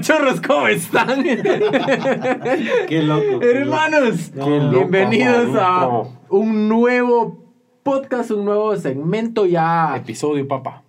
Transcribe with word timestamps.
cachorros, 0.00 0.40
¿cómo 0.40 0.66
están? 0.66 1.22
Qué 2.88 3.02
loco. 3.02 3.42
Hermanos, 3.42 4.30
Qué 4.34 4.40
loco, 4.40 4.70
bienvenidos 4.78 5.54
a 5.60 6.02
un 6.30 6.68
nuevo 6.70 7.44
podcast, 7.82 8.30
un 8.30 8.46
nuevo 8.46 8.74
segmento 8.76 9.44
ya. 9.44 9.94
Episodio, 9.96 10.48
papá. 10.48 10.82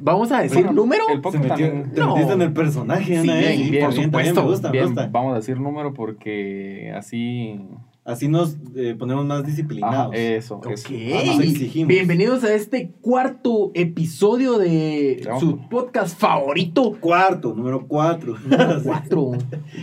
Vamos 0.00 0.30
a 0.32 0.42
decir 0.42 0.58
Bueno, 0.64 0.72
número. 0.72 1.04
el 1.08 1.16
Se 1.16 1.20
podcast 1.22 1.44
metió, 1.44 1.66
también. 1.66 1.92
te 1.94 2.00
No. 2.00 2.08
metiste 2.14 2.32
en 2.34 2.42
el 2.42 2.52
personaje, 2.52 3.04
Sí, 3.04 3.14
Ana, 3.30 3.40
¿eh? 3.40 3.48
bien, 3.56 3.60
Y 3.60 3.70
bien, 3.70 3.84
por 3.86 3.94
bien, 3.94 4.04
supuesto. 4.04 4.42
me 4.42 4.48
gusta, 4.50 4.70
me 4.70 4.82
gusta. 4.82 5.08
vamos 5.10 5.32
a 5.32 5.36
decir 5.36 5.58
número 5.60 5.94
porque 5.94 6.92
así. 6.94 7.58
Así 8.06 8.28
nos 8.28 8.56
eh, 8.76 8.94
ponemos 8.96 9.26
más 9.26 9.40
Ajá, 9.40 9.46
disciplinados. 9.48 10.14
eso, 10.14 10.56
Ok. 10.58 10.70
eso. 10.70 10.88
Ah, 11.12 11.22
nos 11.26 11.40
exigimos. 11.40 11.88
Bienvenidos 11.88 12.44
a 12.44 12.54
este 12.54 12.92
cuarto 13.00 13.72
episodio 13.74 14.58
de 14.58 15.22
Vamos. 15.26 15.40
su 15.40 15.68
podcast 15.68 16.16
favorito. 16.16 16.96
Cuarto, 17.00 17.52
número 17.52 17.84
cuatro. 17.88 18.36
número 18.38 18.80
Cuatro 18.84 19.32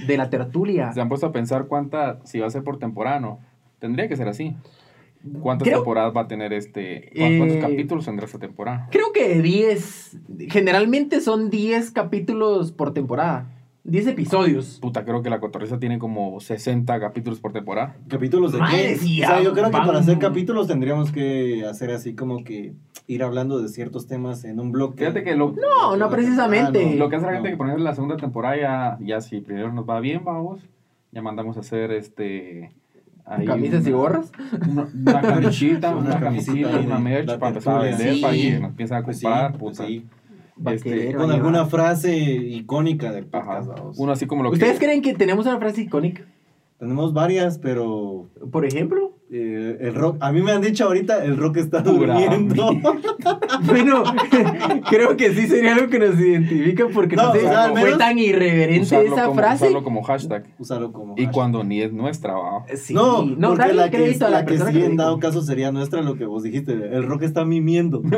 de 0.08 0.16
la 0.18 0.30
tertulia. 0.30 0.94
¿Se 0.94 1.02
han 1.02 1.09
puesto 1.09 1.26
a 1.27 1.32
pensar 1.34 1.68
cuánta, 1.68 2.22
si 2.23 2.40
va 2.40 2.48
a 2.48 2.49
ser 2.49 2.63
por 2.63 2.80
temporada 2.80 3.20
no? 3.20 3.40
Tendría 3.80 4.08
que 4.08 4.16
ser 4.16 4.30
así. 4.30 4.55
¿Cuántas 5.41 5.68
Creo- 5.68 5.80
temporadas 5.80 6.13
va 6.16 6.21
a 6.21 6.27
tener 6.30 6.54
este? 6.54 7.10
¿cu- 7.13 7.20
¿Cuántos 7.20 7.58
Eh, 7.58 7.60
capítulos 7.60 8.05
tendrá 8.05 8.26
esta 8.26 8.40
temporada? 8.40 8.88
Creo 8.90 9.12
que 9.13 9.41
10. 9.41 10.18
Generalmente 10.49 11.20
son 11.20 11.49
10 11.49 11.91
capítulos 11.91 12.71
por 12.71 12.94
temporada. 12.94 13.49
10 13.86 14.08
episodios. 14.08 14.80
Puta, 14.82 15.04
creo 15.04 15.22
que 15.22 15.30
la 15.30 15.40
cotorriza 15.42 15.78
tiene 15.78 16.00
como 16.00 16.40
60 16.40 17.00
capítulos 17.02 17.41
por 17.41 17.52
temporada. 17.52 17.98
¿Capítulos 18.08 18.54
de 18.54 18.60
qué? 18.72 18.96
sí, 18.96 19.22
o 19.22 19.28
sea, 19.28 19.41
yo 19.41 19.52
creo 19.54 19.66
que 19.66 19.72
para 19.72 20.00
hacer 20.00 20.18
capítulos 20.20 20.68
tendríamos 20.68 21.12
que 21.12 21.66
hacer 21.70 21.91
así 21.91 22.16
como 22.16 22.44
que 22.46 22.74
ir 23.08 23.24
hablando 23.24 23.60
de 23.62 23.68
ciertos 23.68 24.07
temas 24.07 24.46
en 24.46 24.62
un 24.62 24.72
bloque. 24.72 24.99
Fíjate 24.99 25.24
que 25.24 25.35
lo, 25.35 25.52
No, 25.54 25.98
no 25.98 26.10
precisamente. 26.10 26.96
lo 26.96 27.10
que 27.10 27.18
hace 27.18 27.26
la 27.26 27.34
gente 27.34 27.49
No. 27.49 27.54
que 27.54 27.57
poner 27.57 27.80
la 27.82 27.94
segunda 27.94 28.16
temporada 28.16 28.55
ya, 28.57 28.98
ya 29.05 29.20
si 29.20 29.41
primero 29.41 29.74
nos 29.74 29.88
va 29.88 30.00
bien, 30.00 30.24
vamos, 30.24 30.62
ya 31.12 31.22
mandamos 31.22 31.57
a 31.57 31.60
hacer 31.60 31.91
este... 31.91 32.72
ahí 33.26 33.46
¿Camisas 33.46 33.85
y 33.85 33.90
una- 33.90 33.98
gorras? 33.98 34.32
Una, 34.70 34.88
una 34.94 35.22
camisita, 35.22 35.90
Una 35.94 36.00
una, 36.05 36.20
camisita 36.22 36.52
camisita, 36.54 36.77
de 36.79 36.85
una 36.88 37.00
merch 37.00 37.38
para 37.38 37.48
empezar 37.50 37.76
a 37.76 37.84
vender, 37.84 38.13
Sí. 38.16 38.22
para 38.22 38.34
que 38.34 38.60
nos 38.62 38.70
empiecen 38.70 38.98
a 38.98 39.04
Pues 39.04 39.18
sí, 39.20 39.24
comprar, 39.26 39.57
pues 39.57 39.77
puta. 39.77 39.90
Este, 40.65 41.13
Con 41.13 41.32
alguna 41.32 41.59
va. 41.63 41.65
frase 41.68 42.15
icónica 42.15 43.12
del 43.12 43.26
podcast. 43.26 43.70
uno 43.98 44.12
así 44.12 44.26
como 44.27 44.43
lo 44.43 44.51
¿Ustedes 44.51 44.79
que... 44.79 44.85
creen 44.85 45.01
que 45.01 45.13
tenemos 45.13 45.45
una 45.45 45.57
frase 45.57 45.82
icónica? 45.82 46.26
Tenemos 46.77 47.13
varias, 47.13 47.57
pero 47.60 48.29
Por 48.51 48.65
ejemplo. 48.65 49.13
Eh, 49.35 49.77
el 49.81 49.95
rock, 49.95 50.17
a 50.20 50.31
mí 50.31 50.43
me 50.43 50.51
han 50.51 50.62
dicho 50.62 50.85
ahorita, 50.85 51.26
el 51.26 51.37
rock 51.37 51.57
está 51.57 51.84
Pura 51.84 52.13
durmiendo. 52.13 52.70
Bueno, 53.65 54.03
creo 54.89 55.15
que 55.15 55.34
sí 55.34 55.48
sería 55.48 55.73
algo 55.76 55.89
que 55.89 55.98
nos 55.98 56.20
identifica 56.20 56.85
porque 56.93 57.15
no, 57.15 57.27
No, 57.27 57.31
sé, 57.34 57.39
o 57.39 57.41
sea, 57.49 57.63
al 57.63 57.71
fue 57.71 57.84
menos 57.84 57.98
tan 57.98 58.20
irreverente 58.20 58.81
usarlo 58.81 59.13
esa 59.13 59.26
como, 59.26 59.35
frase. 59.35 59.63
usarlo 59.63 59.84
como 59.84 60.04
hashtag. 60.04 60.45
Usarlo 60.59 60.91
como 60.91 61.15
Y 61.17 61.27
cuando 61.27 61.63
ni 61.63 61.81
es 61.81 61.93
nuestra, 61.93 62.34
¿va? 62.34 62.65
Sí. 62.76 62.93
No, 62.93 63.26
no 63.26 63.49
porque 63.49 63.61
dale 63.61 63.73
la 63.73 63.89
que, 63.89 63.98
crédito 63.98 64.25
a 64.25 64.29
la, 64.29 64.39
la 64.39 64.45
que 64.45 64.51
persona 64.51 64.72
sí 64.72 64.79
que 64.79 64.85
en 64.85 64.97
dado 64.97 65.19
caso 65.19 65.41
sería 65.41 65.72
nuestra 65.72 66.01
lo 66.01 66.16
que 66.16 66.25
vos 66.25 66.44
dijiste, 66.44 66.73
el 66.73 67.03
rock 67.03 67.23
está 67.23 67.45
mimiendo. 67.45 68.01
el 68.06 68.11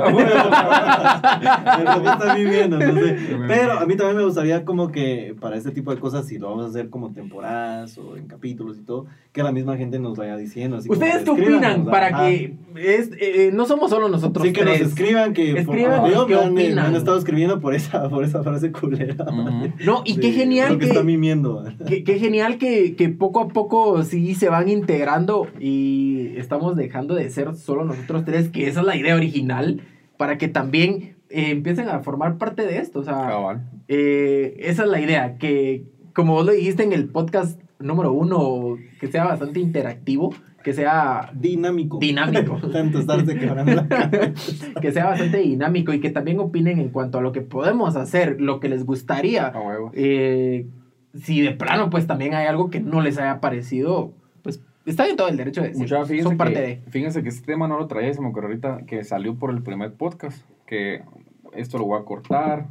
rock 1.86 2.08
está 2.13 2.36
mimiendo, 2.36 2.77
no 2.80 2.93
sé. 2.93 3.17
Pero 3.47 3.73
a 3.73 3.86
mí 3.86 3.95
también 3.95 4.17
me 4.17 4.25
gustaría 4.25 4.66
como 4.66 4.91
que 4.91 5.36
para 5.39 5.55
este 5.58 5.71
tipo 5.71 5.93
de 5.93 5.99
cosas, 5.99 6.27
si 6.27 6.39
lo 6.39 6.49
vamos 6.49 6.66
a 6.66 6.69
hacer 6.69 6.89
como 6.89 7.13
temporadas 7.13 7.97
o 7.97 8.17
en 8.17 8.27
capítulos 8.27 8.77
y 8.77 8.81
todo, 8.81 9.05
que 9.31 9.43
la 9.43 9.52
misma 9.52 9.77
gente 9.77 9.99
nos 9.99 10.17
vaya 10.17 10.36
diciendo. 10.38 10.77
así 10.77 10.89
como 10.89 11.05
¿Ustedes 11.08 11.30
que 11.30 11.36
qué 11.36 11.53
opinan? 11.53 11.86
Para 11.86 12.08
ajá. 12.08 12.28
que 12.28 12.53
es, 12.78 13.09
eh, 13.20 13.52
no 13.53 13.66
somos 13.66 13.89
solo 13.89 14.09
nosotros 14.09 14.45
Sí, 14.45 14.52
que 14.52 14.61
tres. 14.61 14.81
nos 14.81 14.89
escriban, 14.89 15.34
que 15.34 15.52
por- 15.52 15.75
Escríbanos, 15.75 16.09
digo, 16.09 16.25
¿qué 16.28 16.36
me, 16.36 16.42
han, 16.42 16.53
me 16.53 16.64
opinan? 16.66 16.86
han 16.88 16.95
estado 16.95 17.17
escribiendo 17.17 17.61
por 17.61 17.73
esa, 17.73 18.09
por 18.09 18.23
esa 18.25 18.44
frase 18.44 18.72
culera. 18.72 19.16
Ujú. 19.23 19.71
No, 19.86 20.02
y 20.05 20.16
qué 20.16 20.27
De, 20.27 20.33
genial 20.33 20.70
"Rock 20.71 20.80
que, 20.82 20.86
está 20.88 21.04
mimiendo. 21.04 21.64
qué, 21.88 22.04
qué 22.04 22.20
genial 22.20 22.58
que, 22.58 22.95
que 22.95 23.08
poco 23.10 23.39
a 23.39 23.48
poco 23.48 24.04
sí 24.04 24.36
se 24.36 24.49
van 24.49 24.67
integrando 24.67 25.48
y 25.60 26.33
estamos 26.38 26.76
dejando 26.76 27.16
de 27.16 27.30
ser 27.30 27.55
solo 27.55 27.86
nosotros 27.86 28.26
tres, 28.26 28.49
que 28.49 28.67
esa 28.67 28.82
es 28.82 28.86
la 28.86 28.95
idea 28.98 29.16
original, 29.16 29.82
para 30.17 30.37
que 30.37 30.48
también 30.49 31.16
eh, 31.30 31.52
empiecen 31.52 31.87
a 31.89 31.99
formar 31.99 32.37
parte 32.37 32.64
de 32.67 32.77
esto. 32.80 32.99
O 32.99 33.04
sea, 33.04 33.14
Cabal. 33.16 33.70
eh, 33.87 34.58
esa 34.60 34.83
es 34.83 34.89
la 34.89 34.99
idea, 34.99 35.37
que 35.37 35.83
como 36.14 36.33
vos 36.33 36.45
lo 36.45 36.52
dijiste 36.52 36.83
en 36.83 36.92
el 36.93 37.08
podcast 37.10 37.60
número 37.80 38.11
uno, 38.14 38.77
que 39.02 39.08
sea 39.08 39.26
bastante 39.26 39.60
interactivo, 39.60 40.33
que 40.65 40.73
sea 40.73 41.30
Dinámico. 41.36 41.99
dinámico. 41.99 42.58
Tanto 42.73 42.98
estarse 42.98 43.37
quebrando 43.37 43.83
que 44.81 44.92
sea 44.92 45.05
bastante 45.05 45.37
dinámico 45.37 45.93
y 45.93 45.99
que 45.99 46.09
también 46.09 46.39
opinen 46.39 46.80
en 46.80 46.89
cuanto 46.89 47.20
a 47.20 47.21
lo 47.21 47.31
que 47.31 47.42
podemos 47.42 47.95
hacer, 47.95 48.42
lo 48.42 48.59
que 48.59 48.67
les 48.67 48.83
gustaría. 48.83 49.45
A 49.45 49.61
huevo. 49.61 49.92
Eh, 49.93 50.65
si 51.14 51.39
de 51.42 51.52
plano, 51.52 51.92
pues 51.92 52.08
también 52.08 52.33
hay 52.33 52.48
algo 52.48 52.71
que 52.71 52.80
no 52.80 53.02
les 53.02 53.20
haya 53.20 53.39
parecido, 53.42 54.11
pues 54.42 54.59
está 54.87 55.08
en 55.08 55.17
todo 55.17 55.27
el 55.27 55.37
derecho 55.37 55.61
de 55.61 55.67
decir. 55.67 55.83
Mucha, 55.83 56.04
fíjense, 56.04 56.30
Son 56.30 56.36
parte 56.37 56.55
que, 56.55 56.61
de. 56.61 56.81
fíjense 56.89 57.21
que 57.21 57.30
este 57.30 57.45
tema 57.45 57.67
no 57.67 57.77
lo 57.77 57.86
traía, 57.86 58.11
se 58.11 58.20
me 58.21 58.30
ocurrió 58.30 58.49
ahorita 58.49 58.87
que 58.87 59.04
salió 59.04 59.36
por 59.36 59.52
el 59.52 59.61
primer 59.61 59.93
podcast, 59.93 60.49
que 60.65 61.04
esto 61.54 61.77
lo 61.77 61.86
voy 61.86 62.02
a 62.02 62.05
cortar. 62.05 62.65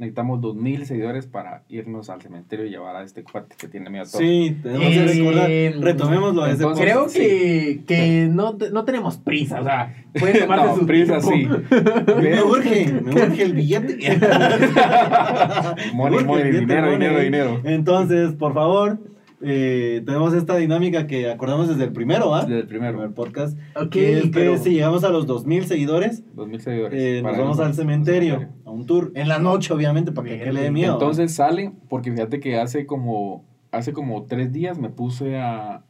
Necesitamos 0.00 0.40
dos 0.40 0.56
mil 0.56 0.86
seguidores 0.86 1.26
para 1.26 1.62
irnos 1.68 2.08
al 2.08 2.22
cementerio 2.22 2.64
y 2.64 2.70
llevar 2.70 2.96
a 2.96 3.02
este 3.02 3.22
cuate 3.22 3.54
que 3.58 3.68
tiene 3.68 3.90
miedo 3.90 4.06
a 4.06 4.10
todo. 4.10 4.18
Sí, 4.22 4.56
tenemos 4.62 4.88
que 4.88 5.04
recordar. 5.04 5.50
Retomémoslo 5.84 6.42
a 6.42 6.46
ese 6.50 6.62
entonces, 6.62 6.84
Creo 6.86 7.00
podcast. 7.00 7.16
que, 7.18 7.82
que 7.86 8.28
no, 8.32 8.56
no 8.72 8.84
tenemos 8.86 9.18
prisa, 9.18 9.60
o 9.60 9.64
sea, 9.64 9.94
pueden 10.18 10.40
tomarse 10.40 10.66
No, 10.68 10.76
su 10.78 10.86
prisa 10.86 11.20
tiempo. 11.20 11.56
sí. 11.68 11.74
Me 12.22 12.42
urge, 12.42 12.92
me 13.04 13.10
urge 13.12 13.42
el 13.42 13.52
billete. 13.52 13.98
Money, 15.94 16.24
money, 16.24 16.50
dinero, 16.50 16.92
dinero, 16.92 17.20
dinero. 17.20 17.60
Entonces, 17.64 18.32
por 18.32 18.54
favor, 18.54 18.98
eh, 19.42 20.02
tenemos 20.04 20.34
esta 20.34 20.56
dinámica 20.56 21.06
que 21.06 21.30
acordamos 21.30 21.68
desde 21.68 21.84
el 21.84 21.92
primero, 21.92 22.34
¿ah? 22.34 22.40
Desde 22.42 22.54
el 22.56 22.60
El 22.62 22.66
primero. 22.68 22.92
primer 22.98 23.14
podcast. 23.14 23.58
Ok, 23.76 23.90
que 23.90 24.18
es 24.18 24.30
que 24.30 24.58
si 24.58 24.70
llegamos 24.74 25.02
a 25.04 25.08
los 25.10 25.26
2000 25.26 25.64
seguidores, 25.66 26.22
Dos 26.34 26.46
mil 26.48 26.60
seguidores. 26.60 27.00
eh, 27.00 27.22
nos 27.22 27.36
vamos 27.38 27.60
al 27.60 27.74
cementerio, 27.74 28.48
a 28.64 28.70
un 28.70 28.86
tour. 28.86 29.12
En 29.14 29.28
la 29.28 29.38
noche, 29.38 29.72
obviamente, 29.72 30.12
para 30.12 30.28
que, 30.28 30.38
que 30.40 30.52
le 30.52 30.62
dé 30.62 30.70
miedo. 30.70 30.92
Entonces 30.94 31.34
sale, 31.34 31.72
porque 31.88 32.12
fíjate 32.12 32.40
que 32.40 32.58
hace 32.58 32.86
como, 32.86 33.44
hace 33.72 33.92
como 33.92 34.24
tres 34.24 34.52
días 34.52 34.78
me 34.78 34.90
puse 34.90 35.38
a, 35.38 35.84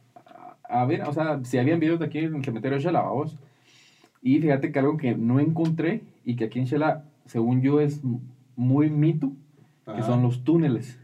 a 0.63 0.85
ver, 0.85 1.01
o 1.03 1.13
sea, 1.13 1.39
si 1.43 1.57
habían 1.57 1.79
videos 1.79 1.99
de 1.99 2.05
aquí 2.05 2.19
en 2.19 2.35
el 2.35 2.43
cementerio 2.45 2.77
de 2.77 2.83
Shela, 2.83 3.01
vamos. 3.01 3.37
Y 4.21 4.39
fíjate 4.39 4.71
que 4.71 4.79
algo 4.79 4.97
que 4.97 5.15
no 5.15 5.39
encontré 5.39 6.03
y 6.23 6.35
que 6.35 6.45
aquí 6.45 6.59
en 6.59 6.65
Shela, 6.65 7.05
según 7.25 7.61
yo, 7.61 7.81
es 7.81 8.01
muy 8.55 8.89
mito, 8.89 9.31
que 9.85 9.91
Ajá. 9.91 10.03
son 10.03 10.21
los 10.21 10.43
túneles. 10.43 10.99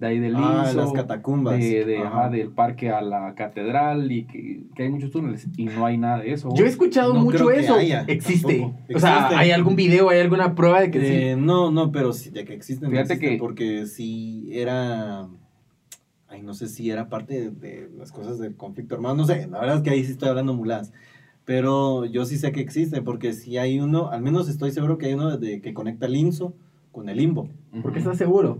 De 0.00 0.06
ahí 0.06 0.18
del 0.18 0.34
Ah, 0.34 0.64
Inso, 0.66 0.78
las 0.80 0.92
catacumbas. 0.92 1.58
De, 1.58 1.84
de- 1.84 1.98
Ajá. 1.98 2.08
ajá, 2.22 2.30
del 2.30 2.48
parque 2.48 2.88
a 2.88 3.02
la 3.02 3.34
catedral 3.34 4.10
y 4.10 4.24
que, 4.24 4.62
que 4.74 4.84
hay 4.84 4.88
muchos 4.88 5.10
túneles 5.10 5.46
y 5.58 5.66
no 5.66 5.84
hay 5.84 5.98
nada 5.98 6.20
de 6.20 6.32
eso. 6.32 6.48
Yo 6.54 6.64
he 6.64 6.68
escuchado 6.68 7.12
No 7.12 7.20
mucho 7.20 7.50
eso. 7.50 7.74
haya, 7.74 8.04
Existe. 8.08 8.60
tampoco. 8.60 8.80
O 8.94 8.98
sea, 8.98 9.14
Existe. 9.16 9.34
¿hay 9.36 9.50
algún 9.50 9.76
video, 9.76 10.08
hay 10.08 10.20
alguna 10.20 10.54
prueba 10.54 10.80
de 10.80 10.90
que 10.90 11.32
Eh, 11.32 11.36
No, 11.36 11.70
no, 11.70 11.92
pero 11.92 12.14
sí, 12.14 12.30
de 12.30 12.46
que 12.46 12.54
existen. 12.54 12.90
Fíjate 12.90 13.12
existen, 13.12 13.36
que- 13.36 13.38
Porque 13.38 13.86
sí 13.86 14.48
era. 14.52 15.28
Ay, 16.28 16.42
no 16.42 16.54
sé 16.54 16.68
si 16.68 16.90
era 16.90 17.08
parte 17.10 17.34
de, 17.38 17.50
de 17.50 17.90
las 17.98 18.10
cosas 18.10 18.38
del 18.38 18.54
conflicto 18.54 18.94
armado. 18.94 19.14
No 19.16 19.26
sé, 19.26 19.46
la 19.48 19.60
verdad 19.60 19.76
es 19.76 19.82
que 19.82 19.90
ahí 19.90 20.02
sí 20.04 20.12
estoy 20.12 20.30
hablando 20.30 20.54
mulas. 20.54 20.92
Pero 21.44 22.04
yo 22.06 22.24
sí 22.24 22.38
sé 22.38 22.52
que 22.52 22.60
existen, 22.60 23.04
porque 23.04 23.32
si 23.34 23.58
hay 23.58 23.80
uno, 23.80 24.08
al 24.10 24.22
menos 24.22 24.48
estoy 24.48 24.70
seguro 24.70 24.96
que 24.96 25.06
hay 25.06 25.14
uno 25.14 25.36
de, 25.36 25.60
que 25.60 25.74
conecta 25.74 26.06
el 26.06 26.14
INSO 26.16 26.54
con 26.92 27.08
el 27.08 27.16
limbo. 27.18 27.48
Sí? 27.74 27.80
¿Por 27.80 27.92
qué 27.92 27.98
estás 27.98 28.16
seguro? 28.16 28.58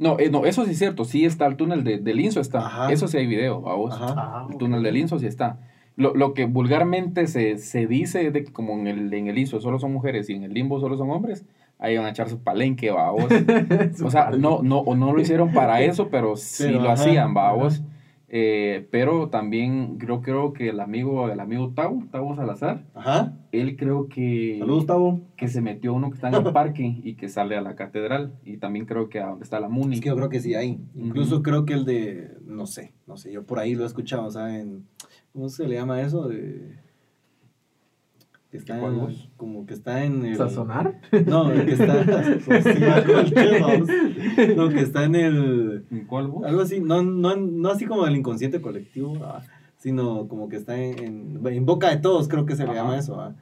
No, 0.00 0.18
eh, 0.18 0.30
no, 0.30 0.46
eso 0.46 0.64
sí 0.64 0.70
es 0.70 0.78
cierto, 0.78 1.04
sí 1.04 1.26
está 1.26 1.46
el 1.46 1.56
túnel 1.56 1.84
de, 1.84 1.98
del 1.98 2.20
Inso, 2.20 2.40
está. 2.40 2.60
Ajá. 2.60 2.90
Eso 2.90 3.06
sí 3.06 3.18
hay 3.18 3.26
video, 3.26 3.60
vamos. 3.60 3.92
Ajá. 3.92 4.14
Ah, 4.16 4.46
El 4.50 4.56
túnel 4.56 4.82
del 4.82 4.96
Inso 4.96 5.18
sí 5.18 5.26
está. 5.26 5.58
Lo, 5.96 6.14
lo 6.14 6.32
que 6.32 6.46
vulgarmente 6.46 7.26
se, 7.26 7.58
se 7.58 7.86
dice 7.86 8.26
es 8.26 8.32
de 8.32 8.44
que 8.44 8.50
como 8.52 8.72
en 8.72 8.86
el, 8.86 9.12
en 9.12 9.28
el 9.28 9.36
Inso 9.36 9.60
solo 9.60 9.78
son 9.78 9.92
mujeres 9.92 10.30
y 10.30 10.32
en 10.32 10.44
el 10.44 10.54
Limbo 10.54 10.80
solo 10.80 10.96
son 10.96 11.10
hombres, 11.10 11.44
ahí 11.78 11.98
van 11.98 12.06
a 12.06 12.10
echar 12.10 12.30
su 12.30 12.38
palenque, 12.38 12.90
vamos. 12.90 13.26
o 14.02 14.10
sea, 14.10 14.30
no, 14.30 14.62
no, 14.62 14.78
o 14.78 14.96
no 14.96 15.12
lo 15.12 15.20
hicieron 15.20 15.52
para 15.52 15.82
eso, 15.82 16.08
pero 16.08 16.34
sí 16.34 16.64
Pero, 16.64 16.80
lo 16.80 16.90
ajá, 16.90 17.02
hacían, 17.02 17.34
vamos. 17.34 17.82
Eh, 18.32 18.86
pero 18.92 19.28
también 19.28 19.98
creo, 19.98 20.22
creo 20.22 20.52
que 20.52 20.68
el 20.68 20.78
amigo, 20.78 21.28
el 21.30 21.40
amigo 21.40 21.72
Tau, 21.74 22.06
Tau 22.12 22.36
Salazar, 22.36 22.84
Ajá. 22.94 23.36
él 23.50 23.76
creo 23.76 24.06
que 24.08 24.56
Saludos, 24.60 24.86
Tavo. 24.86 25.20
que 25.36 25.48
se 25.48 25.60
metió 25.60 25.92
uno 25.92 26.10
que 26.10 26.14
está 26.14 26.28
en 26.28 26.34
el 26.36 26.42
parque 26.52 27.00
y 27.02 27.14
que 27.14 27.28
sale 27.28 27.56
a 27.56 27.60
la 27.60 27.74
catedral 27.74 28.34
y 28.44 28.58
también 28.58 28.86
creo 28.86 29.08
que 29.08 29.18
a 29.18 29.26
donde 29.30 29.42
está 29.42 29.58
la 29.58 29.68
Muni. 29.68 29.96
Es 29.96 30.00
que 30.00 30.10
yo 30.10 30.16
creo 30.16 30.28
que 30.28 30.38
sí 30.38 30.54
hay. 30.54 30.78
Incluso 30.94 31.42
creo 31.42 31.64
que 31.64 31.72
el 31.72 31.84
de. 31.84 32.30
No 32.46 32.66
sé, 32.66 32.92
no 33.08 33.16
sé, 33.16 33.32
yo 33.32 33.44
por 33.44 33.58
ahí 33.58 33.74
lo 33.74 33.82
he 33.82 33.86
escuchado, 33.86 34.26
o 34.26 34.30
sea, 34.30 34.58
en. 34.60 34.86
¿Cómo 35.32 35.48
se 35.48 35.66
le 35.66 35.74
llama 35.74 36.00
eso? 36.00 36.28
De. 36.28 36.76
Que 38.50 38.56
está 38.56 38.80
¿Cuál 38.80 38.94
en, 38.94 39.16
como 39.36 39.64
que 39.64 39.74
está 39.74 40.04
en 40.04 40.24
el... 40.24 40.36
¿Sazonar? 40.36 41.00
No, 41.26 41.52
el 41.52 41.66
que 41.66 41.72
está... 41.72 42.04
pues, 42.44 42.64
sí, 44.38 44.54
no, 44.56 44.68
que 44.70 44.80
está 44.80 45.04
en 45.04 45.14
el... 45.14 45.84
¿En 45.90 46.04
cuál 46.06 46.26
voz? 46.26 46.44
Algo 46.44 46.62
así, 46.62 46.80
no, 46.80 47.02
no, 47.02 47.36
no 47.36 47.68
así 47.70 47.86
como 47.86 48.06
el 48.06 48.16
inconsciente 48.16 48.60
colectivo, 48.60 49.16
ah, 49.22 49.42
sino 49.78 50.26
como 50.26 50.48
que 50.48 50.56
está 50.56 50.76
en, 50.76 50.98
en, 50.98 51.46
en 51.46 51.66
boca 51.66 51.90
de 51.90 51.98
todos, 51.98 52.26
creo 52.26 52.44
que 52.44 52.56
se 52.56 52.66
le 52.66 52.74
llama 52.74 52.98
eso, 52.98 53.20
ah, 53.20 53.36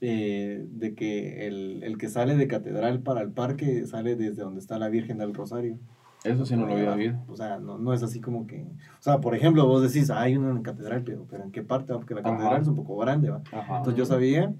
eh, 0.00 0.64
de 0.70 0.94
que 0.94 1.46
el, 1.46 1.82
el 1.82 1.98
que 1.98 2.08
sale 2.08 2.34
de 2.34 2.48
catedral 2.48 3.00
para 3.00 3.20
el 3.20 3.32
parque 3.32 3.86
sale 3.86 4.16
desde 4.16 4.42
donde 4.42 4.60
está 4.60 4.78
la 4.78 4.88
Virgen 4.88 5.18
del 5.18 5.34
Rosario. 5.34 5.78
Eso 6.24 6.44
sí 6.44 6.54
no 6.56 6.66
lo 6.66 6.74
había 6.74 6.92
oído. 6.92 7.18
O 7.28 7.36
sea, 7.36 7.58
no, 7.58 7.78
no 7.78 7.92
es 7.94 8.02
así 8.02 8.20
como 8.20 8.46
que... 8.46 8.62
O 8.62 9.02
sea, 9.02 9.18
por 9.20 9.34
ejemplo, 9.34 9.66
vos 9.66 9.82
decís, 9.82 10.10
"Ah, 10.10 10.20
hay 10.20 10.36
una 10.36 10.50
en 10.50 10.56
la 10.56 10.62
catedral, 10.62 11.02
pero, 11.02 11.24
pero 11.28 11.44
¿en 11.44 11.50
qué 11.50 11.62
parte? 11.62 11.92
Porque 11.94 12.14
la 12.14 12.20
Ajá. 12.20 12.32
catedral 12.36 12.60
es 12.62 12.68
un 12.68 12.76
poco 12.76 12.96
grande, 12.98 13.30
¿va? 13.30 13.40
Ajá. 13.52 13.78
Entonces 13.78 13.96
yo 13.96 14.04
sabía, 14.04 14.52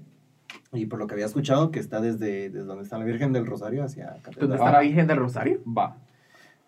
y 0.73 0.87
por 0.87 0.97
lo 0.99 1.05
que 1.07 1.13
había 1.13 1.25
escuchado, 1.27 1.69
que 1.69 1.79
está 1.79 2.01
desde, 2.01 2.49
desde 2.49 2.65
donde 2.65 2.83
está 2.83 2.97
la 2.97 3.05
Virgen 3.05 3.31
del 3.31 3.45
Rosario 3.45 3.83
hacia 3.83 4.05
¿Dónde 4.07 4.21
catedral. 4.23 4.53
está 4.53 4.71
la 4.71 4.79
Virgen 4.79 5.05
del 5.07 5.17
Rosario? 5.17 5.61
Va. 5.65 5.97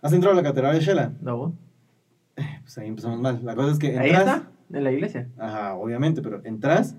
¿Has 0.02 0.14
entrado 0.14 0.38
a 0.38 0.42
la 0.42 0.48
catedral 0.48 0.76
de 0.76 0.82
Shela? 0.82 1.14
No. 1.22 1.54
Pues 2.36 2.78
ahí 2.78 2.88
empezamos 2.88 3.20
mal. 3.20 3.40
La 3.44 3.56
cosa 3.56 3.72
es 3.72 3.80
que 3.80 3.98
Ahí 3.98 4.10
entras... 4.10 4.28
está, 4.38 4.50
en 4.78 4.84
la 4.84 4.92
iglesia. 4.92 5.28
Ajá, 5.38 5.74
obviamente, 5.76 6.22
pero 6.22 6.42
entras 6.44 6.96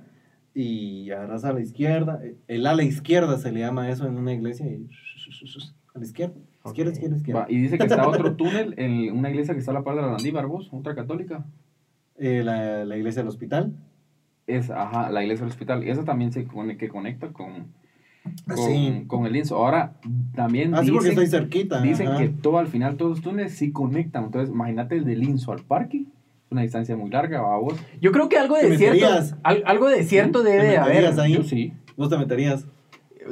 y 0.54 1.10
agarras 1.10 1.44
a 1.44 1.52
la 1.52 1.60
izquierda. 1.60 2.20
El 2.48 2.66
ala 2.66 2.82
izquierda 2.82 3.38
se 3.38 3.50
le 3.52 3.60
llama 3.60 3.88
eso 3.90 4.06
en 4.06 4.16
una 4.16 4.32
iglesia. 4.32 4.66
Y 4.66 4.88
a 5.94 5.98
la 5.98 6.04
izquierda. 6.04 6.34
Izquierda, 6.66 6.92
izquierda, 6.92 7.16
izquierda. 7.16 7.40
Va, 7.42 7.46
Y 7.50 7.58
dice 7.58 7.76
que 7.78 7.84
está 7.84 8.08
otro 8.08 8.32
túnel 8.36 8.74
en 8.78 9.16
una 9.16 9.30
iglesia 9.30 9.54
que 9.54 9.60
está 9.60 9.70
a 9.72 9.74
la 9.74 9.82
par 9.84 9.96
de 9.96 10.02
la 10.02 10.08
Landívar, 10.12 10.46
vos, 10.46 10.68
otra 10.72 10.94
católica. 10.94 11.44
Eh, 12.16 12.42
la, 12.44 12.84
la 12.84 12.96
iglesia 12.96 13.22
del 13.22 13.28
hospital. 13.28 13.72
Es, 14.46 14.70
ajá, 14.70 15.10
la 15.10 15.22
iglesia 15.22 15.44
del 15.44 15.50
hospital. 15.52 15.84
Y 15.84 15.90
esa 15.90 16.04
también 16.04 16.32
se 16.32 16.46
cone- 16.46 16.76
que 16.76 16.88
conecta 16.88 17.28
con, 17.32 17.72
con, 18.46 18.56
Sí. 18.56 19.04
con 19.06 19.26
el 19.26 19.36
INSO. 19.36 19.56
Ahora, 19.56 19.94
también 20.34 20.74
Ah, 20.74 20.82
sí, 20.84 20.90
porque 20.90 21.10
dicen, 21.10 21.24
estoy 21.24 21.40
cerquita. 21.40 21.80
dicen 21.82 22.08
ajá. 22.08 22.18
que 22.18 22.28
todo 22.28 22.58
al 22.58 22.68
final, 22.68 22.96
todos 22.96 23.10
los 23.12 23.20
túneles 23.22 23.52
sí 23.54 23.72
conectan. 23.72 24.24
Entonces, 24.24 24.50
imagínate 24.54 24.96
el 24.96 25.04
del 25.04 25.22
INSO 25.22 25.52
al 25.52 25.62
parque. 25.62 25.98
Es 26.46 26.52
una 26.52 26.62
distancia 26.62 26.96
muy 26.96 27.10
larga, 27.10 27.40
va 27.40 27.58
vos. 27.58 27.74
Yo 28.00 28.12
creo 28.12 28.28
que 28.28 28.38
algo 28.38 28.54
¿Te 28.56 28.70
de 28.70 28.78
cierto, 28.78 28.94
meterías? 29.06 29.36
algo 29.42 29.88
de 29.88 30.04
cierto 30.04 30.42
¿Te 30.42 30.50
debe 30.50 30.62
de 30.64 30.78
meterías 30.78 31.12
haber. 31.12 31.20
ahí? 31.20 31.32
Yo 31.34 31.42
sí. 31.42 31.72
Vos 31.96 32.08
te 32.10 32.18
meterías. 32.18 32.66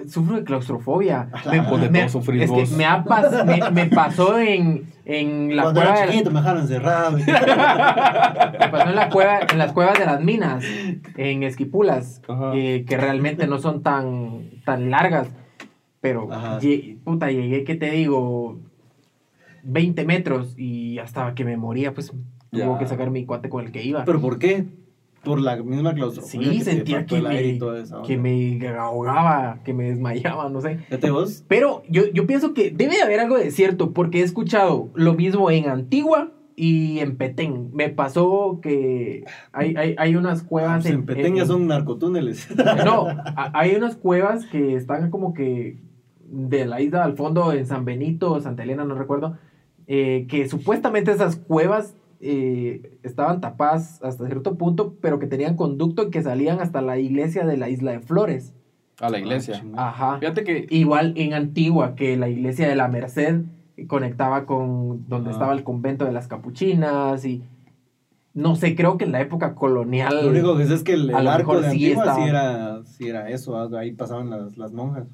Sufro 0.08 0.36
de 0.36 0.44
claustrofobia. 0.44 1.28
Pues 1.68 1.80
de 1.82 1.90
me- 1.90 1.98
todo 2.00 2.08
sufrís 2.08 2.42
es 2.42 2.50
que 2.50 2.60
vos. 2.60 2.70
me, 2.72 2.84
ha 2.84 3.04
pas- 3.04 3.44
me, 3.44 3.70
me 3.70 3.86
pasó 3.90 4.38
en, 4.38 4.90
en 5.04 5.54
la 5.56 5.64
Cuando 5.64 5.80
cueva 5.80 5.96
era 5.96 6.06
de- 6.06 6.12
chiquito 6.12 6.30
me 6.30 6.40
dejaron 6.40 6.62
encerrado. 6.62 7.18
Me 7.18 8.68
pasó 8.70 8.88
en, 8.90 8.96
la 8.96 9.08
cueva, 9.10 9.40
en 9.50 9.58
las 9.58 9.72
cuevas 9.72 9.98
de 9.98 10.06
las 10.06 10.20
minas, 10.22 10.64
en 11.16 11.42
Esquipulas, 11.42 12.22
eh, 12.54 12.84
que 12.88 12.96
realmente 12.96 13.46
no 13.46 13.58
son 13.58 13.82
tan, 13.82 14.50
tan 14.64 14.90
largas. 14.90 15.28
Pero, 16.00 16.28
puta, 17.04 17.30
llegué, 17.30 17.64
¿qué 17.64 17.74
te 17.76 17.90
digo? 17.90 18.58
20 19.64 20.04
metros 20.04 20.54
y 20.58 20.98
hasta 20.98 21.34
que 21.34 21.44
me 21.44 21.56
moría, 21.56 21.94
pues 21.94 22.12
tuvo 22.50 22.78
que 22.78 22.86
sacar 22.86 23.10
mi 23.10 23.24
cuate 23.24 23.48
con 23.48 23.64
el 23.64 23.72
que 23.72 23.82
iba. 23.84 24.04
¿Pero 24.04 24.20
por 24.20 24.38
qué? 24.38 24.64
Por 25.24 25.40
la 25.40 25.56
misma 25.56 25.94
claustrofobia. 25.94 26.50
sí, 26.50 26.60
sentía 26.62 27.06
que 27.06 27.20
me, 27.20 27.58
que 28.04 28.16
me 28.16 28.68
ahogaba, 28.68 29.60
que 29.64 29.72
me 29.72 29.84
desmayaba, 29.84 30.48
no 30.48 30.60
sé. 30.60 30.78
Vos. 31.10 31.44
Pero 31.46 31.82
yo, 31.88 32.06
yo 32.12 32.26
pienso 32.26 32.54
que 32.54 32.70
debe 32.70 32.96
de 32.96 33.02
haber 33.02 33.20
algo 33.20 33.36
de 33.36 33.50
cierto, 33.50 33.92
porque 33.92 34.20
he 34.20 34.22
escuchado 34.22 34.90
lo 34.94 35.14
mismo 35.14 35.50
en 35.50 35.68
Antigua 35.68 36.32
y 36.56 36.98
en 36.98 37.16
Petén. 37.16 37.70
Me 37.72 37.88
pasó 37.88 38.60
que 38.62 39.24
hay, 39.52 39.74
hay, 39.76 39.94
hay 39.98 40.16
unas 40.16 40.42
cuevas 40.42 40.82
pues 40.82 40.94
en 40.94 41.06
Petén 41.06 41.36
ya 41.36 41.46
son 41.46 41.66
narcotúneles. 41.66 42.48
No, 42.84 43.06
hay 43.36 43.74
unas 43.74 43.96
cuevas 43.96 44.46
que 44.46 44.74
están 44.74 45.10
como 45.10 45.34
que 45.34 45.78
de 46.24 46.66
la 46.66 46.80
isla 46.80 47.04
al 47.04 47.16
fondo, 47.16 47.52
en 47.52 47.66
San 47.66 47.84
Benito, 47.84 48.40
Santa 48.40 48.62
Elena, 48.62 48.84
no 48.84 48.94
recuerdo, 48.94 49.36
eh, 49.86 50.26
que 50.28 50.48
supuestamente 50.48 51.12
esas 51.12 51.36
cuevas 51.36 51.94
eh, 52.24 52.98
estaban 53.02 53.40
tapadas 53.40 54.00
hasta 54.02 54.24
cierto 54.26 54.54
punto, 54.56 54.94
pero 55.00 55.18
que 55.18 55.26
tenían 55.26 55.56
conducto 55.56 56.04
y 56.04 56.10
que 56.10 56.22
salían 56.22 56.60
hasta 56.60 56.80
la 56.80 56.96
iglesia 56.98 57.44
de 57.44 57.56
la 57.56 57.68
isla 57.68 57.90
de 57.92 58.00
Flores. 58.00 58.54
A 59.00 59.10
la 59.10 59.16
Ah, 59.16 59.20
iglesia. 59.20 59.64
Ajá. 59.76 60.18
Fíjate 60.20 60.44
que 60.44 60.66
Igual 60.70 61.14
en 61.16 61.34
Antigua, 61.34 61.94
que 61.96 62.16
la 62.16 62.28
iglesia 62.28 62.68
de 62.68 62.76
la 62.76 62.86
Merced 62.88 63.42
conectaba 63.88 64.46
con 64.46 65.08
donde 65.08 65.30
Ah. 65.30 65.32
estaba 65.32 65.52
el 65.52 65.64
convento 65.64 66.04
de 66.04 66.12
las 66.12 66.28
capuchinas 66.28 67.24
y 67.24 67.42
no 68.34 68.54
sé, 68.56 68.74
creo 68.76 68.96
que 68.96 69.04
en 69.04 69.12
la 69.12 69.20
época 69.20 69.54
colonial... 69.54 70.24
Lo 70.24 70.30
único 70.30 70.56
que 70.56 70.64
sé 70.66 70.74
es 70.74 70.82
que 70.84 70.92
el, 70.94 71.10
el 71.10 71.26
arco 71.28 71.60
de 71.60 71.70
sí 71.70 71.92
Antigua 71.92 72.04
sí 72.04 72.08
estaba. 72.22 72.28
era, 72.28 72.84
sí 72.84 73.08
era 73.08 73.28
eso. 73.30 73.56
ah, 73.58 73.68
Ahí 73.78 73.92
pasaban 73.92 74.30
las, 74.30 74.56
las 74.56 74.72
monjas. 74.72 75.06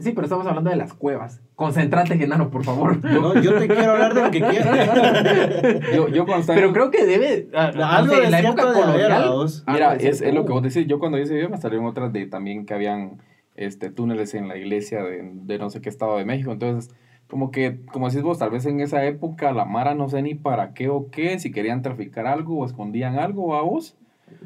Sí, 0.00 0.12
pero 0.12 0.24
estamos 0.24 0.46
hablando 0.46 0.70
de 0.70 0.76
las 0.76 0.94
cuevas. 0.94 1.40
Concéntrate, 1.54 2.16
Genaro, 2.16 2.50
por 2.50 2.64
favor. 2.64 3.04
No, 3.04 3.40
yo 3.40 3.58
te 3.58 3.68
quiero 3.68 3.92
hablar 3.92 4.14
de 4.14 4.22
lo 4.22 4.30
que 4.30 4.40
quieras. 4.40 5.80
yo, 5.94 6.08
yo 6.08 6.24
cuando 6.24 6.40
estaba... 6.40 6.58
Pero 6.58 6.72
creo 6.72 6.90
que 6.90 7.04
debe. 7.04 7.48
ah, 7.54 7.70
Algo 7.98 8.14
sé, 8.14 8.20
de 8.22 8.30
la 8.30 8.40
época 8.40 8.72
colonial. 8.72 9.30
Mira, 9.68 9.94
es, 9.96 10.20
lo 10.34 10.44
que 10.44 10.52
vos 10.52 10.62
decís. 10.62 10.86
Yo 10.86 10.98
cuando 10.98 11.18
hice 11.18 11.34
video 11.34 11.50
me 11.50 11.58
salieron 11.58 11.86
otras 11.86 12.12
de 12.12 12.26
también 12.26 12.66
que 12.66 12.74
habían 12.74 13.18
este, 13.56 13.90
túneles 13.90 14.34
en 14.34 14.48
la 14.48 14.56
iglesia 14.56 15.02
de, 15.02 15.30
de 15.32 15.58
no 15.58 15.70
sé 15.70 15.80
qué 15.80 15.88
estado 15.88 16.16
de 16.16 16.24
México. 16.24 16.52
Entonces, 16.52 16.94
como 17.30 17.50
que, 17.50 17.80
como 17.92 18.08
decís 18.08 18.22
vos, 18.22 18.38
tal 18.38 18.50
vez 18.50 18.66
en 18.66 18.80
esa 18.80 19.04
época 19.04 19.52
la 19.52 19.64
Mara 19.64 19.94
no 19.94 20.08
sé 20.08 20.20
ni 20.20 20.34
para 20.34 20.74
qué 20.74 20.88
o 20.88 21.10
qué, 21.10 21.38
si 21.38 21.52
querían 21.52 21.80
traficar 21.80 22.26
algo 22.26 22.58
o 22.58 22.66
escondían 22.66 23.18
algo 23.18 23.54
a 23.54 23.62
vos. 23.62 23.96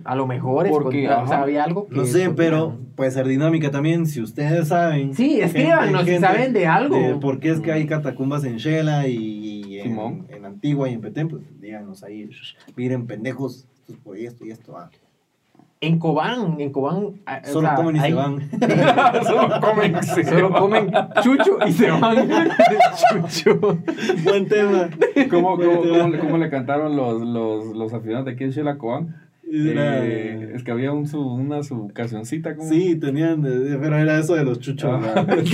A 0.05 0.15
lo 0.17 0.27
mejor 0.27 0.69
Porque, 0.69 1.07
o 1.07 1.09
sea, 1.09 1.23
ajá. 1.23 1.43
había 1.43 1.65
algo 1.65 1.89
que. 1.89 1.95
No 1.97 2.05
sé, 2.05 2.31
pero 2.31 2.77
puede 2.95 3.11
ser 3.11 3.27
dinámica 3.27 3.71
también. 3.71 4.07
Si 4.07 4.21
ustedes 4.21 4.69
saben. 4.69 5.15
Sí, 5.15 5.41
escríbanos 5.41 6.05
si 6.05 6.19
saben 6.19 6.53
de 6.53 6.67
algo. 6.67 6.97
de 6.99 7.15
por 7.15 7.41
qué 7.41 7.51
es 7.51 7.61
que 7.61 7.73
hay 7.73 7.87
catacumbas 7.87 8.45
en 8.45 8.57
Shela 8.57 9.07
y, 9.09 9.63
y 9.67 9.79
en, 9.79 9.85
Simón. 9.85 10.27
en 10.29 10.45
Antigua 10.45 10.89
y 10.91 10.95
en 10.95 11.01
Petén, 11.01 11.29
pues 11.29 11.43
díganos 11.61 12.03
ahí. 12.05 12.27
"Shh, 12.29 12.57
Miren, 12.77 13.07
pendejos, 13.07 13.67
esto 13.77 13.93
es 13.93 13.99
por 13.99 14.17
esto 14.19 14.45
y 14.45 14.51
esto. 14.51 14.77
ah". 14.77 14.91
En 15.81 15.99
Cobán, 15.99 16.61
en 16.61 16.71
Cobán. 16.73 17.21
ah, 17.27 17.43
o 17.45 17.47
Solo 17.53 17.67
sea, 17.69 17.77
comen 17.77 17.97
y 17.97 17.99
hay- 17.99 18.11
se 18.13 18.15
van. 18.17 18.51
Solo 19.25 19.61
comen. 19.61 20.03
Solo 20.03 20.53
comen 20.53 20.91
chucho 21.23 21.59
y 21.67 21.73
se 21.73 21.91
van. 21.91 22.29
chucho. 22.97 23.59
Buen 24.25 24.47
tema. 24.49 24.89
¿Cómo, 25.31 25.57
cómo, 25.59 25.83
cómo 25.83 26.09
le- 26.09 26.19
cómo 26.19 26.39
le 26.39 26.49
cantaron 26.51 26.97
los, 26.97 27.21
los, 27.23 27.67
los 27.77 27.93
aficionados 27.93 28.27
de 28.27 28.33
aquí 28.33 28.45
en 28.45 28.53
Xilacobán? 28.53 29.17
Era- 29.71 30.05
Eh, 30.05 30.53
es 30.55 30.63
que 30.65 30.71
había 30.71 30.93
un, 30.93 31.07
su, 31.07 31.21
una 31.21 31.63
su 31.63 31.89
cancioncita 31.93 32.57
como... 32.57 32.69
Sí, 32.69 32.97
tenían, 32.97 33.45
eh, 33.47 33.79
pero 33.81 33.97
era 33.99 34.19
eso 34.19 34.35
de 34.35 34.45
los 34.45 34.59
chuchos. 34.61 34.91
Ajá. 34.93 35.25
¿verdad? 35.25 35.45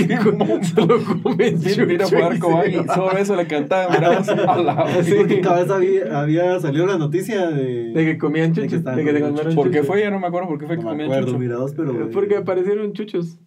Solo 0.75 0.95
comen 1.23 1.59
Sí, 1.59 1.69
chucho. 1.71 1.85
vino 1.85 2.03
a 2.03 2.07
jugar 2.07 2.33
se 2.65 2.69
y 2.71 2.83
solo 2.87 3.11
eso 3.17 3.35
le 3.35 3.47
cantaban, 3.47 3.87
mira, 3.91 4.17
a 4.47 4.57
la 4.61 4.87
Sí, 5.03 5.13
porque 5.17 5.41
cada 5.41 5.61
vez 5.63 5.71
había, 5.71 6.19
había 6.21 6.59
salido 6.59 6.85
la 6.85 6.97
noticia 6.97 7.47
de. 7.49 7.91
De 7.93 8.05
que 8.05 8.17
comían 8.17 8.53
De 8.53 8.61
que 8.63 8.67
chuchos. 8.69 8.83
De 8.83 8.91
que 9.03 9.11
se 9.11 9.19
comiendo 9.19 9.27
comieron 9.29 9.55
¿Por 9.55 9.65
qué 9.71 9.77
chuchos. 9.79 9.87
fue? 9.87 10.01
Ya 10.01 10.11
no 10.11 10.19
me 10.19 10.27
acuerdo 10.27 10.47
por 10.49 10.57
qué 10.59 10.65
fue 10.67 10.77
que 10.77 10.83
no 10.83 10.89
me 10.89 10.93
comían 10.93 11.09
acuerdo, 11.11 11.27
chucho. 11.27 11.39
mirados, 11.39 11.73
pero. 11.75 12.09
Porque 12.11 12.37
aparecieron 12.37 12.93
chuchos. 12.93 13.37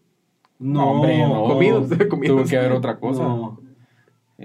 No, 0.58 0.92
hombre, 0.92 1.18
no. 1.18 1.44
Comidos, 1.44 1.88
comidos. 2.08 2.36
Tuvo 2.42 2.48
que 2.48 2.56
haber 2.56 2.72
otra 2.72 2.96
cosa. 2.98 3.22
No. 3.22 3.58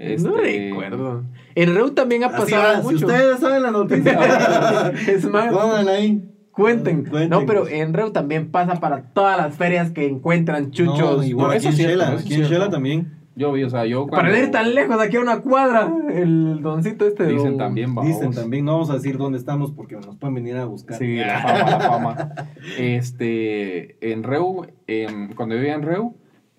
Este, 0.00 0.26
No 0.28 0.36
recuerdo. 0.36 1.24
En 1.54 1.74
Reu 1.74 1.90
también 1.90 2.24
ha 2.24 2.28
Así 2.28 2.36
pasado 2.52 2.62
va, 2.62 2.76
si 2.78 2.82
mucho. 2.94 3.06
ustedes 3.06 3.38
saben 3.38 3.62
la 3.62 3.70
noticia, 3.70 4.92
es 5.08 5.24
más, 5.28 5.52
pónganla 5.52 5.92
ahí. 5.92 6.22
cuenten. 6.52 7.04
Cuenten. 7.04 7.28
No, 7.28 7.44
pero 7.44 7.68
en 7.68 7.92
Reu 7.92 8.10
también 8.10 8.50
pasa 8.50 8.76
para 8.76 9.02
todas 9.12 9.36
las 9.36 9.54
ferias 9.56 9.90
que 9.90 10.06
encuentran 10.06 10.70
chuchos. 10.70 11.18
No, 11.18 11.22
igual 11.22 11.48
No, 11.48 11.52
aquí 11.52 11.58
eso 11.58 11.68
en 11.68 11.72
es 11.72 11.76
cierto, 11.76 11.98
Shela. 12.04 12.18
Aquí 12.18 12.34
en. 12.34 12.42
Shela 12.44 12.70
también. 12.70 13.16
Yo 13.36 13.52
vi, 13.52 13.62
o 13.62 13.70
sea, 13.70 13.86
yo 13.86 14.06
Para 14.06 14.22
cuando... 14.22 14.38
no 14.38 14.44
ir 14.44 14.50
tan 14.50 14.74
lejos, 14.74 15.00
aquí 15.00 15.16
a 15.16 15.20
una 15.20 15.40
cuadra, 15.40 15.90
el 16.12 16.60
doncito 16.62 17.06
este. 17.06 17.22
de 17.24 17.32
Dicen 17.32 17.50
don- 17.50 17.58
también, 17.58 17.94
vamos. 17.94 18.10
Dicen 18.12 18.32
también, 18.32 18.64
no 18.64 18.72
vamos 18.72 18.90
a 18.90 18.94
decir 18.94 19.16
dónde 19.18 19.38
estamos 19.38 19.70
porque 19.72 19.94
nos 19.96 20.16
pueden 20.16 20.34
venir 20.34 20.56
a 20.56 20.64
buscar. 20.66 20.98
Sí, 20.98 21.16
la 21.16 21.40
fama, 21.40 21.70
la 21.70 21.80
fama. 21.80 22.32
Este, 22.78 23.96
en 24.12 24.22
Reu, 24.24 24.66
em, 24.86 25.32
cuando 25.34 25.54
yo 25.54 25.60
vivía 25.60 25.74
en 25.74 25.82
Reu, 25.82 26.14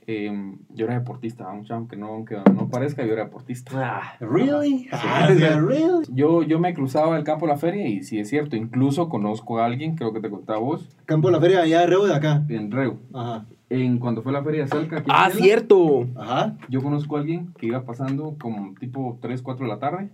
em, 0.08 0.58
yo 0.74 0.86
era 0.86 0.96
deportista, 1.00 1.46
aunque 1.50 1.96
no, 1.96 2.08
aunque 2.08 2.36
no 2.54 2.70
parezca, 2.70 3.06
yo 3.06 3.14
era 3.14 3.26
deportista. 3.26 3.72
Ah, 3.76 4.14
¿Really? 4.20 4.88
Ah, 4.92 5.30
yeah, 5.38 5.60
really? 5.60 6.06
Yo, 6.10 6.44
yo 6.44 6.60
me 6.60 6.74
cruzaba 6.74 7.18
el 7.18 7.24
campo 7.24 7.46
de 7.46 7.52
la 7.54 7.58
feria 7.58 7.88
y 7.88 8.04
sí 8.04 8.20
es 8.20 8.30
cierto, 8.30 8.56
incluso 8.56 9.10
conozco 9.10 9.60
a 9.60 9.66
alguien, 9.66 9.96
creo 9.96 10.12
que 10.14 10.20
te 10.20 10.30
contaba 10.30 10.60
vos, 10.60 10.88
Campo 11.06 11.28
de 11.28 11.34
la 11.34 11.40
Feria, 11.42 11.62
allá 11.62 11.82
de 11.82 11.88
Reu 11.88 12.04
de 12.06 12.14
acá. 12.16 12.44
en 12.50 12.72
Reu. 12.72 12.98
Ajá. 13.14 13.46
En 13.70 14.00
cuando 14.00 14.22
fue 14.22 14.34
la 14.34 14.44
feria 14.44 14.64
de 14.64 14.68
Salca, 14.68 14.98
en 14.98 15.04
Ah, 15.08 15.30
cierto. 15.32 16.08
Ajá. 16.16 16.58
yo 16.68 16.82
conozco 16.82 17.16
a 17.16 17.22
alguien 17.22 17.54
que 17.58 17.68
iba 17.68 17.84
pasando 17.86 18.36
como 18.42 18.74
tipo 18.80 19.18
3, 19.22 19.42
4 19.42 19.66
de 19.66 19.72
la 19.72 19.80
tarde 19.80 20.10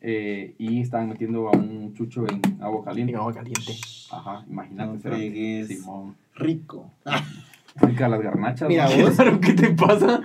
eh, 0.00 0.54
y 0.58 0.80
estaban 0.80 1.08
metiendo 1.08 1.48
a 1.48 1.52
un 1.52 1.94
chucho 1.94 2.24
en 2.28 2.40
agua 2.60 2.82
caliente. 2.84 3.12
En 3.12 3.18
agua 3.18 3.32
caliente. 3.34 3.74
Ajá, 4.10 4.44
imagínate. 4.48 5.60
No. 5.60 5.66
Simón. 5.66 6.16
Rico. 6.34 6.90
Rica 7.80 8.08
las 8.08 8.20
garnachas. 8.20 8.68
Mira, 8.68 8.88
¿no? 8.88 9.02
vos. 9.04 9.10
Claro, 9.16 9.40
¿qué 9.40 9.52
te 9.54 9.70
pasa? 9.70 10.20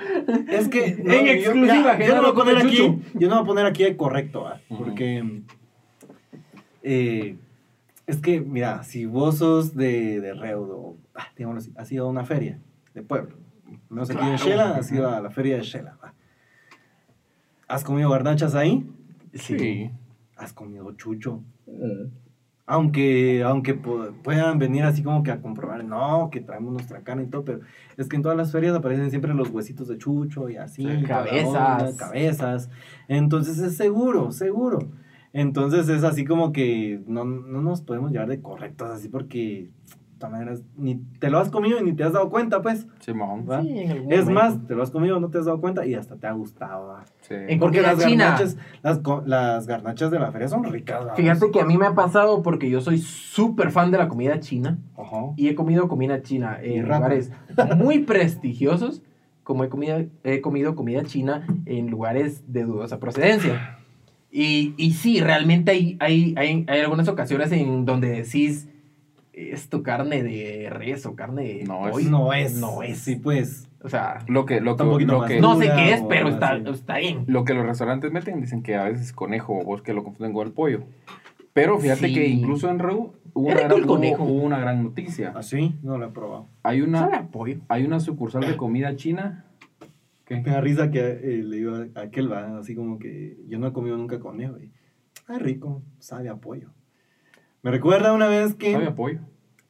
Es 0.49 0.67
que. 0.67 0.85
En 0.85 1.05
yo- 1.05 1.31
exclusiva, 1.31 1.93
mira, 1.93 1.97
yo, 1.99 2.05
Genaro 2.05 2.21
no 2.21 2.33
voy 2.33 2.41
a 2.41 2.45
poner 2.45 2.57
aquí. 2.65 3.01
Yo 3.13 3.29
no 3.29 3.35
voy 3.35 3.43
a 3.43 3.45
poner 3.45 3.65
aquí 3.65 3.83
el 3.83 3.95
correcto. 3.97 4.45
Ujú. 4.69 4.83
Porque. 4.83 5.41
eh, 6.83 7.37
es 8.07 8.17
que, 8.17 8.39
mira, 8.41 8.83
si 8.83 9.05
vos 9.05 9.37
sos 9.39 9.75
de, 9.75 10.21
de 10.21 10.33
Reudo, 10.33 10.95
ah, 11.15 11.27
digámoslo 11.35 11.59
así, 11.59 11.73
has 11.75 11.91
ido 11.91 12.05
a 12.05 12.09
una 12.09 12.23
feria 12.23 12.59
de 12.93 13.01
pueblo. 13.01 13.35
No 13.89 14.05
sé 14.05 14.13
aquí 14.13 14.21
en 14.21 14.35
Claro. 14.35 14.45
Shela, 14.49 14.75
has 14.77 14.91
ido 14.91 15.09
a 15.09 15.19
la 15.21 15.31
feria 15.31 15.55
de 15.57 15.63
Shela. 15.63 15.97
¿va? 16.03 16.13
¿Has 17.67 17.83
comido 17.83 18.09
garnachas 18.11 18.53
ahí? 18.53 18.85
Sí. 19.33 19.89
¿Has 20.37 20.53
comido 20.53 20.91
chucho? 20.93 21.41
Aunque, 22.67 23.43
aunque 23.43 23.79
pu- 23.79 24.11
puedan 24.23 24.57
venir 24.57 24.83
así 24.83 25.03
como 25.03 25.21
que 25.21 25.29
a 25.29 25.39
comprobar, 25.39 25.83
no, 25.83 26.29
que 26.31 26.41
traemos 26.41 26.73
nuestra 26.73 27.01
carne 27.01 27.23
y 27.23 27.27
todo, 27.27 27.45
pero 27.45 27.59
es 27.95 28.07
que 28.09 28.15
en 28.15 28.23
todas 28.23 28.35
las 28.37 28.51
ferias 28.51 28.75
aparecen 28.75 29.11
siempre 29.11 29.35
los 29.35 29.49
huesitos 29.51 29.87
de 29.87 29.99
chucho 29.99 30.49
y 30.49 30.57
así. 30.57 30.83
Sí, 30.83 31.03
cabezas. 31.03 31.45
onda, 31.47 31.95
cabezas. 31.95 32.69
Entonces 33.07 33.59
es 33.59 33.77
seguro, 33.77 34.31
seguro. 34.31 34.79
Entonces 35.31 35.89
es 35.89 36.03
así 36.03 36.25
como 36.25 36.51
que 36.53 37.01
no, 37.07 37.23
no 37.25 37.61
nos 37.61 37.81
podemos 37.81 38.11
llevar 38.11 38.29
de 38.29 38.41
correctos 38.41 38.89
así 38.89 39.09
porque, 39.09 39.69
maneras, 40.31 40.63
ni 40.77 40.95
te 41.19 41.29
lo 41.29 41.39
has 41.39 41.49
comido 41.49 41.79
y 41.79 41.83
ni 41.83 41.93
te 41.93 42.03
has 42.03 42.13
dado 42.13 42.29
cuenta, 42.29 42.61
pues. 42.61 42.87
Simón. 42.99 43.45
Sí, 43.61 43.79
en 43.79 43.91
algún 43.91 44.11
Es 44.13 44.25
momento. 44.25 44.31
más, 44.41 44.67
te 44.67 44.75
lo 44.75 44.83
has 44.83 44.91
comido, 44.91 45.19
no 45.19 45.29
te 45.29 45.37
has 45.37 45.45
dado 45.45 45.59
cuenta 45.61 45.85
y 45.85 45.93
hasta 45.93 46.15
te 46.15 46.27
ha 46.27 46.31
gustado. 46.31 46.95
Sí. 47.21 47.35
En 47.47 47.59
Porque 47.59 47.81
las 47.81 47.97
china. 48.03 48.25
garnachas, 48.31 48.57
las, 48.81 49.01
las 49.25 49.67
garnachas 49.67 50.11
de 50.11 50.19
la 50.19 50.31
feria 50.31 50.47
son 50.47 50.63
ricas. 50.63 51.05
¿va? 51.07 51.15
Fíjate 51.15 51.51
que 51.51 51.61
a 51.61 51.65
mí 51.65 51.77
me 51.77 51.85
ha 51.85 51.95
pasado 51.95 52.41
porque 52.41 52.69
yo 52.69 52.81
soy 52.81 52.97
súper 52.99 53.71
fan 53.71 53.91
de 53.91 53.97
la 53.97 54.07
comida 54.07 54.39
china 54.39 54.79
Ajá. 54.97 55.33
y 55.35 55.47
he 55.49 55.55
comido 55.55 55.87
comida 55.87 56.21
china 56.21 56.57
en 56.61 56.83
lugares 56.87 57.31
muy 57.77 57.99
prestigiosos, 57.99 59.01
como 59.43 59.63
he, 59.63 59.69
comido, 59.69 60.05
he 60.23 60.41
comido 60.41 60.75
comida 60.75 61.03
china 61.03 61.45
en 61.65 61.89
lugares 61.91 62.51
de 62.51 62.63
dudosa 62.63 62.99
procedencia. 62.99 63.77
Y, 64.31 64.73
y 64.77 64.93
sí, 64.93 65.21
realmente 65.21 65.71
hay, 65.71 65.97
hay, 66.01 66.33
hay, 66.37 66.65
hay 66.67 66.79
algunas 66.81 67.07
ocasiones 67.07 67.51
en 67.53 67.85
donde 67.85 68.09
decís, 68.09 68.67
es 69.37 69.69
tu 69.69 69.83
carne 69.83 70.23
de 70.23 70.69
res 70.71 71.05
o 71.05 71.15
carne 71.15 71.43
de 71.43 71.63
No 71.65 71.85
es- 71.87 71.91
pollo?". 71.91 72.09
No 72.09 72.33
es. 72.33 72.55
No 72.55 72.81
es. 72.83 72.99
Sí, 72.99 73.15
pues. 73.17 73.69
O 73.83 73.89
sea, 73.89 74.17
Lo 74.27 74.45
que, 74.45 74.61
lo 74.61 74.75
que, 74.75 74.83
lo 75.05 75.25
que, 75.25 75.39
no 75.39 75.59
sé 75.59 75.69
qué 75.75 75.93
es, 75.93 76.01
pero 76.09 76.29
está, 76.29 76.55
está 76.57 76.97
bien. 76.97 77.23
lo 77.27 77.45
que 77.45 77.53
los 77.53 77.65
restaurantes 77.65 78.11
meten 78.11 78.41
dicen 78.41 78.63
que 78.63 78.75
a 78.75 78.85
veces 78.85 79.13
conejo 79.13 79.59
o 79.59 79.63
vos 79.63 79.81
que 79.83 79.93
lo 79.93 80.03
confunden 80.03 80.33
con 80.33 80.47
el 80.47 80.53
pollo. 80.53 80.85
Pero 81.53 81.77
fíjate 81.79 82.07
Sí. 82.07 82.13
que 82.15 82.27
incluso 82.27 82.69
en 82.69 82.79
Rew 82.79 83.13
hubo 83.33 83.49
Es 83.49 83.55
una, 83.55 83.67
gran, 83.67 83.83
conejo. 83.83 84.23
hubo- 84.23 84.33
hubo 84.33 84.43
una 84.43 84.59
gran 84.59 84.83
noticia. 84.83 85.33
Así, 85.35 85.75
no 85.83 85.97
lo 85.99 86.07
he 86.07 86.09
probado. 86.09 86.47
Hay 86.63 86.79
Sabe 86.79 86.89
una, 86.89 87.05
a 87.17 87.27
pollo. 87.27 87.59
hay 87.69 87.85
una 87.85 87.99
sucursal 87.99 88.41
de 88.47 88.57
comida 88.57 88.95
china. 88.95 89.45
¿Qué? 90.25 90.37
Me 90.37 90.49
da 90.49 90.59
risa 90.61 90.89
que 90.89 90.99
eh, 90.99 91.43
le 91.45 91.57
digo 91.57 91.75
a 91.93 91.99
aquel 92.01 92.31
va, 92.31 92.57
así 92.57 92.73
como 92.73 92.97
que 92.97 93.37
yo 93.47 93.59
no 93.59 93.67
he 93.67 93.71
comido 93.73 93.95
nunca 93.97 94.19
conejo. 94.19 94.57
Y, 94.57 94.71
Ay, 95.27 95.37
rico, 95.37 95.83
sabe 95.99 96.29
a 96.29 96.35
pollo. 96.37 96.71
Me 97.65 97.71
recuerda 97.71 98.13
una 98.13 98.27
vez 98.27 98.53
que, 98.53 98.73
Sabe 98.73 98.85
a 98.85 98.93
pollo. 98.93 99.21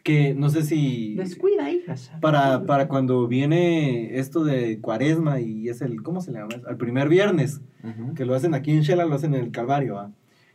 que 0.03 0.33
no 0.33 0.49
sé 0.49 0.63
si 0.63 1.15
Descuida, 1.15 1.69
hijas. 1.71 2.11
para, 2.19 2.65
para 2.65 2.89
cuando 2.89 3.25
viene 3.29 4.19
esto 4.19 4.43
de 4.43 4.81
cuaresma 4.81 5.39
y 5.39 5.69
es 5.69 5.81
el, 5.81 6.03
¿cómo 6.03 6.19
se 6.19 6.33
le 6.33 6.39
llama? 6.39 6.55
Al 6.67 6.75
primer 6.75 7.07
viernes, 7.07 7.61
que 8.17 8.25
lo 8.25 8.35
hacen 8.35 8.53
aquí 8.53 8.71
en 8.71 8.81
Shela, 8.81 9.05
lo 9.05 9.15
hacen 9.15 9.33
en 9.33 9.45
el 9.45 9.51
Calvario, 9.51 9.95
¿va? 9.95 10.11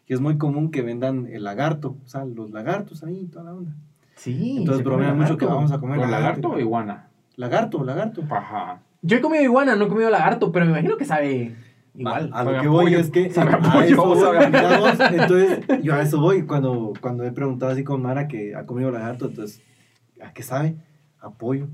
Y 0.07 0.13
es 0.13 0.21
muy 0.21 0.37
común 0.37 0.71
que 0.71 0.83
vendan 0.83 1.29
el 1.33 1.45
lagarto, 1.45 1.97
o 2.05 2.09
sea, 2.09 2.27
los 2.27 2.51
lagartos 2.51 3.03
ahí, 3.05 3.25
toda 3.33 3.47
la 3.47 3.55
onda. 3.55 3.73
Sí. 4.17 4.57
Entonces 4.59 4.85
bromean 4.85 5.17
mucho 5.17 5.39
que 5.39 5.47
lagarto. 5.47 5.55
vamos 5.57 5.73
a 5.73 5.79
comer 5.81 5.99
¿Con 5.99 6.11
lagarto 6.11 6.51
o 6.51 6.59
iguana? 6.61 7.09
Lagarto, 7.37 7.83
lagarto. 7.85 8.21
Paja. 8.29 8.83
Yo 9.01 9.17
he 9.17 9.21
comido 9.23 9.43
iguana, 9.43 9.77
no 9.77 9.87
he 9.87 9.89
comido 9.89 10.11
lagarto, 10.11 10.53
pero 10.53 10.67
me 10.67 10.73
imagino 10.73 10.99
que 10.99 11.07
sabe 11.07 11.57
igual. 12.01 12.31
A, 12.33 12.41
a 12.41 12.45
lo 12.45 12.61
que 12.63 12.69
voy 12.69 12.95
es 12.95 13.11
que 13.11 13.31
Sabe 13.33 13.53
a 13.53 13.57
a 13.57 13.61
pollo, 13.61 13.87
eso 13.87 14.05
voy, 14.07 14.39
entonces 15.19 15.61
yo 15.83 15.95
a 15.95 16.03
eso 16.03 16.21
voy 16.21 16.43
cuando, 16.47 16.93
cuando 17.01 17.25
he 17.25 17.33
preguntado 17.33 17.73
así 17.73 17.85
con 17.85 18.03
Mara 18.03 18.29
que 18.29 18.55
ha 18.55 18.67
comido 18.67 18.91
lagarto, 18.91 19.27
entonces 19.27 19.63
¿a 20.23 20.33
qué 20.33 20.43
sabe? 20.43 20.77
A 21.21 21.31
pollo. 21.31 21.69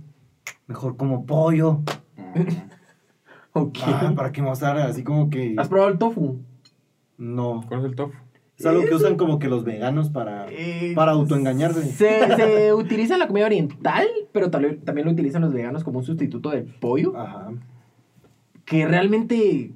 Mejor 0.67 0.97
como 0.97 1.27
pollo. 1.27 1.81
Mm. 2.17 2.41
Ok. 3.59 3.79
Ah, 3.87 4.13
para 4.15 4.33
que 4.33 4.43
mostrar 4.43 4.77
así 4.77 5.03
como 5.03 5.31
que 5.31 5.55
¿Has 5.57 5.69
probado 5.69 5.91
el 5.91 5.97
tofu? 5.99 6.41
no. 7.17 7.65
¿Cuál 7.67 7.81
es 7.81 7.87
el 7.87 7.95
tofu? 7.97 8.13
Es 8.59 8.67
algo 8.67 8.83
que 8.85 8.95
usan 8.95 9.17
como 9.17 9.39
que 9.39 9.49
los 9.49 9.65
veganos 9.65 10.11
para 10.11 10.47
Eh, 10.51 10.93
para 10.95 11.13
autoengañarse. 11.13 11.83
Se, 11.93 12.37
se 12.37 12.75
utiliza 12.75 13.15
en 13.15 13.21
la 13.21 13.27
comida 13.29 13.47
oriental, 13.47 14.07
pero 14.33 14.51
tal- 14.51 14.79
también 14.85 15.07
lo 15.07 15.13
utilizan 15.13 15.41
los 15.41 15.55
veganos 15.55 15.85
como 15.85 16.01
un 16.01 16.05
sustituto 16.05 16.51
del 16.51 16.65
pollo. 16.65 17.17
Ajá. 17.17 17.49
Que 18.67 18.87
realmente. 18.87 19.73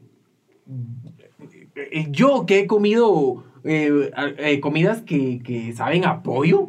Eh, 1.75 2.07
Yo 2.11 2.47
que 2.47 2.61
he 2.61 2.67
comido 2.67 3.45
eh, 3.65 4.11
a- 4.15 4.29
eh, 4.39 4.61
comidas 4.61 5.03
que, 5.03 5.41
que 5.41 5.73
saben 5.73 6.05
a 6.05 6.23
pollo. 6.23 6.69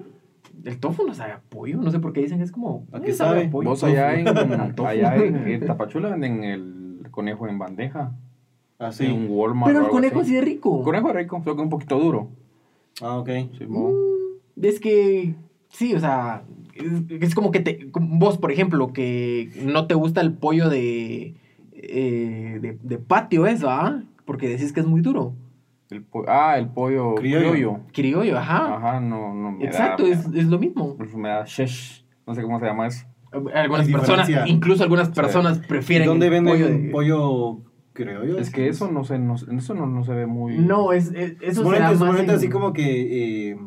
El 0.63 0.79
tofu 0.79 1.05
no 1.07 1.13
sabe 1.13 1.31
a 1.33 1.41
pollo. 1.41 1.77
No 1.81 1.91
sé 1.91 1.99
por 1.99 2.13
qué 2.13 2.21
dicen 2.21 2.37
que 2.37 2.43
es 2.43 2.51
como. 2.51 2.85
¿A 2.91 2.97
eh, 2.97 3.01
qué 3.05 3.13
sabe? 3.13 3.47
pollo. 3.47 3.69
Vos 3.69 3.83
allá 3.83 4.19
en, 4.19 4.27
allá 4.85 5.15
en, 5.15 5.35
en 5.47 5.65
Tapachula 5.65 6.09
venden 6.09 6.43
el 6.43 7.07
conejo 7.11 7.47
en 7.47 7.57
bandeja. 7.59 8.15
Así. 8.77 9.05
En 9.05 9.11
un 9.13 9.27
Walmart. 9.29 9.71
Pero 9.73 9.85
el 9.85 9.91
conejo 9.91 10.19
así. 10.21 10.31
sí 10.31 10.37
es 10.37 10.43
rico. 10.43 10.79
El 10.79 10.83
conejo 10.85 11.09
es 11.09 11.15
rico, 11.15 11.41
solo 11.43 11.55
que 11.55 11.61
un 11.61 11.69
poquito 11.69 11.99
duro. 11.99 12.29
Ah, 13.01 13.17
ok. 13.17 13.29
Simón. 13.57 13.93
Mm, 13.93 14.65
Es 14.65 14.79
que, 14.79 15.35
sí, 15.69 15.93
o 15.93 15.99
sea, 15.99 16.43
es, 16.75 17.21
es 17.21 17.35
como 17.35 17.51
que 17.51 17.59
te, 17.59 17.87
vos, 17.93 18.37
por 18.37 18.51
ejemplo, 18.51 18.91
que 18.93 19.51
no 19.63 19.87
te 19.87 19.93
gusta 19.93 20.21
el 20.21 20.33
pollo 20.33 20.69
de, 20.69 21.35
eh, 21.81 22.59
de, 22.61 22.77
de 22.81 22.97
patio, 22.97 23.45
eso, 23.47 23.69
¿ah? 23.69 24.01
Porque 24.25 24.47
decís 24.49 24.71
que 24.73 24.79
es 24.81 24.85
muy 24.85 25.01
duro. 25.01 25.33
El 25.89 26.05
ah, 26.27 26.57
el 26.57 26.69
pollo 26.69 27.15
Criollo. 27.15 27.51
criollo. 27.51 27.79
Criollo, 27.91 28.37
ajá. 28.37 28.75
Ajá, 28.77 28.99
no, 29.01 29.33
no 29.33 29.51
me 29.51 29.65
Exacto, 29.65 30.03
da, 30.03 30.09
es, 30.09 30.25
es 30.33 30.45
lo 30.47 30.57
mismo. 30.57 30.95
me, 31.17 31.27
da 31.29 31.43
shesh. 31.45 32.05
No 32.25 32.33
sé 32.33 32.41
cómo 32.43 32.59
se 32.59 32.65
llama 32.65 32.87
eso. 32.87 33.05
Algunas 33.33 33.87
Hay 33.87 33.93
personas, 33.93 34.27
diferencia. 34.27 34.53
incluso 34.53 34.83
algunas 34.83 35.09
personas 35.09 35.57
¿Y 35.63 35.67
prefieren 35.67 36.07
dónde 36.07 36.29
venden 36.29 36.53
pollo 36.53 36.65
pollo, 36.65 36.77
de- 36.81 36.89
pollo 36.91 37.61
criollo? 37.93 38.37
Es 38.39 38.49
que 38.51 38.67
eso 38.67 38.89
no 38.91 39.03
sé, 39.03 39.19
no, 39.19 39.35
eso 39.35 39.73
no, 39.73 39.85
no 39.85 40.03
se 40.03 40.13
ve 40.13 40.25
muy... 40.27 40.57
No, 40.57 40.91
es, 40.93 41.11
es- 41.13 41.35
eso 41.41 41.69
será 41.69 41.91
más 41.93 42.19
en- 42.19 42.29
así 42.29 42.49
como 42.49 42.71
que... 42.73 43.51
Eh, 43.51 43.57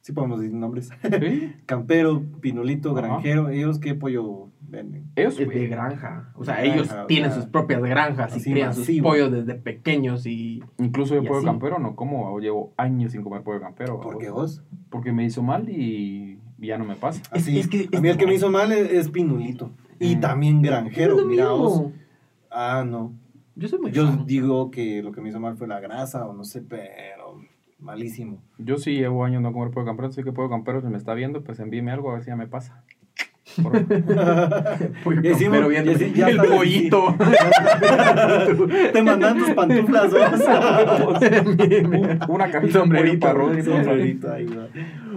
sí 0.00 0.12
podemos 0.12 0.40
decir 0.40 0.54
nombres. 0.54 0.90
¿Sí? 1.20 1.52
Campero, 1.66 2.22
Pinolito. 2.40 2.92
Granjero. 2.94 3.48
¿Ellos 3.48 3.78
qué 3.78 3.94
pollo 3.94 4.48
venden? 4.74 5.10
Ellos, 5.16 5.38
es 5.40 5.48
de 5.48 5.66
granja. 5.68 6.32
O 6.34 6.44
sea, 6.44 6.56
De 6.56 6.62
granja, 6.68 6.74
ellos 6.82 6.92
o 6.92 7.06
tienen 7.06 7.30
sea, 7.30 7.40
sus 7.40 7.50
propias 7.50 7.82
granjas 7.82 8.36
y 8.36 8.42
crían 8.52 8.68
masivo. 8.68 8.84
sus 8.86 9.00
pollos 9.02 9.32
desde 9.32 9.54
pequeños 9.54 10.26
y... 10.26 10.62
incluso 10.78 11.14
yo 11.14 11.22
Y 11.22 11.26
pollo 11.26 11.38
así. 11.38 11.46
campero 11.46 11.78
no 11.78 11.96
como, 11.96 12.38
llevo 12.40 12.72
años 12.76 13.12
sin 13.12 13.22
comer 13.22 13.42
pollo 13.42 13.60
campero. 13.60 14.00
¿Por 14.00 14.18
qué 14.18 14.30
vos? 14.30 14.62
Porque 14.90 15.12
me 15.12 15.24
hizo 15.24 15.42
mal 15.42 15.68
y 15.70 16.38
ya 16.58 16.76
no 16.78 16.84
me 16.84 16.96
pasa. 16.96 17.22
Es- 17.32 17.42
Así. 17.42 17.58
es 17.58 17.68
que- 17.68 17.88
a 17.96 18.00
mí 18.00 18.08
es- 18.08 18.14
el 18.14 18.18
que 18.18 18.26
me 18.26 18.34
hizo 18.34 18.50
mal 18.50 18.70
es, 18.72 18.90
es 18.90 19.08
Pinolito. 19.08 19.70
Y 20.00 20.16
Mm. 20.16 20.20
también 20.20 20.62
Granjero, 20.62 21.24
mira 21.26 21.50
vos. 21.50 21.84
Ah, 22.50 22.84
no. 22.86 23.12
Yo 23.56 23.68
soy 23.68 23.78
muy 23.80 23.92
Yo 23.92 24.06
fan. 24.06 24.26
digo 24.26 24.70
que 24.70 25.02
lo 25.02 25.12
que 25.12 25.20
me 25.20 25.28
hizo 25.28 25.38
mal 25.40 25.56
fue 25.56 25.68
la 25.68 25.78
grasa 25.80 26.26
o 26.26 26.32
no 26.32 26.44
sé, 26.44 26.60
pero 26.62 27.40
malísimo. 27.78 28.38
Yo 28.58 28.78
sí 28.78 28.92
llevo 28.94 29.24
años 29.24 29.42
no 29.42 29.52
comer 29.52 29.70
pollo 29.70 29.86
campero, 29.86 30.08
así 30.08 30.22
que 30.24 30.32
pollo 30.32 30.48
campero 30.48 30.80
si 30.80 30.86
me 30.88 30.96
está 30.96 31.14
viendo, 31.14 31.44
pues 31.44 31.60
envíeme 31.60 31.90
algo 31.92 32.10
a 32.10 32.14
ver 32.14 32.22
si 32.24 32.28
ya 32.30 32.36
me 32.36 32.46
pasa. 32.48 32.82
Por- 33.62 33.86
Pollo 35.04 35.34
así 35.34 36.12
ya 36.14 36.28
el 36.28 36.36
pollito. 36.38 37.14
Te 38.92 39.02
mandan 39.02 39.38
tus 39.38 39.50
pantuflas. 39.50 40.12
Una 42.28 42.50
Sombrerito, 42.70 43.32
por. 43.32 43.62
Sombrerito 43.62 44.32
ahí, 44.32 44.46
va. 44.46 44.68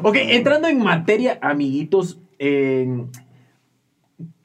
ok, 0.03 0.15
entrando 0.19 0.67
en 0.67 0.83
materia, 0.83 1.37
amiguitos, 1.41 2.19
eh, 2.39 3.05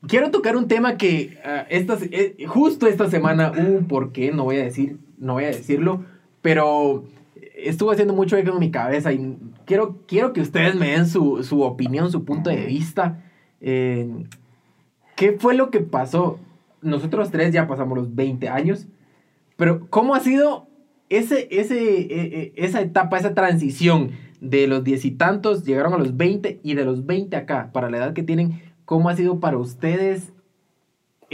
quiero 0.07 0.31
tocar 0.31 0.57
un 0.57 0.69
tema 0.69 0.97
que 0.97 1.39
ah, 1.45 1.67
esta 1.69 1.99
eh, 2.11 2.37
justo 2.47 2.87
esta 2.87 3.11
semana 3.11 3.53
hubo 3.53 3.79
un 3.79 3.87
porqué, 3.87 4.33
no 4.33 4.45
voy 4.45 4.57
a 4.57 4.65
decir, 4.65 4.99
no 5.19 5.35
voy 5.35 5.45
a 5.45 5.49
decirlo, 5.49 6.05
pero 6.41 7.05
estuvo 7.57 7.91
haciendo 7.91 8.15
mucho 8.15 8.37
eco 8.37 8.53
en 8.53 8.59
mi 8.59 8.71
cabeza 8.71 9.13
y 9.13 9.37
quiero, 9.67 9.99
quiero 10.07 10.33
que 10.33 10.41
ustedes 10.41 10.75
me 10.75 10.93
den 10.93 11.07
su, 11.07 11.43
su 11.45 11.63
opinión, 11.63 12.11
su 12.11 12.25
punto 12.25 12.51
de 12.51 12.65
vista. 12.67 13.23
Eh, 13.63 14.27
¿Qué 15.17 15.33
fue 15.33 15.55
lo 15.55 15.71
que 15.71 15.81
pasó? 15.81 16.39
Nosotros 16.83 17.31
tres 17.31 17.53
ya 17.53 17.67
pasamos 17.67 17.97
los 17.97 18.15
20 18.15 18.49
años, 18.49 18.87
pero 19.57 19.87
¿cómo 19.89 20.15
ha 20.15 20.21
sido 20.21 20.67
ese, 21.09 21.49
ese, 21.51 22.01
eh, 22.01 22.09
eh, 22.11 22.53
esa 22.57 22.81
etapa, 22.81 23.19
esa 23.19 23.35
transición 23.35 24.11
de 24.41 24.67
los 24.67 24.83
diez 24.83 25.05
y 25.05 25.13
tantos, 25.13 25.65
llegaron 25.65 25.95
a 25.95 25.99
los 25.99 26.17
20 26.17 26.61
y 26.65 26.75
de 26.75 26.85
los 26.85 27.07
20 27.07 27.37
acá, 27.37 27.71
para 27.73 27.89
la 27.89 27.99
edad 27.99 28.13
que 28.13 28.25
tienen, 28.25 28.61
¿cómo 28.85 29.09
ha 29.09 29.17
sido 29.17 29.39
para 29.39 29.57
ustedes? 29.59 30.33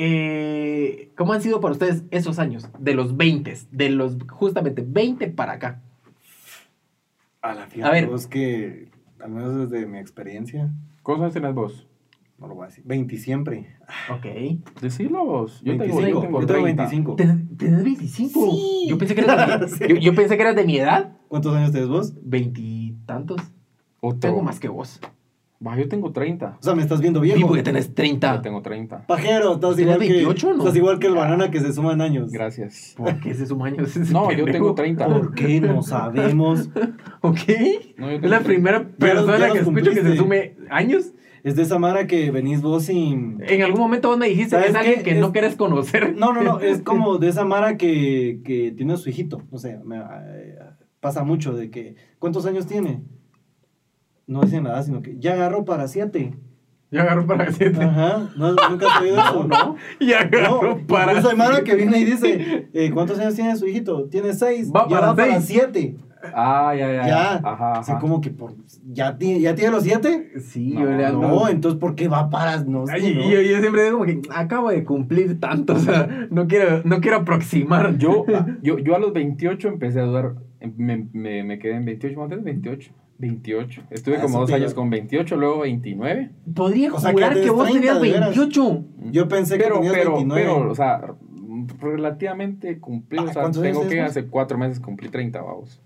eh, 0.01 1.11
¿Cómo 1.17 1.33
han 1.33 1.43
sido 1.43 1.61
para 1.61 1.73
ustedes 1.73 2.05
esos 2.13 2.39
años? 2.39 2.69
De 2.79 2.95
los 2.95 3.17
20, 3.17 3.57
de 3.73 3.91
los 3.91 4.17
justamente 4.29 4.85
20 4.87 5.29
para 5.29 5.55
acá. 5.55 5.81
A 7.43 7.55
la 7.55 7.69
A 7.83 7.91
ver. 7.91 8.09
Es 8.15 8.29
que, 8.29 8.89
al 9.19 9.31
menos 9.31 9.71
desde 9.71 9.87
mi 9.87 9.99
experiencia, 9.99 10.71
¿Cuántos 11.03 11.25
años 11.25 11.35
tenés 11.35 11.55
vos? 11.55 11.88
No 12.39 12.47
lo 12.47 12.55
voy 12.55 12.65
a 12.65 12.69
decir. 12.69 12.85
20 12.87 13.17
siempre. 13.19 13.67
Ok. 14.11 14.27
Decilo 14.81 15.25
vos. 15.25 15.61
Yo 15.65 15.77
tengo, 15.77 15.97
25. 15.97 16.01
yo 16.09 16.21
tengo 16.23 16.41
Yo 16.41 16.47
tengo 16.47 16.63
30. 16.63 16.83
25. 16.85 17.17
¿Ten- 17.17 17.57
¿Tenés 17.57 17.85
25? 17.85 18.51
Sí. 18.51 18.87
Yo 18.89 18.99
pensé 18.99 19.15
que 19.15 19.21
eras 19.23 19.61
de, 19.61 19.67
mi- 19.67 19.73
Sí. 19.79 19.85
yo, 19.89 19.97
yo 19.97 20.15
pensé 20.15 20.37
que 20.37 20.43
eras 20.43 20.57
de 20.57 20.65
mi 20.65 20.77
edad. 20.79 21.17
¿Cuántos 21.29 21.55
años 21.55 21.73
tenés 21.73 21.89
vos? 21.89 22.15
Veintitantos. 22.23 23.41
Tengo 24.21 24.43
más 24.43 24.61
que 24.61 24.69
vos. 24.69 25.01
Va, 25.67 25.77
yo 25.77 25.89
tengo 25.89 26.13
30. 26.13 26.57
O 26.61 26.63
sea, 26.63 26.77
me 26.77 26.83
estás 26.83 27.01
viendo 27.01 27.19
Sí, 27.21 27.25
viejo. 27.33 27.49
porque 27.49 27.65
tenés 27.65 27.89
Yo 27.89 27.95
30. 27.95 28.43
tengo 28.43 28.63
30. 28.63 29.05
Pajero, 29.09 29.55
estás 29.55 29.75
¿Tienes 29.75 29.97
igual, 29.97 30.09
28 30.09 30.47
o 30.47 30.51
que, 30.53 30.57
no? 30.57 30.63
estás 30.63 30.77
igual 30.77 30.99
que 31.01 31.07
el 31.09 31.15
banana 31.15 31.51
que 31.51 31.59
se 31.61 31.73
suman 31.73 32.01
años. 32.01 32.31
Gracias. 32.31 32.95
¿Por 32.97 33.19
qué 33.19 33.35
se 33.35 33.45
suma 33.45 33.67
años 33.67 33.97
ese 33.97 34.13
No, 34.13 34.31
yo 34.31 34.37
pendejo? 34.45 34.53
tengo 34.53 34.75
30. 34.77 35.07
¿Por 35.09 35.35
qué? 35.35 35.61
No 35.61 35.83
sabemos. 35.83 36.71
Ok. 37.21 37.41
No, 37.97 38.09
yo 38.09 38.17
Es 38.19 38.23
la 38.23 38.39
30. 38.39 38.45
primera 38.45 38.89
persona 38.89 39.51
que 39.51 39.59
escucho 39.59 39.91
que 39.91 40.03
se 40.03 40.17
sume 40.17 40.55
años. 40.71 41.13
Es 41.49 41.57
de 41.57 41.63
esa 41.63 41.79
mara 41.79 42.07
que 42.07 42.31
venís 42.31 42.61
vos 42.63 42.85
sin... 42.85 43.43
En 43.47 43.63
algún 43.63 43.81
momento 43.81 44.09
vos 44.09 44.19
me 44.19 44.29
dijiste 44.29 44.57
que 44.57 44.63
¿Sabes 44.63 44.71
es 44.71 44.77
alguien 44.77 45.03
que 45.03 45.13
Es- 45.13 45.19
no 45.21 45.33
quieres 45.33 45.57
conocer. 45.57 46.15
No, 46.17 46.33
no, 46.33 46.43
no, 46.43 46.61
es 46.61 46.83
como 46.83 47.17
de 47.19 47.29
esa 47.29 47.45
Mara 47.45 47.77
que, 47.77 48.41
que 48.45 48.73
tiene 48.73 48.93
a 48.93 48.97
su 48.97 49.09
hijito. 49.09 49.43
No 49.51 49.59
sé, 49.59 49.79
me- 49.85 49.99
eh, 49.99 50.59
pasa 51.01 51.25
mucho 51.25 51.55
de 51.55 51.71
que. 51.71 51.97
¿Cuántos 52.19 52.45
años 52.47 52.67
tiene? 52.67 53.03
No 54.27 54.43
dicen 54.43 54.65
nada, 54.65 54.83
sino 54.83 55.01
que 55.01 55.17
ya 55.19 55.33
agarró 55.33 55.65
para 55.65 55.89
siete. 55.89 56.35
Ya 56.91 57.03
agarró 57.03 57.27
para 57.27 57.51
siete. 57.53 57.83
Ajá, 57.83 58.31
¿no, 58.37 58.53
nunca 58.69 58.87
has 58.95 59.01
oído 59.03 59.17
eso, 59.21 59.45
¿no? 59.45 59.77
Ya 60.01 60.21
agarró 60.21 60.63
No, 60.63 60.87
para 60.87 61.13
hay 61.19 61.37
Mara 61.37 61.63
que 61.65 61.75
viene 61.77 61.99
y 62.01 62.05
dice: 62.05 62.69
eh, 62.73 62.91
¿Cuántos 62.93 63.19
años 63.19 63.35
tiene 63.35 63.57
su 63.57 63.67
hijito? 63.67 64.05
Tiene 64.09 64.35
seis. 64.35 64.71
Va 64.75 64.87
ya 64.89 64.97
para 64.97 65.07
va 65.09 65.17
para 65.17 65.33
seis. 65.41 65.45
siete. 65.47 65.97
Ah, 66.35 66.75
ya, 66.77 66.93
ya. 66.93 67.07
Ya. 67.07 67.33
Ajá, 67.45 67.73
Así 67.81 67.93
ajá. 67.93 68.01
como 68.01 68.21
que 68.21 68.31
por, 68.31 68.55
¿ya, 68.87 69.17
tiene, 69.19 69.41
¿ya 69.41 69.55
tiene 69.55 69.71
los 69.71 69.83
siete? 69.85 70.33
Sí, 70.41 70.73
No, 70.75 70.81
yo 70.83 70.91
le 70.91 71.05
ando. 71.07 71.21
No, 71.29 71.49
entonces 71.49 71.79
¿por 71.81 71.95
qué 71.95 72.09
va 72.09 72.29
para.? 72.31 72.65
No, 72.65 72.87
sé, 72.87 72.93
Ay, 72.95 73.15
¿no? 73.15 73.23
yo, 73.31 73.41
yo 73.41 73.61
siempre 73.61 73.85
digo 73.85 73.99
como 73.99 74.07
que 74.07 74.21
acabo 74.35 74.71
de 74.71 74.85
cumplir 74.85 75.39
tanto, 75.41 75.73
o 75.77 75.79
sea, 75.79 76.29
no 76.31 76.47
quiero, 76.49 76.83
no 76.85 77.01
quiero 77.01 77.19
aproximar. 77.19 77.97
Yo, 77.99 78.25
yo, 78.63 78.79
yo 78.79 78.97
a 78.97 78.99
los 78.99 79.13
28 79.13 79.69
empecé 79.69 80.01
a 80.01 80.05
dudar. 80.05 80.35
em, 80.61 80.73
Me, 80.77 81.07
me, 81.13 81.45
me 81.45 81.59
quedé 81.59 81.75
en 81.77 81.85
28, 81.85 82.15
¿cuánto 82.17 82.35
es? 82.37 82.43
28. 82.45 82.91
28. 83.21 83.83
Estuve 83.91 84.17
Ah, 84.19 84.21
como 84.23 84.41
dos 84.41 84.53
años 84.53 84.75
con 84.75 84.91
28, 84.91 85.37
luego 85.37 85.61
29. 85.61 86.31
podría 86.55 86.93
O 86.95 87.01
sea, 87.01 87.11
que 87.11 87.15
jurar 87.15 87.33
que, 87.33 87.39
antes 87.41 87.53
vos 87.53 87.65
30, 87.69 87.81
tenías 87.81 88.01
de 88.03 88.09
veras. 88.13 88.37
28. 88.37 88.85
Yo 89.11 89.29
pensé 89.29 89.59
que 89.59 89.65
Pero, 89.65 89.75
tenías 89.77 89.93
pero, 89.95 90.13
29. 90.17 90.47
pero, 90.55 90.71
o 90.71 90.75
sea, 90.75 91.01
relativamente 91.81 92.79
cumplí. 92.79 93.19
Ah, 93.19 93.23
o 93.23 93.33
sea, 93.33 93.43
¿cuántos 93.43 93.63
años 93.63 93.79
tengo 93.79 93.89
que 93.91 94.01
hace 94.01 94.27
cuatro 94.27 94.59
meses 94.59 94.81
cumplí 94.81 95.09
30, 95.09 95.41
vamos. 95.43 95.81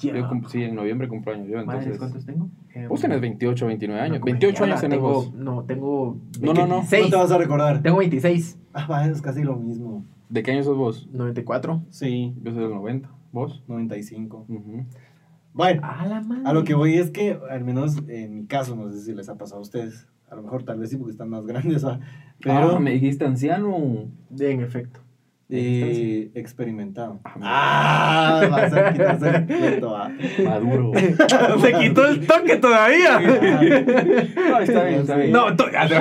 Ya. 0.00 0.14
Yo 0.16 0.28
sí, 0.48 0.62
en 0.64 0.74
noviembre 0.74 1.06
cumplo 1.08 1.32
años 1.34 1.48
yo, 1.48 1.60
entonces. 1.60 1.98
¿cuántos 1.98 2.26
tengo? 2.26 2.48
Eh, 2.74 2.86
Vos 2.88 3.00
tenés 3.00 3.20
28, 3.20 3.66
29 3.66 4.00
años. 4.00 4.18
no, 4.20 4.24
28 4.24 4.54
como 4.56 4.66
años 4.66 4.80
tenés 4.80 4.98
tengo, 4.98 5.12
vos. 5.12 5.34
No, 5.34 5.64
tengo 5.64 6.16
No, 6.40 6.52
no, 6.54 6.66
no. 6.66 6.74
26. 6.76 7.02
No 7.04 7.10
te 7.10 7.16
vas 7.16 7.30
a 7.30 7.38
recordar. 7.38 7.82
Tengo 7.82 7.98
26. 7.98 8.58
Ah, 8.72 8.86
va, 8.90 9.06
es 9.06 9.22
casi 9.22 9.42
lo 9.42 9.56
mismo. 9.56 10.04
¿De 10.28 10.42
qué 10.42 10.50
año 10.52 10.62
sos 10.64 10.76
vos? 10.76 11.08
94. 11.12 11.82
Sí, 11.90 12.34
Yo 12.42 12.52
soy 12.52 12.62
del 12.62 12.70
90. 12.74 13.08
¿Vos? 13.32 13.62
95. 13.68 14.46
Ujú. 14.48 14.84
Bueno, 15.54 15.80
A 15.84 16.06
la 16.06 16.20
madre. 16.22 16.42
a 16.44 16.52
lo 16.52 16.64
que 16.64 16.74
voy 16.74 16.94
es 16.94 17.10
que, 17.10 17.38
al 17.50 17.64
menos 17.64 17.96
en 18.08 18.34
mi 18.34 18.46
caso, 18.46 18.76
no 18.76 18.90
sé 18.92 19.00
si 19.00 19.14
les 19.14 19.28
ha 19.28 19.36
pasado 19.36 19.58
a 19.60 19.62
ustedes. 19.62 20.06
A 20.30 20.34
lo 20.36 20.42
mejor 20.42 20.62
tal 20.62 20.78
vez 20.78 20.90
sí 20.90 20.96
porque 20.96 21.12
están 21.12 21.30
más 21.30 21.46
grandes, 21.46 21.84
¿va? 21.86 22.00
pero 22.40 22.76
Ah, 22.76 22.80
me 22.80 22.90
dijiste 22.92 23.24
anciano. 23.24 23.76
En 24.38 24.60
efecto. 24.60 25.00
Eh, 25.50 26.30
experimentado. 26.34 27.20
Ah, 27.24 28.40
Ah, 28.42 28.48
va 28.50 28.62
a 28.88 28.92
quitarse 28.92 29.28
el 29.28 29.46
cuento. 29.46 29.96
Maduro. 30.44 30.92
Se 31.60 31.72
quitó 31.72 32.06
el 32.06 32.26
toque 32.26 32.56
todavía. 32.56 33.18
No, 33.18 34.58
está 34.60 34.84
bien, 34.84 35.00
está 35.00 35.16
bien. 35.16 35.32
No, 35.32 35.56
to- 35.56 35.64
ah, 35.76 35.86
no. 35.88 36.00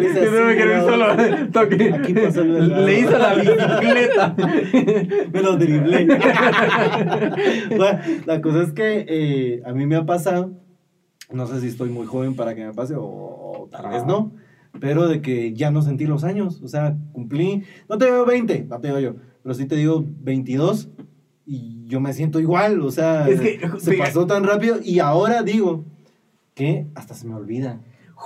Dice 0.00 0.24
Yo 0.24 0.30
no 0.32 0.46
me 0.46 0.52
así, 0.52 0.56
quiero 0.56 0.70
ir 0.72 0.78
¿no? 0.78 0.88
solo. 0.88 1.06
Toque. 1.52 1.94
Aquí 1.94 2.14
pasó 2.14 2.42
el 2.42 2.54
delgado. 2.54 2.86
Le 2.86 2.98
hizo 3.00 3.18
la 3.18 3.34
bicicleta. 3.34 4.34
Me 5.32 5.42
lo 5.42 5.56
driblé. 5.56 6.06
bueno, 7.76 7.98
la 8.26 8.40
cosa 8.40 8.62
es 8.62 8.72
que 8.72 9.06
eh, 9.08 9.62
a 9.64 9.72
mí 9.72 9.86
me 9.86 9.96
ha 9.96 10.04
pasado, 10.04 10.52
no 11.30 11.46
sé 11.46 11.60
si 11.60 11.68
estoy 11.68 11.90
muy 11.90 12.06
joven 12.06 12.34
para 12.34 12.54
que 12.54 12.64
me 12.66 12.72
pase 12.74 12.94
o, 12.94 13.02
o 13.04 13.68
tal 13.70 13.88
vez 13.88 13.98
Ajá. 13.98 14.06
no, 14.06 14.32
pero 14.80 15.08
de 15.08 15.20
que 15.22 15.52
ya 15.52 15.70
no 15.70 15.82
sentí 15.82 16.06
los 16.06 16.24
años. 16.24 16.60
O 16.62 16.68
sea, 16.68 16.96
cumplí, 17.12 17.62
no 17.88 17.98
te 17.98 18.06
digo 18.06 18.24
20, 18.24 18.66
no 18.68 18.80
te 18.80 18.88
digo 18.88 19.00
yo, 19.00 19.14
pero 19.42 19.54
sí 19.54 19.66
te 19.66 19.76
digo 19.76 20.04
22 20.22 20.88
y 21.46 21.84
yo 21.86 22.00
me 22.00 22.12
siento 22.12 22.40
igual. 22.40 22.80
O 22.82 22.90
sea, 22.90 23.28
Es 23.28 23.40
que, 23.40 23.60
se 23.78 23.94
pasó 23.94 24.26
tan 24.26 24.44
rápido 24.44 24.78
y 24.82 24.98
ahora 25.00 25.42
digo 25.42 25.84
que 26.54 26.86
hasta 26.94 27.14
se 27.14 27.26
me 27.26 27.34
olvida. 27.34 27.80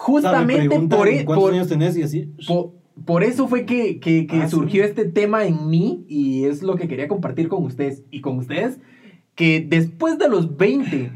O 0.08 0.20
sea, 0.20 0.42
me 0.42 0.54
Justamente 0.68 0.96
por, 0.96 1.08
e- 1.08 1.24
¿Cuántos 1.24 1.44
por, 1.44 1.54
años 1.54 1.68
tenés? 1.68 1.96
Y 1.96 2.02
así. 2.02 2.30
por, 2.46 2.72
por 3.04 3.24
eso 3.24 3.48
fue 3.48 3.64
que, 3.64 3.98
que- 3.98 4.26
que 4.26 4.42
Ah, 4.42 4.48
surgió 4.48 4.82
sí. 4.84 4.88
este 4.90 5.04
tema 5.06 5.46
en 5.46 5.68
mí 5.68 6.04
y 6.08 6.44
es 6.44 6.62
lo 6.62 6.76
que 6.76 6.86
quería 6.88 7.08
compartir 7.08 7.48
con 7.48 7.64
ustedes 7.64 8.04
y 8.10 8.20
con 8.20 8.36
ustedes, 8.38 8.78
que 9.34 9.64
después 9.66 10.18
de 10.18 10.28
los 10.28 10.56
20, 10.56 11.12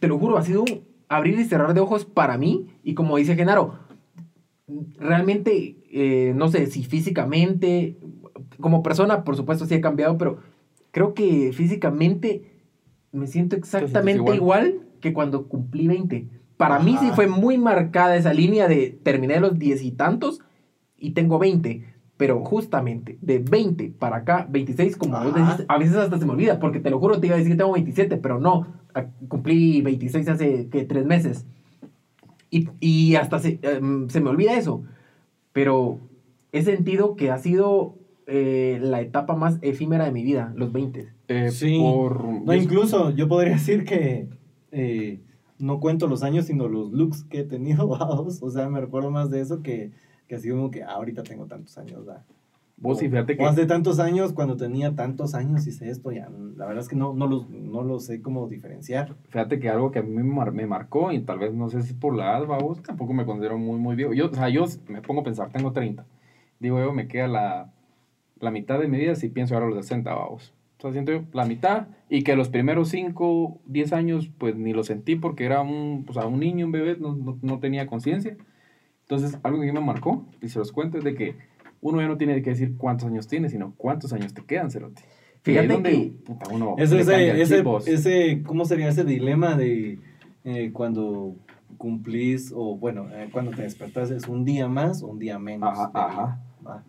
te 0.00 0.08
lo 0.08 0.18
juro, 0.18 0.36
ha 0.36 0.42
sido 0.42 0.62
un 0.62 0.82
abrir 1.08 1.38
y 1.38 1.44
cerrar 1.44 1.74
de 1.74 1.80
ojos 1.80 2.04
para 2.06 2.38
mí 2.38 2.66
y 2.82 2.94
como 2.94 3.16
dice 3.18 3.36
Genaro, 3.36 3.74
realmente, 4.98 5.76
eh, 5.90 6.32
no 6.34 6.48
sé 6.48 6.66
si 6.66 6.84
físicamente, 6.84 7.96
como 8.60 8.82
persona, 8.82 9.24
por 9.24 9.36
supuesto, 9.36 9.66
sí 9.66 9.74
he 9.74 9.80
cambiado, 9.80 10.18
pero 10.18 10.38
creo 10.90 11.14
que 11.14 11.52
físicamente 11.52 12.44
me 13.12 13.26
siento 13.26 13.56
exactamente 13.56 14.20
igual? 14.20 14.36
igual? 14.36 14.82
que 15.00 15.12
cuando 15.12 15.48
cumplí 15.48 15.88
20. 15.88 16.28
Para 16.56 16.78
mí 16.78 16.96
sí 16.96 17.06
Ajá. 17.06 17.16
fue 17.16 17.26
muy 17.26 17.58
marcada 17.58 18.16
esa 18.16 18.32
línea 18.32 18.68
de 18.68 18.98
terminé 19.02 19.40
los 19.40 19.58
diez 19.58 19.82
y 19.82 19.90
tantos 19.90 20.40
y 20.96 21.10
tengo 21.10 21.38
20. 21.38 21.84
Pero 22.16 22.44
justamente 22.44 23.18
de 23.20 23.40
20 23.40 23.92
para 23.98 24.18
acá, 24.18 24.46
26, 24.48 24.96
como 24.96 25.18
vos 25.18 25.34
Ajá. 25.34 25.56
decís, 25.56 25.66
a 25.68 25.76
veces 25.76 25.96
hasta 25.96 26.18
se 26.18 26.24
me 26.24 26.32
olvida, 26.32 26.60
porque 26.60 26.78
te 26.78 26.88
lo 26.88 27.00
juro, 27.00 27.18
te 27.18 27.26
iba 27.26 27.34
a 27.34 27.38
decir 27.38 27.52
que 27.52 27.58
tengo 27.58 27.72
27, 27.72 28.16
pero 28.18 28.38
no, 28.38 28.68
cumplí 29.26 29.82
26 29.82 30.28
hace 30.28 30.68
que 30.68 30.84
tres 30.84 31.04
meses. 31.04 31.44
Y, 32.52 32.68
y 32.80 33.16
hasta 33.16 33.38
se, 33.38 33.58
em, 33.62 34.08
se 34.10 34.20
me 34.20 34.28
olvida 34.28 34.56
eso. 34.56 34.84
Pero 35.52 36.00
he 36.52 36.62
sentido 36.62 37.16
que 37.16 37.30
ha 37.30 37.38
sido 37.38 37.96
eh, 38.26 38.78
la 38.80 39.00
etapa 39.00 39.34
más 39.34 39.58
efímera 39.62 40.04
de 40.04 40.12
mi 40.12 40.22
vida, 40.22 40.52
los 40.54 40.70
20. 40.70 41.08
Eh, 41.28 41.50
Sí. 41.50 41.78
Por... 41.80 42.22
No, 42.22 42.54
incluso 42.54 43.10
yo 43.10 43.26
podría 43.26 43.54
decir 43.54 43.84
que 43.84 44.28
eh, 44.70 45.20
no 45.58 45.80
cuento 45.80 46.06
los 46.06 46.22
años, 46.22 46.44
sino 46.44 46.68
los 46.68 46.92
looks 46.92 47.24
que 47.24 47.40
he 47.40 47.44
tenido, 47.44 47.88
vamos. 47.88 48.42
O 48.42 48.50
sea, 48.50 48.68
me 48.68 48.80
recuerdo 48.82 49.10
más 49.10 49.30
de 49.30 49.40
eso 49.40 49.62
que, 49.62 49.90
que 50.28 50.34
así 50.34 50.50
como 50.50 50.70
que 50.70 50.82
ah, 50.82 50.92
ahorita 50.92 51.22
tengo 51.22 51.46
tantos 51.46 51.78
años. 51.78 52.06
¿va? 52.06 52.24
Vos 52.82 52.98
O- 52.98 53.00
fíjate 53.00 53.36
que... 53.36 53.42
o 53.44 53.46
hace 53.46 53.64
tantos 53.64 54.00
años, 54.00 54.32
cuando 54.32 54.56
tenía 54.56 54.94
tantos 54.96 55.34
años, 55.34 55.66
hice 55.68 55.88
esto, 55.88 56.10
ya. 56.10 56.28
La 56.56 56.66
verdad 56.66 56.82
es 56.82 56.88
que 56.88 56.96
no, 56.96 57.14
no, 57.14 57.28
lo, 57.28 57.46
no 57.48 57.82
lo 57.84 58.00
sé 58.00 58.20
cómo 58.20 58.48
diferenciar. 58.48 59.14
Fíjate 59.28 59.60
que 59.60 59.68
algo 59.70 59.92
que 59.92 60.00
a 60.00 60.02
mí 60.02 60.10
me, 60.12 60.24
mar- 60.24 60.52
me 60.52 60.66
marcó, 60.66 61.12
y 61.12 61.20
tal 61.20 61.38
vez 61.38 61.54
no 61.54 61.70
sé 61.70 61.82
si 61.82 61.94
por 61.94 62.14
la 62.16 62.24
edad, 62.38 62.46
vamos, 62.46 62.82
tampoco 62.82 63.12
me 63.12 63.24
considero 63.24 63.56
muy, 63.56 63.78
muy 63.78 63.94
viejo. 63.94 64.12
Yo, 64.14 64.26
o 64.30 64.34
sea, 64.34 64.48
yo 64.48 64.64
me 64.88 65.00
pongo 65.00 65.20
a 65.20 65.24
pensar, 65.24 65.50
tengo 65.50 65.72
30. 65.72 66.04
Digo 66.58 66.80
yo, 66.80 66.92
me 66.92 67.06
queda 67.06 67.28
la, 67.28 67.72
la 68.40 68.50
mitad 68.50 68.80
de 68.80 68.88
mi 68.88 68.98
vida 68.98 69.14
si 69.14 69.28
pienso 69.28 69.54
ahora 69.54 69.68
los 69.68 69.76
60, 69.86 70.12
vamos. 70.12 70.52
O 70.78 70.82
sea, 70.82 70.92
siento 70.92 71.12
yo 71.12 71.22
la 71.32 71.44
mitad, 71.44 71.86
y 72.08 72.24
que 72.24 72.34
los 72.34 72.48
primeros 72.48 72.88
5, 72.88 73.60
10 73.66 73.92
años, 73.92 74.28
pues 74.38 74.56
ni 74.56 74.72
lo 74.72 74.82
sentí 74.82 75.14
porque 75.14 75.44
era 75.44 75.60
un, 75.60 76.04
o 76.08 76.12
sea, 76.12 76.26
un 76.26 76.40
niño, 76.40 76.66
un 76.66 76.72
bebé, 76.72 76.96
no, 76.98 77.14
no, 77.14 77.38
no 77.40 77.58
tenía 77.60 77.86
conciencia. 77.86 78.36
Entonces, 79.02 79.38
algo 79.44 79.60
que 79.60 79.72
me 79.72 79.80
marcó, 79.80 80.24
y 80.40 80.48
se 80.48 80.58
los 80.58 80.72
cuento, 80.72 80.98
es 80.98 81.04
de 81.04 81.14
que 81.14 81.36
uno 81.82 82.00
ya 82.00 82.08
no 82.08 82.16
tiene 82.16 82.40
que 82.42 82.50
decir 82.50 82.76
cuántos 82.78 83.08
años 83.08 83.26
tiene, 83.28 83.50
sino 83.50 83.74
cuántos 83.76 84.12
años 84.14 84.32
te 84.32 84.42
quedan, 84.44 84.70
Cerote. 84.70 85.02
Fíjate 85.42 85.66
donde, 85.68 85.90
que- 85.90 86.12
puta, 86.24 86.46
uno 86.50 86.76
ese, 86.78 87.00
el 87.00 87.40
ese, 87.40 87.62
vos. 87.62 87.86
ese, 87.88 88.42
¿cómo 88.46 88.64
sería 88.64 88.88
ese 88.88 89.04
dilema 89.04 89.56
de 89.56 89.98
eh, 90.44 90.70
cuando 90.72 91.34
cumplís 91.76 92.52
o, 92.54 92.76
bueno, 92.76 93.08
eh, 93.12 93.28
cuando 93.32 93.50
te 93.50 93.62
despertas 93.62 94.10
es 94.12 94.28
un 94.28 94.44
día 94.44 94.68
más 94.68 95.02
o 95.02 95.08
un 95.08 95.18
día 95.18 95.38
menos? 95.40 95.68
Ajá, 95.76 95.90
ajá. 96.62 96.84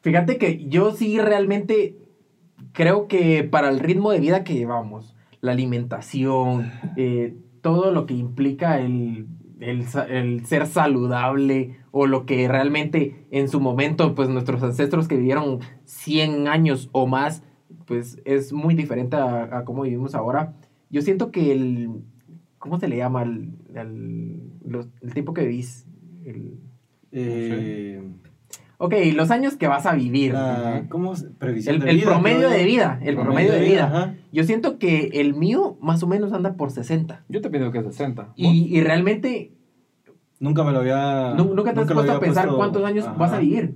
Fíjate 0.00 0.36
que 0.36 0.66
yo 0.68 0.90
sí 0.90 1.20
realmente 1.20 1.94
creo 2.72 3.06
que 3.06 3.44
para 3.44 3.68
el 3.68 3.78
ritmo 3.78 4.10
de 4.10 4.18
vida 4.18 4.42
que 4.42 4.54
llevamos, 4.54 5.14
la 5.40 5.52
alimentación, 5.52 6.72
eh, 6.96 7.36
todo 7.60 7.92
lo 7.92 8.06
que 8.06 8.14
implica 8.14 8.80
el, 8.80 9.28
el 9.60 9.84
el 10.08 10.44
ser 10.46 10.66
saludable 10.66 11.76
o 11.92 12.06
lo 12.06 12.26
que 12.26 12.48
realmente 12.48 13.26
en 13.30 13.48
su 13.48 13.60
momento, 13.60 14.14
pues 14.16 14.28
nuestros 14.28 14.62
ancestros 14.62 15.06
que 15.06 15.16
vivieron 15.16 15.60
100 15.84 16.48
años 16.48 16.88
o 16.92 17.06
más, 17.06 17.44
pues 17.86 18.18
es 18.24 18.52
muy 18.52 18.74
diferente 18.74 19.14
a, 19.16 19.58
a 19.58 19.64
cómo 19.64 19.82
vivimos 19.82 20.14
ahora. 20.14 20.54
Yo 20.90 21.02
siento 21.02 21.30
que 21.30 21.52
el, 21.52 21.90
¿cómo 22.58 22.78
se 22.80 22.88
le 22.88 22.96
llama? 22.96 23.22
El, 23.22 23.50
el, 23.74 24.40
los- 24.66 24.88
el 25.02 25.12
tiempo 25.14 25.32
que 25.34 25.42
vivís. 25.46 25.86
El- 26.24 26.58
Eh, 27.14 28.02
ok, 28.78 28.94
los 29.14 29.30
años 29.30 29.56
que 29.56 29.66
vas 29.68 29.84
a 29.86 29.94
vivir. 29.94 30.32
la- 30.32 30.86
¿Cómo 30.88 31.12
Previsión 31.38 31.74
El, 31.76 31.80
de 31.82 31.90
el 31.90 31.96
vida, 31.96 32.06
promedio 32.10 32.48
de 32.50 32.64
vida, 32.64 32.98
el 33.02 33.16
promedio, 33.16 33.52
de 33.52 33.60
vida. 33.64 33.84
ajá. 33.86 34.14
Yo 34.32 34.44
siento 34.44 34.78
que 34.78 35.10
el 35.14 35.34
mío 35.34 35.76
más 35.82 36.02
o 36.02 36.06
menos 36.06 36.32
anda 36.32 36.54
por 36.56 36.70
60. 36.70 37.24
Yo 37.28 37.40
te 37.42 37.50
pido 37.50 37.70
que 37.70 37.82
60. 37.82 38.22
¿Vos? 38.22 38.32
Y, 38.36 38.74
y 38.74 38.80
realmente 38.80 39.52
Nunca 40.42 40.64
me 40.64 40.72
lo 40.72 40.80
había. 40.80 41.34
nu- 41.36 41.54
nunca 41.54 41.72
te 41.72 41.80
has 41.80 41.92
puesto 41.92 42.12
a 42.12 42.20
pensar 42.20 42.44
puesto- 42.44 42.56
cuántos 42.58 42.84
años 42.84 43.06
ajá. 43.06 43.16
vas 43.16 43.32
a 43.32 43.38
vivir. 43.38 43.74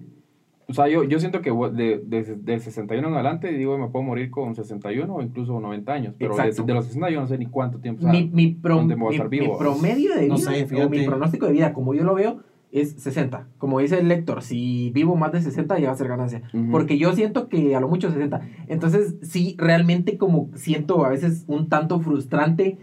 O 0.68 0.74
sea, 0.74 0.88
yo, 0.88 1.05
yo 1.05 1.20
siento 1.20 1.42
que 1.42 1.52
de, 1.52 2.02
de, 2.05 2.24
de 2.42 2.59
61 2.59 3.07
en 3.07 3.14
adelante, 3.14 3.52
digo, 3.52 3.79
me 3.79 3.87
puedo 3.88 4.02
morir 4.05 4.31
con 4.31 4.52
61 4.57 5.14
o 5.14 5.22
incluso 5.22 5.61
90 5.61 5.92
años. 5.92 6.14
Pero 6.18 6.35
de, 6.35 6.42
de 6.50 6.74
los 6.74 6.87
60 6.87 7.11
yo 7.11 7.20
no 7.20 7.29
sé 7.29 7.38
ni 7.38 7.46
cuánto 7.46 7.79
tiempo. 7.79 8.05
mi, 8.09 8.29
mi, 8.33 8.48
pro- 8.55 8.74
¿dónde 8.74 8.96
me 8.96 9.02
voy 9.02 9.09
a 9.09 9.11
mi- 9.11 9.14
estar 9.16 9.31
mi 9.31 9.38
vivo? 9.38 9.59
promedio 9.59 10.14
de 10.14 10.22
vida, 10.22 10.29
No 10.29 10.38
sé, 10.38 10.66
o 10.85 10.88
mi 10.90 11.02
pronóstico 11.07 11.46
de 11.46 11.52
vida, 11.52 11.72
como 11.72 11.94
yo 11.94 12.02
lo 12.02 12.14
veo, 12.16 12.40
es 12.72 12.94
60. 13.00 13.46
Como 13.59 13.79
dice 13.79 14.00
el 14.00 14.09
lector, 14.09 14.42
si 14.42 14.90
vivo 14.90 15.14
más 15.14 15.31
de 15.31 15.40
60 15.40 15.79
ya 15.79 15.87
va 15.87 15.92
a 15.94 15.96
ser 15.96 16.09
ganancia. 16.09 16.42
Ujú. 16.52 16.72
Porque 16.72 16.98
yo 16.98 17.12
siento 17.12 17.48
que 17.48 17.76
a 17.76 17.81
lo 17.81 17.87
mucho 17.88 18.11
60. 18.11 18.40
Entonces, 18.66 19.14
sí, 19.22 19.55
realmente 19.59 20.18
como 20.18 20.50
siento 20.57 21.05
a 21.05 21.11
veces 21.11 21.44
un 21.46 21.68
tanto 21.68 22.00
frustrante 22.00 22.76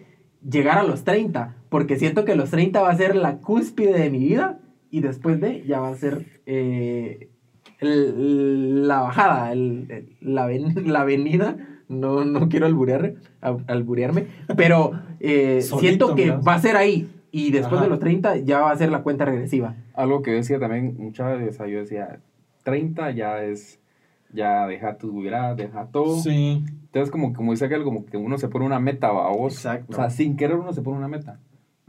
llegar 0.49 0.77
a 0.77 0.83
los 0.83 1.03
30. 1.03 1.55
Porque 1.69 1.97
siento 1.97 2.25
que 2.25 2.35
los 2.35 2.49
30 2.51 2.81
va 2.81 2.89
a 2.91 2.95
ser 2.97 3.15
la 3.15 3.37
cúspide 3.37 3.93
de 3.99 4.09
mi 4.09 4.19
vida 4.19 4.59
y 4.91 5.01
después 5.01 5.39
de 5.41 5.63
ya 5.65 5.79
va 5.79 5.89
a 5.89 5.95
ser 5.95 6.25
eh, 6.45 7.29
el- 7.79 8.87
la 8.87 9.01
bajada, 9.01 9.51
el- 9.51 9.87
el- 9.89 10.15
la, 10.21 10.45
ven- 10.45 10.73
la 10.91 11.03
venida. 11.03 11.57
No, 11.89 12.23
no 12.25 12.47
quiero 12.49 12.65
alburear, 12.65 13.15
al- 13.41 13.63
alburearme, 13.67 14.25
pero 14.57 14.93
eh, 15.19 15.61
Solito, 15.61 15.79
siento 15.79 16.15
que 16.15 16.23
mira. 16.25 16.37
va 16.37 16.55
a 16.55 16.59
ser 16.61 16.75
ahí. 16.77 17.09
Y 17.31 17.51
después 17.51 17.73
Ajá. 17.73 17.83
de 17.83 17.89
los 17.89 17.99
30 17.99 18.37
ya 18.37 18.61
va 18.61 18.71
a 18.71 18.77
ser 18.77 18.89
la 18.91 19.01
cuenta 19.03 19.25
regresiva. 19.25 19.75
Algo 19.95 20.21
que 20.21 20.31
decía 20.31 20.59
también 20.59 20.95
mucha 20.97 21.27
vez, 21.27 21.49
o 21.55 21.57
sea, 21.57 21.67
yo 21.67 21.79
decía, 21.79 22.19
30 22.63 23.11
ya 23.11 23.43
es, 23.43 23.79
ya 24.33 24.67
deja 24.67 24.97
tu 24.97 25.17
hubiera, 25.19 25.55
deja 25.55 25.85
todo. 25.87 26.19
Sí. 26.19 26.63
Entonces, 26.85 27.09
como, 27.11 27.33
como 27.33 27.51
dice 27.51 27.65
aquel, 27.65 27.83
como 27.83 28.05
que 28.05 28.17
uno 28.17 28.37
se 28.37 28.47
pone 28.49 28.65
una 28.65 28.79
meta, 28.79 29.11
¿va 29.11 29.29
vos? 29.29 29.53
Exacto. 29.55 29.93
O 29.93 29.95
sea, 29.95 30.09
sin 30.09 30.35
querer 30.35 30.57
uno 30.57 30.73
se 30.73 30.81
pone 30.81 30.97
una 30.97 31.07
meta. 31.07 31.39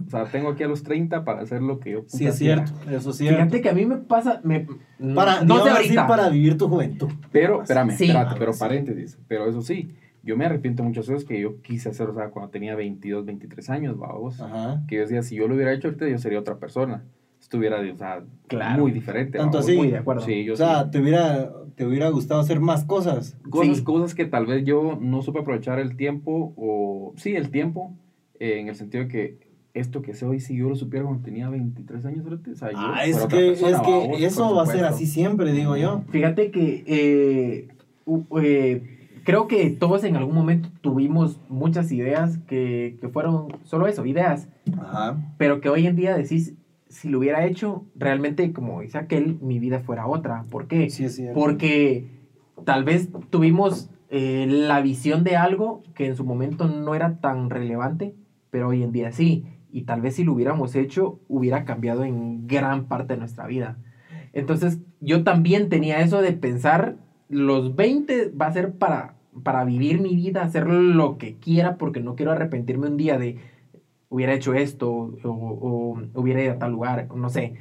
O 0.05 0.11
sea, 0.11 0.25
tengo 0.25 0.51
aquí 0.51 0.63
a 0.63 0.69
los 0.69 0.83
30 0.83 1.25
para 1.25 1.43
hacer 1.43 1.63
lo 1.63 1.79
que 1.79 1.93
yo 1.93 2.03
Sí, 2.07 2.27
es 2.27 2.39
quiera. 2.39 2.67
cierto. 2.67 2.91
Eso 2.91 3.11
es 3.11 3.17
cierto. 3.17 3.37
Fíjate 3.39 3.61
que 3.63 3.69
a 3.69 3.73
mí 3.75 3.87
me 3.87 3.97
pasa. 3.99 4.41
Me, 4.43 4.67
Para, 5.15 5.43
no 5.45 5.63
sé 5.63 5.71
ahorita. 5.71 6.07
para 6.07 6.29
vivir 6.31 6.59
tu 6.59 6.69
juventud. 6.69 7.09
Pero, 7.31 7.63
espérame, 7.63 7.91
Sí. 7.93 8.05
espérate, 8.07 8.31
Algo 8.31 8.39
pero 8.41 8.53
paréntesis. 8.59 9.19
Pero 9.29 9.47
eso 9.49 9.63
sí, 9.63 9.95
yo 10.25 10.37
me 10.37 10.47
arrepiento 10.47 10.83
muchas 10.83 11.07
veces 11.07 11.25
que 11.25 11.41
yo 11.41 11.61
quise 11.63 11.91
hacer, 11.91 12.09
o 12.09 12.15
sea, 12.15 12.31
cuando 12.31 12.51
tenía 12.51 12.75
22, 12.75 13.25
23 13.25 13.71
años, 13.71 13.97
¿va 14.01 14.13
vos? 14.15 14.41
Ajá. 14.41 14.83
Que 14.89 14.97
yo 14.97 15.03
decía, 15.03 15.23
si 15.23 15.37
yo 15.37 15.47
lo 15.47 15.55
hubiera 15.55 15.73
hecho 15.73 15.89
ahorita, 15.89 16.09
yo 16.09 16.19
sería 16.19 16.41
otra 16.41 16.57
persona. 16.59 17.05
Estuviera, 17.45 17.79
o 17.81 17.97
sea, 17.97 18.23
Claro. 18.49 18.83
muy 18.83 18.91
diferente. 18.91 19.37
Tanto 19.39 19.59
así. 19.59 19.77
Muy 19.77 19.91
de 19.91 19.99
acuerdo. 19.99 20.23
Sí, 20.23 20.45
yo 20.45 20.55
O 20.55 20.57
sea, 20.57 20.85
sí. 20.85 20.91
te 20.93 21.01
hubiera, 21.01 21.53
te 21.77 21.85
hubiera 21.87 22.09
gustado 22.09 22.41
hacer 22.41 22.59
más 22.59 22.85
cosas. 22.85 23.37
Cosas, 23.51 23.77
Sí. 23.79 23.85
cosas 23.85 24.15
que 24.15 24.25
tal 24.25 24.47
vez 24.47 24.65
yo 24.65 24.99
no 25.01 25.21
supe 25.21 25.41
aprovechar 25.41 25.79
el 25.79 25.95
tiempo, 25.97 26.55
o 26.57 27.13
sí, 27.17 27.37
el 27.37 27.51
tiempo, 27.51 27.93
eh, 28.41 28.61
en 28.61 28.69
el 28.69 28.75
sentido 28.77 29.05
de 29.05 29.09
que 29.11 29.39
esto 29.75 30.01
que 30.01 30.15
sé 30.15 30.25
hoy, 30.25 30.41
si 30.41 30.57
yo 30.57 30.71
lo 30.71 30.75
supiera 30.77 31.05
cuando 31.05 31.23
tenía 31.23 31.49
23 31.51 32.05
años, 32.07 32.25
o 32.27 32.55
sea, 32.55 32.71
yo 32.73 32.79
Ah, 32.79 33.05
es 33.05 33.19
que, 33.27 33.37
persona, 33.37 33.71
es 33.71 33.77
¿va 33.79 33.83
que 33.83 33.91
vos? 33.93 34.21
eso 34.23 34.55
va 34.55 34.63
a 34.63 34.67
ser 34.67 34.85
así 34.85 35.07
siempre, 35.07 35.53
digo 35.53 35.77
yo. 35.77 36.03
Fíjate 36.11 36.51
que 36.51 36.83
eh, 36.87 37.69
eh, 38.41 38.83
creo 39.25 39.49
que 39.49 39.71
todos 39.71 40.03
en 40.05 40.17
algún 40.17 40.35
momento 40.35 40.71
tuvimos 40.81 41.41
muchas 41.51 41.93
ideas 41.93 42.39
que, 42.47 42.97
que 43.01 43.09
fueron 43.11 43.49
solo 43.65 43.87
eso, 43.87 44.07
ideas, 44.07 44.49
Ajá. 44.81 45.19
pero 45.39 45.61
que 45.61 45.69
hoy 45.69 45.87
en 45.87 45.97
día 45.97 46.17
decís, 46.17 46.55
si 46.95 47.09
lo 47.09 47.19
hubiera 47.19 47.45
hecho, 47.45 47.85
realmente, 47.97 48.53
como 48.53 48.81
dice 48.81 48.99
aquel, 48.99 49.39
mi 49.41 49.59
vida 49.59 49.81
fuera 49.81 50.07
otra. 50.07 50.45
¿Por 50.49 50.69
qué? 50.69 50.91
Sí. 50.91 51.07
Porque 51.35 52.07
tal 52.65 52.85
vez 52.85 53.09
tuvimos 53.31 53.91
eh, 54.11 54.47
la 54.49 54.81
visión 54.81 55.25
de 55.25 55.37
algo 55.37 55.83
que 55.95 56.07
en 56.07 56.15
su 56.15 56.25
momento 56.25 56.69
no 56.69 56.95
era 56.95 57.19
tan 57.19 57.51
relevante, 57.51 58.15
pero 58.51 58.69
hoy 58.69 58.85
en 58.85 58.93
día 58.93 59.11
sí. 59.11 59.45
Y 59.73 59.83
tal 59.83 60.03
vez 60.03 60.15
si 60.15 60.25
lo 60.25 60.35
hubiéramos 60.35 60.77
hecho, 60.77 61.19
hubiera 61.27 61.65
cambiado 61.65 62.05
en 62.05 62.47
gran 62.47 62.85
parte 62.85 63.15
de 63.15 63.19
nuestra 63.19 63.49
vida. 63.49 63.77
Entonces, 64.33 64.79
yo 65.01 65.25
también 65.25 65.69
tenía 65.69 66.01
eso 66.01 66.23
de 66.23 66.33
pensar, 66.33 66.97
los 67.29 67.75
20 67.75 68.31
va 68.31 68.47
a 68.47 68.53
ser 68.53 68.75
para, 68.75 69.17
para 69.43 69.65
vivir 69.65 70.01
mi 70.01 70.15
vida, 70.15 70.43
hacer 70.43 70.69
lo 70.69 71.19
que 71.19 71.39
quiera, 71.39 71.77
porque 71.77 71.99
no 71.99 72.15
quiero 72.15 72.31
arrepentirme 72.31 72.87
un 72.87 72.97
día 72.97 73.19
de 73.19 73.39
hubiera 74.15 74.33
hecho 74.33 74.55
esto 74.55 74.89
o, 75.25 75.29
o 75.29 75.99
hubiera 76.15 76.41
ido 76.41 76.53
a 76.53 76.59
tal 76.59 76.71
lugar, 76.71 77.09
no 77.17 77.29
sé. 77.29 77.55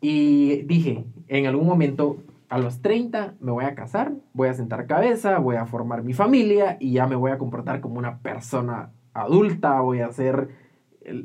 Y 0.00 0.62
dije, 0.62 1.04
en 1.28 1.46
algún 1.46 1.66
momento, 1.66 2.16
a 2.48 2.58
los 2.58 2.80
30 2.80 3.34
me 3.40 3.52
voy 3.52 3.66
a 3.66 3.74
casar, 3.74 4.14
voy 4.32 4.48
a 4.48 4.54
sentar 4.54 4.86
cabeza, 4.86 5.38
voy 5.38 5.56
a 5.56 5.66
formar 5.66 6.02
mi 6.02 6.14
familia 6.14 6.78
y 6.80 6.92
ya 6.92 7.06
me 7.06 7.14
voy 7.14 7.30
a 7.30 7.36
comportar 7.36 7.82
como 7.82 7.98
una 7.98 8.20
persona 8.20 8.90
adulta, 9.12 9.80
voy 9.82 10.00
a 10.00 10.10
ser 10.12 10.48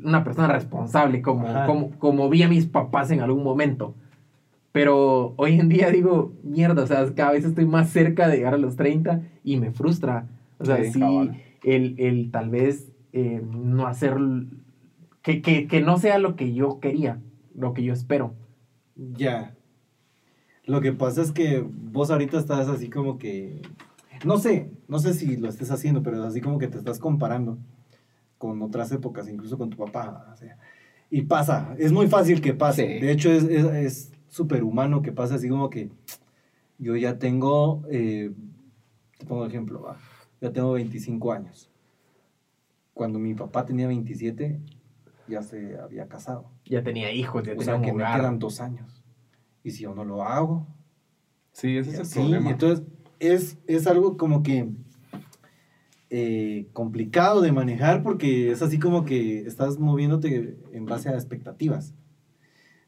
una 0.04 0.22
persona 0.22 0.48
responsable, 0.48 1.22
como, 1.22 1.46
como, 1.66 1.90
como 1.98 2.28
vi 2.28 2.42
a 2.42 2.48
mis 2.48 2.66
papás 2.66 3.10
en 3.10 3.22
algún 3.22 3.42
momento. 3.42 3.94
Pero 4.70 5.32
hoy 5.36 5.58
en 5.58 5.70
día 5.70 5.88
digo, 5.90 6.32
mierda, 6.42 6.82
o 6.82 6.86
sea, 6.86 7.06
cada 7.14 7.32
vez 7.32 7.46
estoy 7.46 7.64
más 7.64 7.88
cerca 7.88 8.28
de 8.28 8.36
llegar 8.36 8.52
a 8.52 8.58
los 8.58 8.76
30 8.76 9.22
y 9.44 9.56
me 9.56 9.70
frustra. 9.70 10.26
O 10.58 10.66
sea, 10.66 10.76
Sí, 10.76 10.92
sí, 10.92 11.00
el, 11.64 11.94
el 11.98 12.30
tal 12.30 12.50
vez 12.50 12.91
eh, 13.12 13.42
no 13.44 13.86
hacer, 13.86 14.16
que, 15.22 15.42
que, 15.42 15.66
que 15.66 15.80
no 15.80 15.98
sea 15.98 16.18
lo 16.18 16.36
que 16.36 16.54
yo 16.54 16.80
quería, 16.80 17.20
lo 17.54 17.74
que 17.74 17.82
yo 17.82 17.92
espero. 17.92 18.34
Ya. 18.96 19.54
Lo 20.64 20.80
que 20.80 20.92
pasa 20.92 21.22
es 21.22 21.32
que 21.32 21.64
vos 21.66 22.10
ahorita 22.10 22.38
estás 22.38 22.68
así 22.68 22.88
como 22.88 23.18
que. 23.18 23.60
No 24.24 24.38
sé, 24.38 24.70
no 24.86 24.98
sé 25.00 25.14
si 25.14 25.36
lo 25.36 25.48
estés 25.48 25.70
haciendo, 25.70 26.02
pero 26.02 26.22
así 26.22 26.40
como 26.40 26.58
que 26.58 26.68
te 26.68 26.78
estás 26.78 27.00
comparando 27.00 27.58
con 28.38 28.62
otras 28.62 28.92
épocas, 28.92 29.28
incluso 29.28 29.58
con 29.58 29.70
tu 29.70 29.76
papá. 29.76 30.30
o 30.32 30.36
sea, 30.36 30.58
y 31.10 31.22
pasa, 31.22 31.74
es 31.78 31.92
muy 31.92 32.06
fácil 32.06 32.40
que 32.40 32.54
pase. 32.54 32.86
Sí. 32.86 33.04
De 33.04 33.12
hecho, 33.12 33.32
es, 33.32 33.44
es, 33.44 33.64
es 33.64 34.12
súper 34.28 34.62
humano 34.62 35.02
que 35.02 35.12
pase 35.12 35.34
así 35.34 35.48
como 35.48 35.68
que 35.68 35.90
yo 36.78 36.96
ya 36.96 37.18
tengo, 37.18 37.82
eh, 37.90 38.32
te 39.18 39.26
pongo 39.26 39.46
ejemplo, 39.46 39.82
va, 39.82 39.98
ya 40.40 40.52
tengo 40.52 40.72
25 40.72 41.32
años. 41.32 41.71
Cuando 42.94 43.18
mi 43.18 43.34
papá 43.34 43.64
tenía 43.64 43.86
27, 43.86 44.60
ya 45.28 45.42
se 45.42 45.78
había 45.78 46.08
casado. 46.08 46.50
Ya 46.66 46.82
tenía 46.82 47.12
hijos, 47.12 47.42
ya 47.44 47.52
O 47.52 47.56
tenía 47.56 47.64
sea, 47.74 47.80
que 47.82 47.92
me 47.92 48.04
quedan 48.04 48.38
dos 48.38 48.60
años. 48.60 49.02
Y 49.64 49.70
si 49.70 49.84
yo 49.84 49.94
no 49.94 50.04
lo 50.04 50.22
hago, 50.24 50.66
Sí, 51.52 51.76
ese 51.76 51.90
es 51.92 51.98
el 51.98 52.06
Sí, 52.06 52.18
problema. 52.20 52.50
entonces 52.50 52.86
es, 53.18 53.58
es 53.66 53.86
algo 53.86 54.16
como 54.16 54.42
que 54.42 54.68
eh, 56.10 56.68
complicado 56.72 57.40
de 57.40 57.52
manejar 57.52 58.02
porque 58.02 58.50
es 58.50 58.62
así 58.62 58.78
como 58.78 59.04
que 59.04 59.40
estás 59.46 59.78
moviéndote 59.78 60.56
en 60.72 60.84
base 60.86 61.08
a 61.08 61.14
expectativas. 61.14 61.94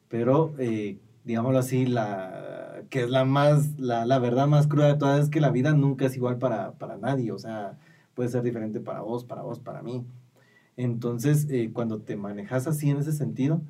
Pero, 0.09 0.55
eh, 0.59 0.99
digámoslo 1.25 1.59
así, 1.59 1.87
la, 1.87 2.83
que 2.91 3.03
es 3.05 3.11
la 3.11 3.25
más, 3.25 3.79
la, 3.79 4.05
la 4.07 4.19
verdad 4.19 4.47
más 4.47 4.67
cruda 4.67 4.89
de 4.89 4.99
todas 4.99 5.25
es 5.25 5.31
que 5.31 5.41
la 5.41 5.51
vida 5.51 5.73
nunca 5.73 6.07
es 6.07 6.17
igual 6.17 6.39
para, 6.39 6.73
para 6.73 6.97
nadie. 6.99 7.33
O 7.33 7.39
sea, 7.39 7.79
puede 8.15 8.29
ser 8.29 8.43
diferente 8.43 8.81
para 8.81 9.01
vos, 9.01 9.25
para 9.25 9.43
vos, 9.43 9.59
para 9.61 9.83
mí. 9.83 10.07
Entonces, 10.77 11.47
eh, 11.51 11.71
cuando 11.73 12.01
te 12.03 12.17
manejas 12.17 12.67
así 12.67 12.91
en 12.91 12.99
ese 12.99 13.13
sentido, 13.13 13.63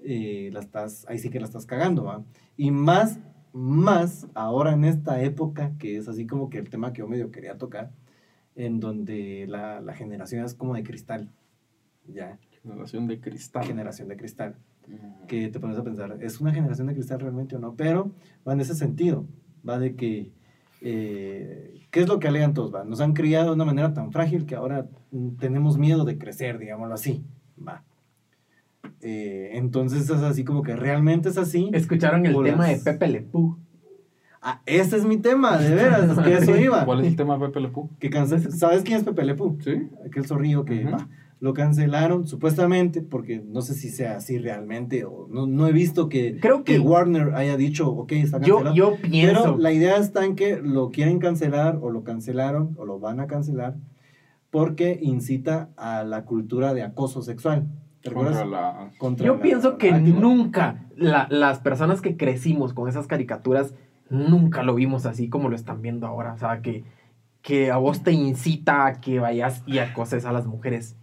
eh, 0.00 0.50
la 0.52 0.60
estás, 0.60 1.04
ahí 1.08 1.18
sí 1.18 1.30
que 1.30 1.40
la 1.40 1.46
estás 1.46 1.66
cagando, 1.66 2.04
¿va? 2.04 2.24
Y 2.56 2.70
más, 2.70 3.18
más 3.52 4.28
ahora 4.34 4.72
en 4.72 4.84
esta 4.84 5.22
época, 5.22 5.72
que 5.78 5.96
es 5.96 6.08
así 6.08 6.26
como 6.26 6.50
que 6.50 6.58
el 6.58 6.70
tema 6.70 6.92
que 6.92 7.00
yo 7.00 7.08
medio 7.08 7.30
quería 7.30 7.58
tocar, 7.58 7.92
en 8.54 8.80
donde 8.80 9.46
la, 9.48 9.80
la 9.80 9.94
generación 9.94 10.44
es 10.44 10.54
como 10.54 10.74
de 10.74 10.82
cristal, 10.82 11.30
¿ya? 12.06 12.38
Generación 12.62 13.06
de 13.06 13.20
cristal. 13.20 13.64
Generación 13.64 14.08
de 14.08 14.16
cristal. 14.16 14.56
Mm. 14.86 15.26
Que 15.26 15.48
te 15.48 15.60
pones 15.60 15.78
a 15.78 15.84
pensar, 15.84 16.16
¿es 16.20 16.40
una 16.40 16.52
generación 16.52 16.86
de 16.86 16.94
cristal 16.94 17.20
realmente 17.20 17.56
o 17.56 17.58
no? 17.58 17.74
Pero 17.74 18.12
va 18.46 18.52
en 18.52 18.60
ese 18.60 18.74
sentido, 18.74 19.26
va 19.68 19.78
de 19.78 19.96
que, 19.96 20.32
eh, 20.88 21.80
¿qué 21.90 22.00
es 22.00 22.08
lo 22.08 22.20
que 22.20 22.28
alegan 22.28 22.54
todos? 22.54 22.72
Va? 22.72 22.84
Nos 22.84 23.00
han 23.00 23.12
criado 23.12 23.46
de 23.48 23.54
una 23.54 23.64
manera 23.64 23.92
tan 23.92 24.12
frágil 24.12 24.46
que 24.46 24.54
ahora 24.54 24.86
mm, 25.10 25.30
tenemos 25.36 25.78
miedo 25.78 26.04
de 26.04 26.16
crecer, 26.16 26.58
digámoslo 26.58 26.94
así, 26.94 27.24
va. 27.66 27.82
Eh, 29.00 29.50
entonces 29.54 30.04
es 30.08 30.10
así 30.22 30.44
como 30.44 30.62
que 30.62 30.76
realmente 30.76 31.28
es 31.28 31.38
así. 31.38 31.70
Escucharon 31.72 32.24
el 32.24 32.34
Bolas. 32.34 32.52
tema 32.52 32.66
de 32.68 32.76
Pepe 32.78 33.08
Le 33.08 33.20
Pew. 33.22 33.56
Ah, 34.40 34.62
ese 34.64 34.96
es 34.96 35.04
mi 35.04 35.16
tema, 35.16 35.58
de 35.58 35.74
veras, 35.74 36.08
es 36.08 36.18
que 36.20 36.34
eso 36.34 36.56
iba. 36.56 36.84
¿Cuál 36.84 37.00
es 37.00 37.08
el 37.08 37.16
tema 37.16 37.36
de 37.36 37.46
Pepe 37.46 37.60
Le 37.60 37.68
Pew? 37.68 37.90
Que 37.98 38.10
cance- 38.10 38.50
¿Sabes 38.52 38.82
quién 38.84 38.98
es 38.98 39.04
Pepe 39.04 39.24
Le 39.24 39.34
Pew? 39.34 39.58
Sí. 39.60 39.88
Aquel 40.06 40.24
zorrillo 40.24 40.64
que 40.64 40.84
Ujú. 40.84 40.92
va, 40.92 41.08
lo 41.38 41.52
cancelaron 41.52 42.26
supuestamente, 42.26 43.02
porque 43.02 43.42
no 43.46 43.60
sé 43.60 43.74
si 43.74 43.90
sea 43.90 44.16
así 44.16 44.38
realmente, 44.38 45.04
o 45.04 45.26
no, 45.30 45.46
no 45.46 45.66
he 45.66 45.72
visto 45.72 46.08
que, 46.08 46.38
Creo 46.40 46.64
que- 46.64 46.78
Warner 46.78 47.34
haya 47.34 47.56
dicho, 47.58 47.90
ok, 47.90 48.12
está 48.12 48.40
Yo, 48.40 48.56
cancelado. 48.62 48.74
yo 48.74 48.96
pienso. 49.02 49.42
Pero 49.42 49.58
la 49.58 49.72
idea 49.72 49.96
está 49.98 50.24
en 50.24 50.34
que 50.34 50.56
lo 50.56 50.90
quieren 50.90 51.18
cancelar, 51.18 51.78
o 51.82 51.90
lo 51.90 52.04
cancelaron, 52.04 52.74
o 52.78 52.86
lo 52.86 52.98
van 52.98 53.20
a 53.20 53.26
cancelar, 53.26 53.76
porque 54.50 54.98
incita 55.02 55.68
a 55.76 56.04
la 56.04 56.24
cultura 56.24 56.72
de 56.72 56.82
acoso 56.82 57.20
sexual. 57.22 57.66
¿Te 58.02 58.12
Contra 58.12 58.40
acuerdas? 58.42 58.50
la... 58.50 58.90
Contra 58.98 59.26
Yo 59.26 59.34
la- 59.34 59.42
pienso 59.42 59.78
que 59.78 59.92
digo, 59.98 60.20
nunca 60.20 60.86
la- 60.96 61.26
las 61.30 61.58
personas 61.58 62.00
que 62.00 62.16
crecimos 62.16 62.72
con 62.72 62.88
esas 62.88 63.06
caricaturas 63.06 63.74
nunca 64.08 64.62
lo 64.62 64.74
vimos 64.76 65.04
así 65.04 65.28
como 65.28 65.48
lo 65.50 65.56
están 65.56 65.82
viendo 65.82 66.06
ahora. 66.06 66.32
O 66.34 66.38
sea, 66.38 66.62
que, 66.62 66.84
que 67.42 67.70
a 67.72 67.76
vos 67.76 68.02
te 68.02 68.12
incita 68.12 68.86
a 68.86 69.00
que 69.00 69.18
vayas 69.18 69.62
y 69.66 69.78
acoses 69.78 70.24
a 70.24 70.32
las 70.32 70.46
mujeres. 70.46 70.96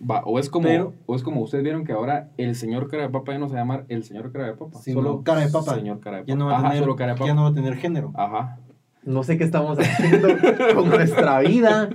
Va, 0.00 0.22
o 0.24 0.38
es 0.38 0.48
como, 0.48 0.66
Pero- 0.68 0.94
o 1.06 1.16
es 1.16 1.22
como 1.22 1.40
ustedes 1.42 1.64
vieron 1.64 1.84
que 1.84 1.92
ahora 1.92 2.30
el 2.36 2.54
señor 2.54 2.88
cara 2.88 3.02
de 3.04 3.08
papa 3.10 3.32
ya 3.32 3.38
no 3.38 3.48
se 3.48 3.54
va 3.54 3.60
a 3.60 3.62
llamar 3.62 3.84
el 3.88 4.04
señor 4.04 4.30
cara 4.32 4.46
de 4.46 4.52
papa. 4.54 4.78
Sino 4.80 5.02
solo 5.02 5.22
cara 5.24 5.40
de 5.40 5.48
papa. 5.50 5.74
Señor 5.74 5.98
cara 6.00 6.18
de 6.18 6.22
papa. 6.22 6.28
Ya 6.28 6.36
no 6.36 6.46
va 6.46 6.52
a 6.52 6.58
Ajá, 6.58 6.68
tener, 6.68 6.82
solo 6.84 6.96
cara 6.96 7.12
de 7.12 7.18
papa. 7.18 7.26
ya 7.26 7.34
no 7.34 7.42
va 7.42 7.48
a 7.48 7.54
tener 7.54 7.74
género. 7.76 8.12
Ajá. 8.14 8.60
No 9.04 9.22
sé 9.24 9.38
qué 9.38 9.44
estamos 9.44 9.78
haciendo 9.78 10.28
con 10.74 10.88
nuestra 10.90 11.40
vida. 11.40 11.90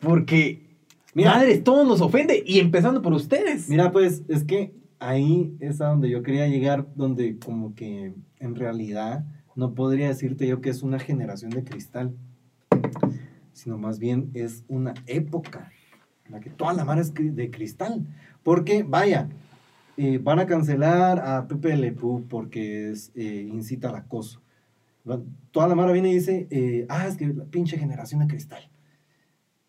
Porque, 0.00 0.66
Mira. 1.14 1.34
madres, 1.34 1.62
todo 1.62 1.84
nos 1.84 2.00
ofende. 2.00 2.42
Y 2.46 2.58
empezando 2.58 3.02
por 3.02 3.12
ustedes. 3.12 3.68
Mira, 3.68 3.92
pues 3.92 4.22
es 4.28 4.44
que 4.44 4.74
ahí 4.98 5.56
es 5.60 5.80
a 5.80 5.86
donde 5.88 6.10
yo 6.10 6.22
quería 6.24 6.48
llegar, 6.48 6.86
donde 6.96 7.38
como 7.38 7.74
que 7.74 8.14
en 8.40 8.54
realidad 8.56 9.24
no 9.54 9.74
podría 9.74 10.08
decirte 10.08 10.46
yo 10.46 10.60
que 10.60 10.70
es 10.70 10.82
una 10.82 10.98
generación 10.98 11.50
de 11.50 11.62
cristal, 11.64 12.14
sino 13.52 13.78
más 13.78 13.98
bien 13.98 14.30
es 14.34 14.64
una 14.68 14.94
época 15.06 15.70
la 16.30 16.40
que 16.40 16.50
toda 16.50 16.72
la 16.72 16.84
mara 16.84 17.00
es 17.00 17.12
de 17.14 17.50
cristal. 17.50 18.06
Porque, 18.42 18.82
vaya, 18.82 19.28
eh, 19.96 20.18
van 20.22 20.38
a 20.38 20.46
cancelar 20.46 21.18
a 21.18 21.48
Pepe 21.48 21.76
Le 21.76 21.92
Pew 21.92 22.24
porque 22.28 22.90
es, 22.90 23.10
eh, 23.14 23.48
incita 23.52 23.88
al 23.88 23.96
acoso. 23.96 24.40
Toda 25.50 25.68
la 25.68 25.74
mara 25.74 25.92
viene 25.92 26.10
y 26.10 26.14
dice, 26.14 26.46
eh, 26.50 26.86
ah, 26.88 27.06
es 27.06 27.16
que 27.16 27.26
la 27.26 27.44
pinche 27.44 27.78
generación 27.78 28.20
de 28.20 28.28
cristal. 28.28 28.68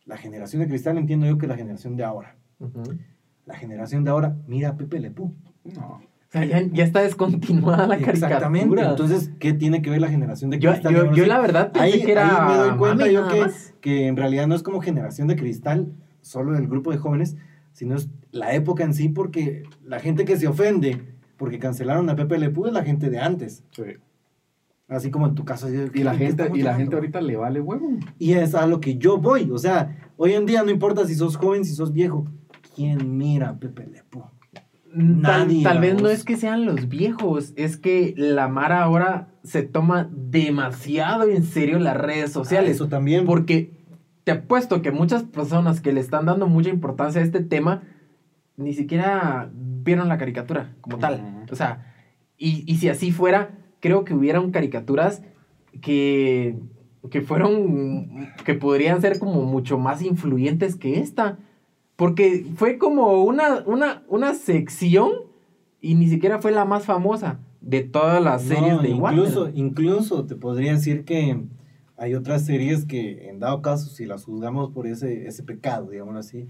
La 0.06 0.18
generación 0.18 0.62
de 0.62 0.68
cristal 0.68 0.98
entiendo 0.98 1.26
yo 1.26 1.38
que 1.38 1.46
es 1.46 1.50
la 1.50 1.56
generación 1.56 1.96
de 1.96 2.04
ahora. 2.04 2.36
La 3.46 3.56
generación 3.56 4.04
de 4.04 4.12
ahora 4.12 4.36
mira 4.48 4.70
a 4.70 4.78
Pepe 4.78 5.00
Le 5.00 5.12
Pew. 5.12 5.34
No. 5.64 6.02
O 6.30 6.32
sea, 6.32 6.46
ya, 6.46 6.62
ya 6.62 6.84
está 6.84 7.02
descontinuada 7.02 7.88
la 7.88 7.96
Exactamente. 7.96 8.68
caricatura. 8.68 8.90
Entonces, 8.92 9.32
¿qué 9.40 9.54
tiene 9.54 9.82
que 9.82 9.90
ver 9.90 10.00
la 10.00 10.10
generación 10.10 10.52
de 10.52 10.60
yo, 10.60 10.72
cristal? 10.72 10.94
yo, 10.94 11.12
yo 11.12 11.26
la 11.26 11.40
verdad 11.40 11.72
pensé 11.72 11.88
ahí, 11.88 12.04
que 12.04 12.12
era. 12.12 12.48
ahí 12.48 12.52
me 12.52 12.68
doy 12.70 12.78
cuenta 12.78 13.08
yo 13.10 13.28
que 13.82 14.06
en 14.06 14.16
realidad 14.16 14.46
no 14.46 14.54
es 14.54 14.62
como 14.62 14.80
generación 14.80 15.28
de 15.28 15.36
cristal, 15.36 15.92
solo 16.30 16.54
del 16.54 16.68
grupo 16.68 16.92
de 16.92 16.98
jóvenes, 16.98 17.36
sino 17.74 17.96
es 17.96 18.08
la 18.32 18.54
época 18.54 18.84
en 18.84 18.94
sí, 18.94 19.10
porque 19.10 19.64
la 19.84 20.00
gente 20.00 20.26
que 20.26 20.38
se 20.38 20.48
ofende 20.48 21.02
porque 21.38 21.58
cancelaron 21.58 22.10
a 22.10 22.16
Pepe 22.16 22.38
Le 22.38 22.50
Pew 22.50 22.68
es 22.68 22.74
la 22.74 22.84
gente 22.84 23.10
de 23.10 23.18
antes. 23.18 23.64
Sí. 23.72 23.84
Así 24.88 25.10
como 25.10 25.26
en 25.28 25.36
tu 25.36 25.46
caso. 25.46 25.70
Y 25.70 26.04
la 26.04 26.12
¿de 26.12 26.18
qué 26.20 26.26
gente, 26.26 26.52
y 26.54 26.62
la 26.62 26.76
gente 26.76 26.96
ahorita 26.96 27.22
le 27.22 27.36
vale 27.36 27.62
huevo. 27.62 27.90
Y 28.20 28.34
es 28.34 28.54
a 28.54 28.68
lo 28.68 28.80
que 28.80 28.98
yo 28.98 29.18
voy. 29.18 29.50
O 29.52 29.58
sea, 29.58 30.12
hoy 30.18 30.34
en 30.34 30.46
día 30.46 30.62
no 30.64 30.70
importa 30.70 31.08
si 31.08 31.16
sos 31.16 31.36
joven, 31.36 31.66
si 31.66 31.74
sos 31.74 31.94
viejo. 31.94 32.26
¿Quién 32.76 33.18
mira 33.18 33.50
a 33.50 33.58
Pepe 33.58 33.88
Le 33.88 34.04
Pew? 34.04 34.24
Mm, 34.94 35.22
Tal, 35.22 35.48
Nadie, 35.48 35.64
tal 35.64 35.80
vez 35.80 36.02
no 36.02 36.10
es 36.10 36.24
que 36.24 36.36
sean 36.36 36.66
los 36.66 36.90
viejos, 36.90 37.54
es 37.56 37.78
que 37.78 38.14
la 38.18 38.48
Mara 38.48 38.84
ahora 38.84 39.30
se 39.44 39.62
toma 39.64 40.10
demasiado 40.12 41.30
en 41.30 41.44
serio 41.44 41.80
las 41.80 41.96
redes 41.98 42.32
sociales. 42.32 42.72
Ah, 42.72 42.74
Eso 42.74 42.88
también. 42.90 43.26
Porque 43.26 43.79
te 44.30 44.36
apuesto 44.36 44.84
que 44.84 44.92
muchas 44.92 45.24
personas 45.24 45.82
que 45.82 45.92
le 45.92 46.00
están 46.02 46.28
dando 46.28 46.46
mucha 46.46 46.70
importancia 46.70 47.20
a 47.20 47.24
este 47.24 47.40
tema 47.40 47.82
ni 48.58 48.74
siquiera 48.76 49.50
vieron 49.52 50.08
la 50.08 50.20
caricatura 50.20 50.76
como 50.82 51.00
tal. 51.00 51.46
O 51.52 51.56
sea, 51.56 51.96
y, 52.38 52.64
y 52.72 52.78
si 52.78 52.90
así 52.90 53.12
fuera, 53.12 53.58
creo 53.80 54.06
que 54.06 54.14
hubieran 54.14 54.52
caricaturas 54.52 55.24
que, 55.82 56.60
que 57.10 57.22
fueron, 57.22 58.30
que 58.46 58.54
podrían 58.54 59.02
ser 59.02 59.18
como 59.18 59.42
mucho 59.46 59.80
más 59.80 60.04
influyentes 60.04 60.76
que 60.76 61.00
esta. 61.00 61.40
Porque 61.96 62.46
fue 62.56 62.78
como 62.78 63.24
una, 63.24 63.64
una, 63.66 64.04
una 64.10 64.36
sección 64.36 65.10
y 65.82 65.96
ni 65.96 66.08
siquiera 66.08 66.40
fue 66.40 66.52
la 66.52 66.66
más 66.66 66.86
famosa 66.86 67.40
de 67.62 67.82
todas 67.82 68.24
las 68.24 68.44
series 68.44 68.76
No, 68.76 68.82
de 68.84 68.94
Warner. 68.94 69.26
incluso, 69.26 69.50
incluso 69.56 70.26
te 70.28 70.36
podría 70.36 70.74
decir 70.74 71.04
que 71.04 71.42
hay 72.00 72.16
otras 72.16 72.46
series 72.46 72.86
que, 72.86 73.30
en 73.30 73.40
dado 73.40 73.62
caso, 73.62 73.90
si 73.90 74.06
las 74.06 74.26
juzgamos 74.26 74.72
por 74.72 74.88
ese, 74.88 75.28
ese 75.28 75.44
pecado, 75.44 75.90
digámoslo 75.90 76.20
así, 76.20 76.48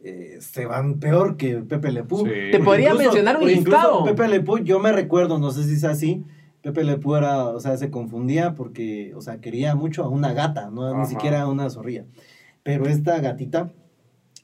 eh, 0.00 0.38
se 0.40 0.66
van 0.66 0.98
peor 0.98 1.36
que 1.36 1.56
Pepe 1.58 1.92
Le 1.92 2.04
Pew. 2.04 2.18
Sí. 2.26 2.32
Te 2.50 2.58
podría 2.60 2.94
mencionar 2.94 3.36
un 3.36 3.48
incluso 3.48 3.70
listado. 3.70 4.04
Pepe 4.04 4.28
Le 4.28 4.40
Pew, 4.40 4.58
yo 4.58 4.80
me 4.80 4.92
recuerdo, 4.92 5.38
no 5.38 5.50
sé 5.50 5.64
si 5.64 5.74
es 5.74 5.84
así, 5.84 6.24
Pepe 6.62 6.84
Le 6.84 6.98
Pew 6.98 7.16
era, 7.16 7.44
o 7.46 7.60
sea, 7.60 7.76
se 7.76 7.90
confundía 7.90 8.54
porque, 8.54 9.12
o 9.14 9.20
sea, 9.20 9.40
quería 9.40 9.74
mucho 9.74 10.04
a 10.04 10.08
una 10.08 10.32
gata, 10.32 10.70
no 10.70 10.86
Ajá. 10.86 11.00
ni 11.00 11.06
siquiera 11.06 11.42
a 11.42 11.48
una 11.48 11.68
zorrilla. 11.70 12.04
Pero 12.62 12.86
esta 12.86 13.18
gatita 13.20 13.72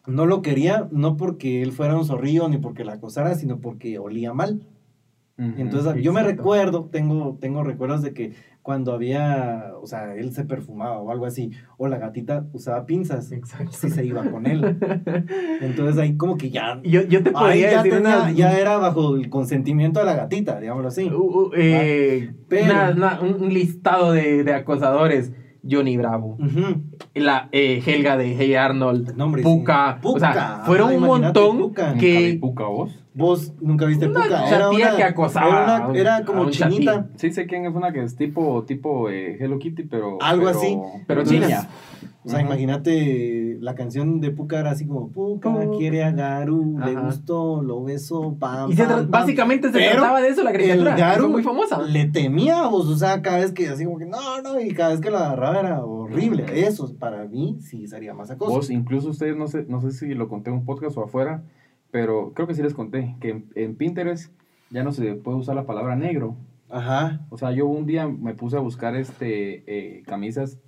no 0.06 0.26
lo 0.26 0.42
quería, 0.42 0.88
no 0.90 1.16
porque 1.16 1.62
él 1.62 1.72
fuera 1.72 1.96
un 1.96 2.04
zorrillo 2.04 2.48
ni 2.48 2.58
porque 2.58 2.84
la 2.84 2.94
acosara, 2.94 3.34
sino 3.34 3.58
porque 3.60 3.98
olía 3.98 4.32
mal. 4.32 4.62
Entonces, 5.38 6.02
yo 6.02 6.12
me 6.12 6.24
recuerdo, 6.24 6.88
tengo, 6.90 7.38
tengo 7.40 7.62
recuerdos 7.62 8.02
de 8.02 8.12
que 8.12 8.32
cuando 8.62 8.92
había, 8.92 9.72
o 9.80 9.86
sea, 9.86 10.14
él 10.16 10.32
se 10.32 10.44
perfumaba 10.44 10.98
o 10.98 11.12
algo 11.12 11.26
así, 11.26 11.52
o 11.76 11.86
la 11.86 11.96
gatita 11.98 12.44
usaba 12.52 12.84
pinzas, 12.86 13.30
Exacto. 13.30 13.70
si 13.72 13.88
se 13.88 14.04
iba 14.04 14.22
con 14.30 14.46
él. 14.46 14.76
Entonces 15.60 15.96
ahí 15.98 16.16
como 16.16 16.36
que 16.36 16.50
ya, 16.50 16.80
Yo, 16.84 17.02
yo 17.02 17.22
te 17.22 17.28
ahí 17.30 17.34
podría 17.34 17.70
ya, 17.70 17.76
decir 17.82 17.92
tenía- 18.02 18.16
una- 18.22 18.32
ya 18.32 18.58
era 18.58 18.78
bajo 18.78 19.14
el 19.16 19.30
consentimiento 19.30 20.00
de 20.00 20.06
la 20.06 20.14
gatita, 20.16 20.60
digámoslo 20.60 20.88
así. 20.88 21.04
Uh, 21.08 21.16
uh, 21.46 21.50
eh, 21.56 22.32
Pero- 22.48 22.64
una- 22.64 22.90
una- 22.90 23.20
un 23.20 23.42
un 23.44 23.54
listado 23.54 24.12
de, 24.12 24.42
de 24.44 24.52
acosadores. 24.54 25.32
Johnny 25.68 25.96
Bravo, 25.96 26.36
Ujú. 26.38 26.82
la 27.14 27.48
eh, 27.52 27.82
Helga 27.84 28.16
de 28.16 28.34
Hey 28.36 28.54
Arnold, 28.54 29.16
No, 29.16 29.24
hombre, 29.24 29.42
sí. 29.42 29.48
Puka, 29.48 29.98
o 30.02 30.18
sea, 30.18 30.30
Puka, 30.30 30.62
fueron 30.66 30.90
ah, 30.90 30.94
un 30.96 31.02
montón 31.02 31.58
Puka. 31.58 31.82
Nunca 31.88 31.92
vi 31.94 32.00
que 32.00 32.38
Puka, 32.40 32.64
vos. 32.64 33.04
Vos 33.14 33.52
nunca 33.60 33.84
viste 33.86 34.06
Una 34.06 34.22
Puka, 34.22 34.44
chatilla 34.48 34.96
que 34.96 35.02
acosaba 35.04 35.48
era, 35.64 35.86
una- 35.88 35.98
era 35.98 36.24
como 36.24 36.42
un 36.42 36.50
chinita. 36.50 36.94
chatín. 36.94 37.10
Sí 37.16 37.32
sé 37.32 37.46
quién 37.46 37.66
es 37.66 37.74
una 37.74 37.92
que 37.92 38.04
es 38.04 38.14
tipo, 38.16 38.62
tipo 38.64 39.10
eh, 39.10 39.36
Hello 39.40 39.58
Kitty, 39.58 39.82
pero... 39.84 40.18
Algo 40.22 40.46
pero- 40.46 40.58
así. 40.58 40.78
Pero 41.06 41.22
Entonces, 41.22 41.46
china. 41.48 41.68
O 42.24 42.28
sea, 42.30 42.40
imagínate, 42.42 43.56
la 43.60 43.74
canción 43.74 44.20
de 44.20 44.30
Puka 44.30 44.58
era 44.60 44.72
así 44.72 44.86
como, 44.86 45.08
Puka 45.08 45.54
quiere 45.78 46.02
a 46.04 46.10
Garu, 46.10 46.78
le 46.84 46.94
gustó, 46.94 47.62
lo 47.62 47.82
besó, 47.84 48.34
pam, 48.38 48.70
Y 48.70 48.76
se 48.76 48.82
pam, 48.84 48.92
tra- 48.92 48.96
pam. 49.02 49.10
básicamente 49.10 49.68
se 49.68 49.78
Pero 49.78 49.92
trataba 49.92 50.20
de 50.20 50.28
eso 50.28 50.42
la 50.42 50.50
El 50.50 50.56
caricatura. 50.56 50.94
que 50.94 51.00
Garu 51.00 51.20
fue 51.22 51.30
muy 51.30 51.42
famosa. 51.42 51.82
le 51.82 52.04
temía 52.06 52.64
a 52.64 52.68
vos, 52.68 52.86
o 52.88 52.96
sea, 52.96 53.22
cada 53.22 53.38
vez 53.38 53.52
que 53.52 53.68
así 53.68 53.84
como 53.84 53.98
que, 53.98 54.04
no, 54.06 54.42
no, 54.42 54.60
y 54.60 54.72
cada 54.74 54.90
vez 54.90 55.00
que 55.00 55.10
la 55.10 55.26
agarraba 55.26 55.60
era 55.60 55.84
horrible. 55.84 56.44
Eso, 56.54 56.92
para 56.98 57.24
mí, 57.24 57.56
sí 57.60 57.86
sería 57.86 58.12
más 58.14 58.30
acoso. 58.30 58.50
Vos, 58.52 58.70
incluso 58.70 59.08
ustedes, 59.10 59.36
no 59.36 59.46
sé, 59.46 59.64
no 59.68 59.80
sé 59.80 59.92
si 59.92 60.12
lo 60.14 60.28
conté 60.28 60.50
en 60.50 60.56
un 60.56 60.64
podcast 60.64 60.98
o 60.98 61.04
afuera, 61.04 61.42
pero 61.90 62.32
creo 62.34 62.46
que 62.46 62.54
sí 62.54 62.62
les 62.62 62.74
conté, 62.74 63.16
que 63.20 63.30
en, 63.30 63.46
en 63.54 63.74
Pinterest 63.76 64.32
ya 64.70 64.82
no 64.84 64.92
se 64.92 65.14
puede 65.14 65.38
usar 65.38 65.54
la 65.54 65.64
palabra 65.64 65.96
negro. 65.96 66.36
Ajá. 66.68 67.20
O 67.30 67.38
sea, 67.38 67.52
yo 67.52 67.66
un 67.66 67.86
día 67.86 68.06
me 68.06 68.34
puse 68.34 68.56
a 68.56 68.60
buscar 68.60 68.94
este 68.96 69.62
eh, 69.66 70.02
camisas, 70.04 70.58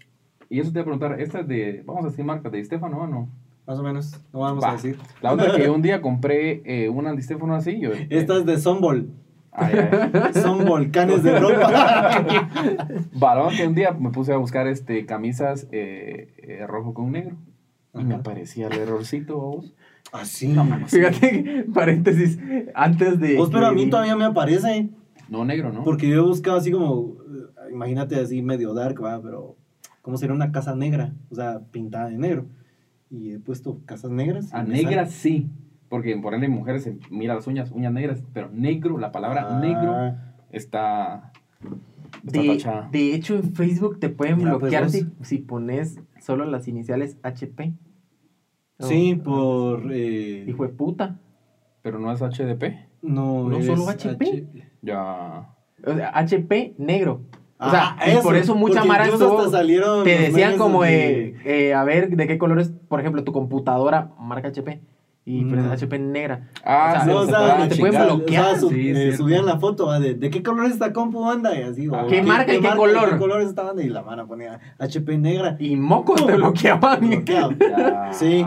y 0.51 0.61
eso 0.61 0.71
te 0.73 0.79
iba 0.79 0.83
a 0.83 0.85
preguntar, 0.85 1.19
¿estas 1.21 1.49
de, 1.49 1.83
vamos 1.87 2.05
a 2.05 2.09
decir 2.09 2.25
marcas, 2.25 2.53
de 2.53 2.63
Stefano 2.65 2.99
o 2.99 3.07
no? 3.07 3.29
Más 3.67 3.79
o 3.79 3.83
menos, 3.83 4.21
no 4.33 4.41
vamos 4.41 4.63
Va. 4.65 4.71
a 4.71 4.73
decir. 4.73 4.99
La 5.23 5.33
otra 5.33 5.57
que 5.57 5.71
un 5.71 5.81
día 5.81 6.01
compré 6.03 6.61
eh, 6.65 6.89
una 6.89 7.15
de 7.15 7.23
Stefano 7.23 7.55
así, 7.55 7.79
yo... 7.81 7.93
eh, 7.93 8.07
Esta 8.11 8.37
es 8.39 8.45
de 8.45 8.59
Sombol. 8.59 9.09
ay, 9.53 9.75
ay. 9.77 10.33
Son 10.43 10.65
volcanes 10.65 11.23
de 11.23 11.39
ropa. 11.39 12.25
Varón 13.15 13.55
que 13.57 13.67
un 13.67 13.75
día 13.75 13.93
me 13.93 14.11
puse 14.11 14.33
a 14.33 14.37
buscar 14.37 14.67
este 14.67 15.07
camisas 15.07 15.69
eh, 15.73 16.35
eh, 16.39 16.67
rojo 16.67 16.95
con 16.95 17.13
negro. 17.13 17.37
Y 17.95 18.05
me 18.05 18.15
aparecía 18.15 18.69
el 18.69 18.79
errorcito, 18.79 19.37
vos. 19.39 19.75
Así. 20.13 20.49
No, 20.49 20.65
mames. 20.65 20.91
Fíjate, 20.93 21.67
paréntesis, 21.75 22.39
antes 22.75 23.19
de. 23.21 23.37
Vos, 23.37 23.51
pero 23.53 23.67
a 23.67 23.73
mí 23.73 23.89
todavía 23.91 24.15
me 24.17 24.25
aparece. 24.25 24.89
No 25.29 25.45
negro, 25.45 25.73
¿no? 25.73 25.83
Porque 25.85 26.09
yo 26.09 26.17
he 26.17 26.27
buscado 26.27 26.57
así 26.57 26.71
como, 26.73 27.17
eh, 27.23 27.73
imagínate 27.73 28.17
así 28.17 28.43
medio 28.43 28.75
dark, 28.75 29.03
va, 29.03 29.21
pero 29.23 29.57
¿cómo 30.03 30.17
sería 30.17 30.35
una 30.35 30.53
casa 30.53 30.75
negra? 30.75 31.15
O 31.31 31.35
sea, 31.35 31.61
pintada 31.71 32.09
de 32.09 32.19
negro. 32.19 32.47
Y 33.11 33.33
he 33.33 33.39
puesto 33.39 33.81
casas 33.87 34.11
negras. 34.11 34.53
A 34.55 34.63
negras 34.63 35.11
sí. 35.13 35.49
Porque 35.89 36.17
ponerle 36.17 36.49
mujeres 36.49 36.85
se 36.85 36.97
mira 37.11 37.35
las 37.35 37.47
uñas, 37.49 37.73
uñas 37.73 37.93
negras, 37.93 38.23
pero 38.33 38.49
negro, 38.53 38.99
la 38.99 39.11
palabra 39.11 39.47
Ah. 39.49 39.61
negro 39.61 40.15
está, 40.51 41.33
está 42.25 42.41
De, 42.41 42.47
tachada. 42.47 42.89
de 42.93 43.15
hecho, 43.15 43.35
en 43.35 43.53
Facebook 43.55 43.99
te 43.99 44.09
pueden 44.09 44.39
Mira, 44.39 44.51
pues, 44.53 44.61
bloquear 44.71 44.89
si, 44.91 45.09
si 45.23 45.39
pones 45.39 45.99
solo 46.21 46.45
las 46.45 46.69
iniciales 46.69 47.19
HP. 47.25 47.75
Sí, 48.79 49.15
por... 49.23 49.93
eh, 49.93 50.45
Hijo 50.49 50.63
de 50.63 50.69
puta. 50.71 51.19
Pero 51.83 51.99
no 51.99 52.13
es 52.13 52.21
HDP. 52.21 52.89
no, 53.03 53.49
¿No 53.49 53.59
es 53.59 53.67
solo 53.67 53.89
HP? 53.89 54.47
Ya. 54.83 55.55
O 55.85 55.95
sea, 55.95 56.11
HP 56.17 56.75
negro. 56.79 57.23
O 57.61 57.65
Ah, 57.67 57.97
sea, 58.03 58.15
y 58.15 58.23
por 58.23 58.37
eso 58.37 58.55
mucha 58.55 58.85
mara 58.85 59.05
estuvo- 59.07 59.51
salieron 59.51 60.03
Te 60.05 60.17
decían 60.19 60.57
como, 60.57 60.79
donde- 60.79 61.27
eh, 61.45 61.69
eh, 61.69 61.75
a 61.75 61.85
ver, 61.85 62.09
¿de 62.09 62.27
qué 62.27 62.39
color 62.39 62.59
es, 62.59 62.73
por 62.89 63.01
ejemplo, 63.01 63.23
tu 63.23 63.33
computadora 63.33 64.13
marca 64.19 64.49
HP? 64.49 64.81
Y 65.27 65.45
Mm. 65.45 65.71
HP 65.71 65.99
negra. 65.99 66.49
Ah, 66.65 66.89
O 66.89 66.93
sea, 66.93 67.01
se 67.05 67.11
No, 67.11 67.17
o 67.19 67.27
sea, 67.27 67.69
te 67.69 67.77
pueden 67.77 68.03
bloquear. 68.03 68.45
o 68.45 68.49
sea, 68.53 68.59
sub- 68.59 68.73
Sí, 68.73 68.89
es 68.91 68.97
eh, 68.97 69.17
subían 69.17 69.45
la 69.45 69.61
foto 69.61 69.87
¿va? 69.89 70.01
de, 70.01 70.15
de 70.15 70.31
qué 70.31 70.43
color 70.43 70.65
es 70.65 70.73
esta 70.73 70.95
compu 70.95 71.21
banda 71.21 71.55
y 71.57 71.63
así. 71.63 71.89
Ah. 71.93 72.07
¿Qué 72.09 72.23
marca 72.23 72.55
y 72.55 72.61
qué 72.61 72.69
color? 72.75 73.11
¿Qué 73.11 73.19
color 73.19 73.43
es 73.43 73.49
esta 73.51 73.63
banda? 73.65 73.83
Y 73.83 73.91
la 73.91 74.03
mano 74.03 74.27
ponía 74.27 74.59
HP 74.79 75.19
negra. 75.19 75.57
Y 75.61 75.77
mocos 75.77 76.25
te 76.25 76.33
bloqueaban. 76.37 77.01
Bloqueado. 77.11 77.51
Sí. 78.13 78.45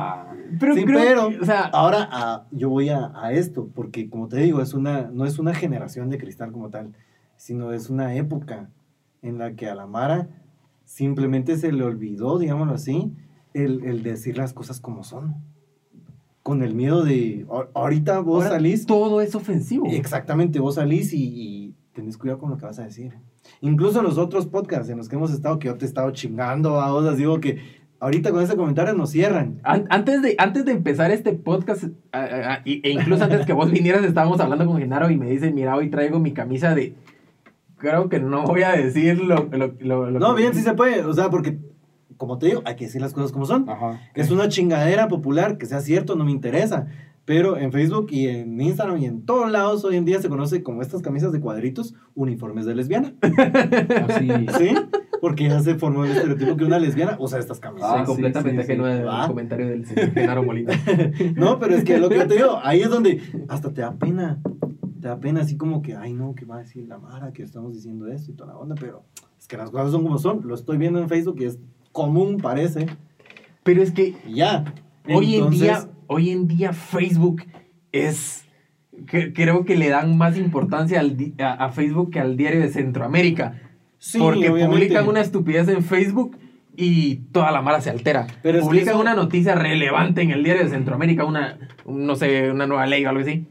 Pero, 0.60 0.73
Sí, 0.76 0.84
creo 0.86 0.99
pero 0.99 1.30
que, 1.30 1.39
o 1.39 1.45
sea, 1.45 1.62
ahora 1.71 2.10
ah, 2.12 2.43
yo 2.52 2.69
voy 2.69 2.89
a, 2.89 3.12
a 3.15 3.32
esto, 3.32 3.69
porque 3.76 4.10
como 4.10 4.28
te 4.28 4.38
digo, 4.38 4.60
es 4.62 4.73
una, 4.73 5.10
no 5.13 5.26
es 5.26 5.38
una 5.39 5.54
generación 5.54 6.10
de 6.10 6.17
cristal 6.17 6.52
como 6.52 6.69
tal, 6.69 6.89
sino 7.38 7.71
es 7.71 7.89
una 7.89 8.15
época 8.15 8.69
en 9.23 9.39
la 9.39 9.53
que 9.55 9.67
a 9.67 9.73
la 9.75 9.88
Mara 9.88 10.29
simplemente 10.86 11.57
se 11.57 11.71
le 11.71 11.83
olvidó, 11.83 12.38
digámoslo 12.38 12.73
así, 12.75 13.12
el, 13.53 13.83
el 13.86 14.03
decir 14.03 14.38
las 14.38 14.53
cosas 14.53 14.79
como 14.79 15.03
son. 15.03 15.36
con 16.43 16.62
el 16.62 16.75
miedo 16.75 17.03
de, 17.05 17.45
"Ahor- 17.47 17.69
ahorita 17.73 18.19
vos 18.19 18.43
Ahora, 18.43 18.55
salís, 18.57 18.86
Todo 18.86 19.21
es 19.21 19.33
ofensivo. 19.33 19.86
exactamente, 19.89 20.59
vos 20.59 20.75
salís 20.75 21.13
y, 21.13 21.23
y 21.23 21.73
tenés 21.93 22.17
cuidado 22.17 22.38
con 22.39 22.49
lo 22.49 22.57
que 22.57 22.65
vas 22.65 22.79
a 22.79 22.83
decir. 22.83 23.13
Incluso 23.62 23.99
en 23.99 24.03
los 24.05 24.17
otros 24.17 24.45
podcasts 24.47 24.89
en 24.89 24.97
los 24.97 25.07
que 25.07 25.15
hemos 25.15 25.31
estado, 25.31 25.57
que 25.57 25.67
yo 25.67 25.77
te 25.77 25.86
he 25.86 25.88
estado 25.88 26.12
chingando 26.12 26.81
a 26.81 26.91
vos, 26.91 27.15
digo 27.15 27.39
que 27.39 27.59
ahorita 28.01 28.31
con 28.31 28.43
ese 28.43 28.57
comentario 28.57 28.93
nos 28.93 29.12
cierran. 29.12 29.62
An- 29.63 29.86
Antes 29.89 30.21
de, 30.21 30.36
antes 30.38 30.65
de 30.65 30.73
empezar 30.73 31.12
este 31.12 31.31
podcast, 31.31 31.86
e 32.65 32.89
incluso 32.91 33.23
antes 33.23 33.45
que 33.45 33.53
vos 33.53 33.71
vinieras, 33.71 34.03
estábamos 34.03 34.41
hablando 34.41 34.65
con 34.65 34.77
Genaro 34.79 35.09
y 35.09 35.15
me 35.17 35.29
dice, 35.31 35.49
mira, 35.53 35.77
hoy 35.77 35.89
traigo 35.89 36.19
mi 36.19 36.33
camisa 36.33 36.75
de... 36.75 36.93
Creo 37.84 38.08
que 38.08 38.19
no 38.22 38.43
voy 38.46 38.63
a 38.63 38.72
decir 38.72 39.22
lo, 39.22 39.50
lo, 39.52 39.74
lo- 39.80 40.10
lo 40.10 40.19
No, 40.19 40.36
que- 40.36 40.41
bien, 40.43 40.54
sí 40.54 40.62
se 40.62 40.74
puede, 40.74 41.04
o 41.04 41.13
sea, 41.13 41.30
porque, 41.30 41.60
como 42.15 42.38
te 42.38 42.46
digo, 42.46 42.62
hay 42.65 42.78
que 42.78 42.86
decir 42.86 43.02
las 43.02 43.13
cosas 43.13 43.34
como 43.34 43.46
son. 43.46 43.69
Ajá. 43.69 44.00
Que 44.13 44.22
es 44.22 44.32
una 44.32 44.48
chingadera 44.48 45.10
popular, 45.10 45.58
que 45.58 45.65
sea 45.65 45.82
cierto, 45.82 46.15
no 46.15 46.24
me 46.24 46.32
interesa. 46.32 46.88
Pero 47.26 47.58
en 47.58 47.72
Facebook 47.74 48.08
y 48.12 48.28
en 48.28 48.60
Instagram 48.60 48.98
y 49.02 49.06
en 49.06 49.26
todos 49.26 49.50
lados 49.52 49.84
hoy 49.86 49.96
en 49.98 50.06
día 50.06 50.22
se 50.22 50.30
conoce 50.30 50.62
como 50.63 50.82
estas 50.82 51.02
camisas 51.02 51.32
de 51.34 51.39
cuadritos, 51.41 51.93
uniformes 52.15 52.65
de 52.65 52.76
lesbiana. 52.76 53.13
Así. 54.08 54.28
¿Sí? 54.58 54.76
Porque 55.22 55.46
ya 55.48 55.60
se 55.62 55.76
formó 55.76 56.04
el 56.06 56.12
estereotipo 56.12 56.58
que 56.58 56.65
una 56.65 56.80
lesbiana 56.80 57.15
usa 57.19 57.39
estas 57.39 57.60
camisas. 57.62 57.89
Soy 57.89 58.00
Ah, 58.00 58.04
sí, 58.06 58.12
completamente 58.12 58.63
sí, 58.63 58.72
ajeno 58.74 58.86
sí. 58.86 58.91
al 58.91 59.08
Va. 59.08 59.28
comentario 59.28 59.67
del 59.67 59.86
señor 59.86 60.12
Genaro 60.12 60.43
Molina. 60.43 60.74
No, 61.36 61.60
pero 61.60 61.76
es 61.76 61.84
que 61.86 61.98
lo 61.98 62.10
que 62.10 62.17
yo 62.17 62.28
te 62.28 62.36
digo, 62.36 62.60
ahí 62.62 62.82
es 62.82 62.89
donde 62.89 63.22
hasta 63.48 63.74
te 63.74 63.82
da 63.82 63.93
pena. 63.93 64.39
Da 65.04 65.20
pena 65.20 65.42
así 65.42 65.58
como 65.58 65.82
que, 65.82 65.96
ay 65.96 66.13
no, 66.13 66.34
¿qué 66.34 66.46
va 66.46 66.56
a 66.56 66.60
decir 66.60 66.88
la 66.88 66.98
Mara? 66.98 67.34
Que 67.34 67.44
estamos 67.44 67.74
diciendo 67.74 68.08
esto 68.08 68.32
y 68.32 68.36
toda 68.36 68.54
la 68.54 68.58
onda, 68.58 68.76
pero 68.80 69.04
es 69.38 69.48
que 69.48 69.58
las 69.58 69.70
cosas 69.70 69.92
son 69.92 70.04
como 70.04 70.18
son. 70.18 70.42
Lo 70.48 70.56
estoy 70.56 70.78
viendo 70.78 71.00
en 71.02 71.10
Facebook 71.10 71.36
y 71.42 71.46
es 71.46 71.60
común, 71.92 72.38
parece. 72.42 72.88
Pero 73.63 73.82
es 73.84 73.92
que 73.92 74.16
ya. 74.28 74.63
hoy 75.13 75.36
en 75.36 75.50
día, 75.50 75.89
hoy 76.08 76.30
en 76.30 76.48
día 76.48 76.72
Facebook 76.74 77.44
es... 77.92 78.46
que- 79.08 79.34
creo 79.34 79.66
que 79.66 79.76
le 79.76 79.89
dan 79.89 80.18
más 80.18 80.38
importancia 80.38 81.00
al 81.00 81.18
di- 81.18 81.34
a, 81.39 81.52
a 81.66 81.70
Facebook 81.72 82.12
que 82.12 82.20
al 82.20 82.38
diario 82.38 82.62
de 82.62 82.70
Centroamérica. 82.70 83.60
sí, 83.98 84.20
porque 84.20 84.50
obviamente. 84.50 84.68
publican 84.86 85.08
una 85.10 85.20
estupidez 85.22 85.68
en 85.68 85.84
Facebook 85.84 86.38
y 86.76 87.18
toda 87.34 87.52
la 87.52 87.62
mara 87.62 87.82
se 87.82 87.89
altera. 87.89 88.28
Pero 88.42 88.60
que 88.60 88.66
publican 88.66 88.94
eso- 88.94 89.02
una 89.02 89.16
noticia 89.16 89.56
relevante 89.56 90.22
en 90.22 90.32
el 90.32 90.44
diario 90.44 90.63
de 90.63 90.70
Centroamérica, 90.70 91.26
una, 91.26 91.58
un- 91.86 92.06
no 92.06 92.16
sé, 92.16 92.50
una 92.52 92.68
nueva 92.68 92.86
ley 92.86 93.06
o 93.06 93.10
algo 93.10 93.22
así. 93.22 93.48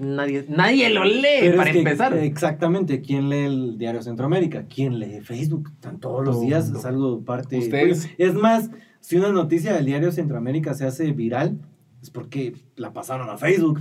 Nadie, 0.00 0.46
nadie 0.48 0.88
lo 0.90 1.04
lee 1.04 1.22
Pero 1.40 1.56
para 1.56 1.68
es 1.70 1.72
que, 1.74 1.78
empezar. 1.80 2.16
Exactamente. 2.16 3.00
¿Quién 3.02 3.28
lee 3.28 3.44
el 3.44 3.78
diario 3.78 4.02
Centroamérica? 4.02 4.64
¿Quién 4.64 4.98
lee 4.98 5.20
Facebook? 5.20 5.70
Están 5.74 6.00
todos 6.00 6.24
los 6.24 6.40
días, 6.40 6.70
es 6.70 6.84
algo 6.86 7.22
parte. 7.22 7.58
Ustedes- 7.58 8.08
Es 8.18 8.34
más, 8.34 8.70
si 9.00 9.16
una 9.16 9.30
noticia 9.30 9.74
del 9.74 9.84
diario 9.84 10.10
Centroamérica 10.10 10.72
se 10.74 10.86
hace 10.86 11.12
viral, 11.12 11.58
es 12.02 12.08
porque 12.10 12.54
la 12.76 12.92
pasaron 12.92 13.28
a 13.28 13.36
Facebook. 13.36 13.80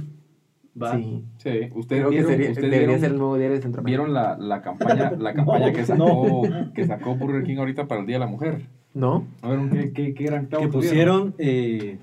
¿va? 0.81 0.95
Sí. 0.95 1.23
Sí, 1.37 1.49
ustedes 1.75 2.01
Creo 2.01 2.09
que 2.09 2.15
vieron, 2.15 2.31
sería- 2.31 2.49
ustedes 2.51 2.55
debería 2.71 2.79
vieron- 2.87 2.99
ser 3.01 3.11
el 3.11 3.17
nuevo 3.17 3.37
diario 3.37 3.55
de 3.55 3.61
Centroamérica. 3.61 4.01
vieron 4.03 4.13
la, 4.13 4.37
la 4.37 4.61
campaña, 4.61 5.11
la 5.19 5.33
campaña 5.33 5.67
No, 5.67 5.73
que 5.73 5.85
sacó 5.85 6.41
que 6.75 6.85
sacó 6.85 7.15
Burger 7.15 7.43
King 7.43 7.57
ahorita 7.57 7.87
para 7.87 8.01
el 8.01 8.07
Día 8.07 8.15
de 8.15 8.19
la 8.21 8.27
Mujer. 8.27 8.67
¿No? 8.93 9.25
A 9.41 9.49
ver, 9.49 9.69
¿qué, 9.69 9.91
qué, 9.93 10.13
qué 10.13 10.23
gran 10.25 10.45
clavo 10.47 10.65
que 10.65 10.71
tuvieron? 10.71 11.31
pusieron, 11.31 11.35
eh, 11.37 11.97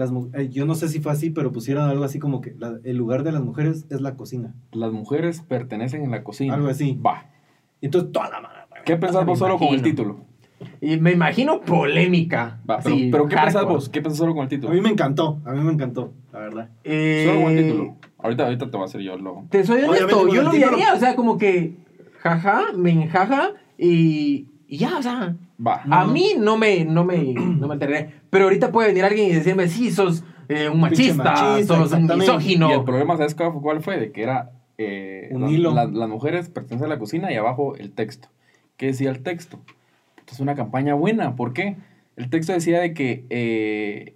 las, 0.00 0.10
eh, 0.34 0.48
yo 0.50 0.66
no 0.66 0.74
sé 0.74 0.88
si 0.88 0.98
fue 1.00 1.12
así, 1.12 1.30
pero 1.30 1.52
pusieron 1.52 1.88
algo 1.88 2.02
así 2.04 2.18
como 2.18 2.40
que 2.40 2.54
la- 2.58 2.78
el 2.84 2.96
lugar 2.96 3.22
de 3.22 3.30
las 3.32 3.42
mujeres 3.42 3.86
es 3.90 4.00
la 4.00 4.16
cocina. 4.16 4.54
Las 4.72 4.90
mujeres 4.92 5.42
pertenecen 5.42 6.02
en 6.02 6.10
la 6.10 6.24
cocina. 6.24 6.54
Algo 6.54 6.68
así. 6.68 6.98
Va. 7.04 7.26
Entonces 7.80 8.10
toda 8.12 8.28
la 8.30 8.40
mano. 8.40 8.54
¿Qué 8.84 8.96
pensás 8.96 9.24
vos 9.24 9.38
solo 9.38 9.58
con 9.58 9.68
el 9.68 9.82
título? 9.82 10.24
Y 10.80 10.96
me 10.98 11.12
imagino 11.12 11.60
polémica. 11.60 12.60
Va, 12.68 12.78
pero, 12.82 12.94
así, 12.96 13.08
pero 13.10 13.28
¿qué 13.28 13.36
pensás 13.36 13.64
vos? 13.64 13.88
¿Qué 13.88 14.02
pensás 14.02 14.18
solo 14.18 14.32
con 14.32 14.40
el 14.42 14.46
A 14.46 14.48
título? 14.48 14.74
mí 14.74 14.80
me 14.80 14.90
encantó, 14.90 15.40
a 15.44 15.52
mí 15.52 15.60
me 15.62 15.72
encantó, 15.72 16.12
la 16.32 16.38
verdad. 16.40 16.68
Eh, 16.84 17.24
Solo 17.26 17.42
con 17.42 17.52
el 17.56 17.62
título. 17.64 17.96
Ahorita, 18.18 18.44
ahorita 18.44 18.66
te 18.70 18.76
voy 18.76 18.82
a 18.82 18.84
hacer 18.84 19.00
yo 19.00 19.16
lo. 19.16 19.44
Te 19.50 19.64
soy 19.64 19.82
honesto, 19.82 20.28
yo 20.28 20.42
lo 20.42 20.50
haría, 20.50 20.92
o 20.94 20.98
sea, 20.98 21.14
como 21.16 21.38
que 21.38 21.76
jaja, 22.18 22.72
me 22.76 22.90
enjaja 22.90 23.50
y, 23.78 24.46
y 24.70 24.78
ya, 24.78 24.96
o 24.98 25.02
sea, 25.02 25.36
Va. 25.64 25.82
a 25.90 26.06
mí 26.06 26.34
no 26.38 26.56
me, 26.56 26.84
no 26.84 27.04
me, 27.04 27.34
no 27.34 27.66
me 27.66 27.74
alteraría. 27.74 28.22
Pero 28.30 28.44
ahorita 28.44 28.70
puede 28.72 28.88
venir 28.88 29.04
alguien 29.04 29.28
y 29.28 29.32
decirme, 29.34 29.68
sí, 29.68 29.90
sos 29.90 30.22
eh, 30.48 30.68
un 30.68 30.80
machista, 30.80 31.22
machista, 31.24 31.76
sos 31.76 31.92
un 31.92 32.06
misógino. 32.18 32.70
Y 32.70 32.72
el 32.72 32.84
problema, 32.84 33.16
¿sabes 33.16 33.34
cuál 33.34 33.82
fue-? 33.82 33.98
De 33.98 34.12
que 34.12 34.22
era. 34.22 34.52
eh, 34.78 35.28
Un 35.32 35.42
las- 35.42 35.50
hilo. 35.52 35.74
las- 35.74 35.90
las 35.92 36.08
mujeres 36.08 36.48
pertenecen 36.48 36.86
a 36.86 36.94
la 36.94 36.98
cocina 36.98 37.30
y 37.32 37.36
abajo 37.36 37.74
el 37.76 37.90
texto. 37.92 38.28
¿Qué 38.76 38.86
decía 38.86 39.10
el 39.10 39.22
texto? 39.22 39.58
Es 40.30 40.40
una 40.40 40.54
campaña 40.54 40.94
buena. 40.94 41.36
¿Por 41.36 41.52
qué? 41.52 41.76
El 42.16 42.30
texto 42.30 42.52
decía 42.52 42.80
de 42.80 42.94
que 42.94 43.24
eh, 43.30 44.14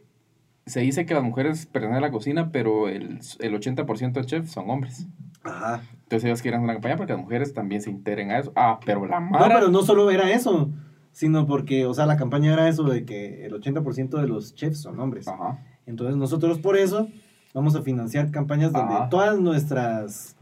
se 0.66 0.80
dice 0.80 1.04
que 1.04 1.14
las 1.14 1.22
mujeres 1.22 1.66
pertenecen 1.66 1.98
a 1.98 2.06
la 2.06 2.10
cocina, 2.12 2.50
pero 2.52 2.88
el, 2.88 3.18
el 3.40 3.54
80% 3.60 4.12
de 4.12 4.24
chefs 4.24 4.52
son 4.52 4.70
hombres. 4.70 5.06
Ajá. 5.44 5.82
Entonces 6.04 6.24
ellos 6.24 6.42
quieren 6.42 6.62
una 6.62 6.72
campaña 6.74 6.96
porque 6.96 7.12
las 7.12 7.22
mujeres 7.22 7.52
también 7.54 7.80
se 7.82 7.90
integren 7.90 8.30
a 8.30 8.38
eso. 8.38 8.52
Ah, 8.56 8.80
pero 8.84 9.06
la 9.06 9.20
No, 9.20 9.30
mara... 9.30 9.54
pero 9.56 9.68
no 9.70 9.82
solo 9.82 10.10
era 10.10 10.30
eso, 10.32 10.70
sino 11.12 11.46
porque, 11.46 11.86
o 11.86 11.94
sea, 11.94 12.06
la 12.06 12.16
campaña 12.16 12.52
era 12.52 12.68
eso 12.68 12.84
de 12.84 13.04
que 13.04 13.44
el 13.46 13.52
80% 13.54 14.20
de 14.20 14.26
los 14.26 14.54
chefs 14.54 14.80
son 14.80 14.98
hombres. 15.00 15.28
Ajá. 15.28 15.62
Entonces 15.86 16.16
nosotros 16.16 16.58
por 16.58 16.76
eso 16.76 17.08
vamos 17.52 17.76
a 17.76 17.82
financiar 17.82 18.30
campañas 18.30 18.72
donde 18.72 18.94
Ajá. 18.94 19.08
todas 19.08 19.38
nuestras 19.38 20.36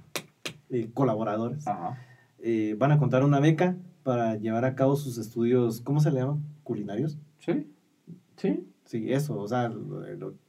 eh, 0.70 0.88
colaboradores 0.94 1.66
Ajá. 1.66 1.98
eh, 2.38 2.74
van 2.78 2.92
a 2.92 2.98
contar 2.98 3.24
una 3.24 3.40
beca 3.40 3.76
para 4.02 4.36
llevar 4.36 4.64
a 4.64 4.74
cabo 4.74 4.96
sus 4.96 5.18
estudios, 5.18 5.80
¿cómo 5.80 6.00
se 6.00 6.10
le 6.10 6.20
llama? 6.20 6.38
¿Culinarios? 6.64 7.18
Sí. 7.38 7.68
Sí, 8.36 8.66
Sí, 8.92 9.10
eso, 9.10 9.38
o 9.40 9.48
sea, 9.48 9.70
lo, 9.70 10.00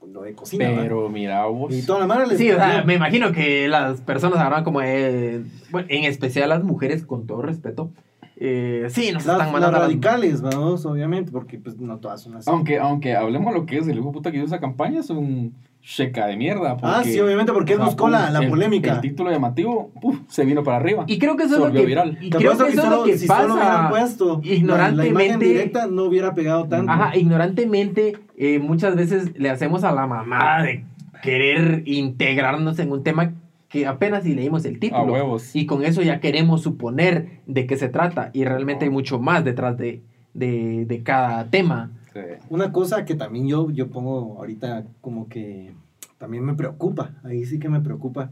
lo- 0.05 0.21
de. 0.21 0.35
Pero 0.57 1.07
mira 1.07 1.45
vos... 1.45 1.73
Y 1.73 1.85
toda 1.85 1.99
la 1.99 2.07
mara 2.07 2.25
les 2.25 2.37
Sí, 2.37 2.51
o 2.51 2.55
sea, 2.55 2.83
me 2.83 2.95
imagino 2.95 3.31
que 3.31 3.69
las 3.69 4.01
personas 4.01 4.39
habrán 4.39 4.65
como, 4.65 4.81
eh, 4.81 5.45
bueno, 5.71 5.87
en 5.89 6.03
especial 6.03 6.49
las 6.49 6.61
mujeres, 6.61 7.05
con 7.05 7.25
todo 7.25 7.41
respeto, 7.41 7.91
eh, 8.35 8.87
sí, 8.89 9.13
nos 9.13 9.25
Las, 9.25 9.35
están 9.35 9.37
las 9.37 9.51
mandando 9.53 9.77
las- 9.77 9.87
radicales, 9.87 10.41
vamos, 10.41 10.85
obviamente, 10.85 11.31
porque 11.31 11.57
pues 11.57 11.77
no 11.79 11.99
todas 11.99 12.21
son 12.21 12.35
así. 12.35 12.49
Aunque, 12.49 12.79
aunque 12.79 13.15
hablemos 13.15 13.53
lo 13.53 13.65
que 13.65 13.77
es 13.77 13.87
el 13.87 13.97
hijo 13.97 14.11
puta 14.11 14.29
que 14.29 14.37
hizo 14.37 14.47
esa 14.47 14.59
campaña, 14.59 14.99
es 14.99 15.09
un 15.09 15.55
checa 15.83 16.27
de 16.27 16.37
mierda. 16.37 16.77
ah, 16.81 16.97
porque 16.97 17.11
sí, 17.11 17.19
obviamente, 17.19 17.51
porque 17.51 17.73
él 17.73 17.79
buscó 17.79 18.07
la, 18.09 18.29
la 18.29 18.39
el- 18.39 18.49
polémica. 18.49 18.93
El 18.93 19.01
título 19.01 19.29
llamativo, 19.31 19.91
uf, 20.01 20.17
se 20.29 20.45
vino 20.45 20.63
para 20.63 20.77
arriba. 20.77 21.03
Y 21.07 21.19
creo 21.19 21.35
que 21.35 21.43
eso 21.43 21.55
es 21.55 21.59
lo 21.61 21.71
que, 21.71 21.85
viral. 21.85 22.17
y 22.21 22.29
Te 22.29 22.37
creo 22.37 22.51
que 22.51 22.55
eso 22.55 22.65
es 22.67 22.75
solo- 22.75 22.95
lo 22.97 23.03
que 23.03 23.17
si 23.17 23.27
solo 23.27 23.53
hubieran 23.55 23.59
pasa. 23.59 23.89
puesto 23.89 24.25
la- 24.41 24.47
la, 24.47 24.53
ignorantemente- 24.55 25.09
imagen 25.09 25.39
directa 25.39 25.87
no 25.87 26.03
hubiera 26.05 26.33
pegado 26.33 26.65
tanto. 26.67 26.89
Ajá, 26.91 27.17
ignorantemente, 27.17 28.17
eh, 28.37 28.59
muchas 28.59 28.95
veces 28.95 29.37
le 29.37 29.49
hacemos 29.49 29.83
a 29.83 29.91
la 29.91 30.07
mamada 30.07 30.63
de 30.63 30.85
querer 31.21 31.83
integrarnos 31.85 32.79
en 32.79 32.91
un 32.91 33.03
tema 33.03 33.33
que 33.69 33.85
apenas 33.87 34.23
si 34.23 34.35
leímos 34.35 34.63
el 34.65 34.75
A 34.75 34.79
título. 34.79 35.13
huevos. 35.13 35.55
Y 35.55 35.65
con 35.65 35.83
eso 35.83 36.01
ya 36.01 36.19
queremos 36.19 36.61
suponer 36.61 37.39
de 37.47 37.65
qué 37.65 37.75
se 37.75 37.89
trata. 37.89 38.29
Y 38.33 38.45
realmente 38.45 38.85
hay 38.85 38.91
mucho 38.91 39.19
más 39.19 39.43
detrás 39.43 39.77
de, 39.77 40.01
de, 40.33 40.85
de 40.85 41.03
cada 41.03 41.45
tema. 41.45 41.91
Sí. 42.13 42.19
Una 42.49 42.71
cosa 42.71 43.05
que 43.05 43.15
también 43.15 43.47
yo, 43.47 43.71
yo 43.71 43.89
pongo 43.89 44.37
ahorita 44.37 44.85
como 45.01 45.27
que 45.27 45.75
también 46.17 46.45
me 46.45 46.53
preocupa, 46.53 47.19
ahí 47.23 47.45
sí 47.45 47.59
que 47.59 47.69
me 47.69 47.81
preocupa 47.81 48.31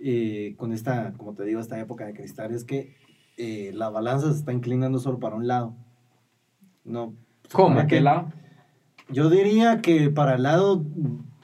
eh, 0.00 0.54
con 0.58 0.72
esta, 0.72 1.14
como 1.14 1.34
te 1.34 1.44
digo, 1.44 1.60
esta 1.60 1.80
época 1.80 2.04
de 2.04 2.14
cristal, 2.14 2.54
es 2.54 2.64
que 2.64 2.94
eh, 3.36 3.72
la 3.74 3.88
balanza 3.88 4.30
se 4.30 4.38
está 4.38 4.52
inclinando 4.52 4.98
solo 4.98 5.18
para 5.18 5.34
un 5.34 5.46
lado. 5.46 5.74
No. 6.84 7.14
¿Cómo? 7.52 7.76
¿Para 7.76 7.86
qué 7.86 8.00
lado? 8.00 8.28
Yo 9.08 9.30
diría 9.30 9.80
que 9.80 10.10
para 10.10 10.34
el 10.34 10.42
lado 10.42 10.84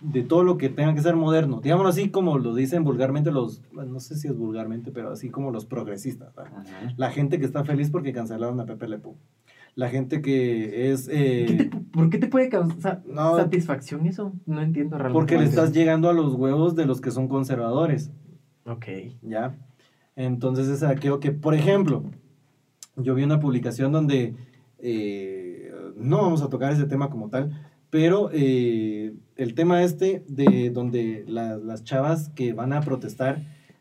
de 0.01 0.23
todo 0.23 0.45
lo 0.45 0.59
que 0.59 0.69
tenga 0.69 0.95
que 0.95 1.03
ser 1.03 1.17
moderno, 1.17 1.61
digámoslo 1.61 1.91
así 1.91 2.11
como 2.11 2.39
lo 2.39 2.55
dicen 2.55 2.85
vulgarmente 2.85 3.31
los, 3.31 3.63
no 3.73 4.01
sé 4.01 4.17
si 4.17 4.29
es 4.29 4.37
vulgarmente, 4.37 4.93
pero 4.93 5.11
así 5.11 5.29
como 5.29 5.51
los 5.51 5.67
progresistas. 5.67 6.33
La 6.97 7.11
gente 7.11 7.39
que 7.39 7.47
está 7.47 7.65
feliz 7.65 7.91
porque 7.91 8.13
cancelaron 8.13 8.61
a 8.61 8.67
Pepe 8.67 8.89
Le 8.89 8.99
Pew. 8.99 9.17
La 9.75 9.89
gente 9.89 10.21
que 10.21 10.91
es... 10.93 11.09
¿Qué 11.09 11.43
eh, 11.45 11.69
te- 11.71 11.77
¿Por 11.93 12.11
qué 12.11 12.19
te 12.19 12.27
puede 12.29 12.49
causar 12.49 13.03
No. 13.07 13.37
satisfacción 13.37 14.07
eso? 14.07 14.33
No 14.47 14.61
entiendo 14.63 14.97
realmente. 14.99 15.19
porque 15.19 15.39
le 15.39 15.45
estás 15.45 15.73
llegando 15.73 16.09
a 16.09 16.13
los 16.13 16.35
huevos 16.35 16.75
de 16.77 16.87
los 16.87 17.01
que 17.01 17.11
son 17.11 17.29
conservadores, 17.29 18.11
Ok. 18.67 18.87
¿ya? 19.23 19.57
Entonces 20.17 20.69
es 20.69 20.83
aquello 20.83 21.19
que, 21.21 21.33
por 21.33 21.55
ejemplo, 21.55 22.05
yo 22.97 23.15
vi 23.15 23.23
una 23.23 23.41
publicación 23.41 23.91
donde, 23.93 24.35
eh, 24.79 25.73
no 25.97 26.19
vamos 26.23 26.43
a 26.43 26.49
tocar 26.51 26.73
ese 26.73 26.85
tema 26.87 27.09
como 27.11 27.29
tal, 27.31 27.51
pero 27.91 28.31
eh, 28.33 29.15
el 29.37 29.55
tema 29.55 29.83
este 29.83 30.25
de 30.29 30.71
donde 30.71 31.25
la- 31.27 31.57
las 31.57 31.83
chavas 31.85 32.29
que 32.31 32.53
van 32.53 32.73
a 32.73 32.81
protestar 32.83 33.41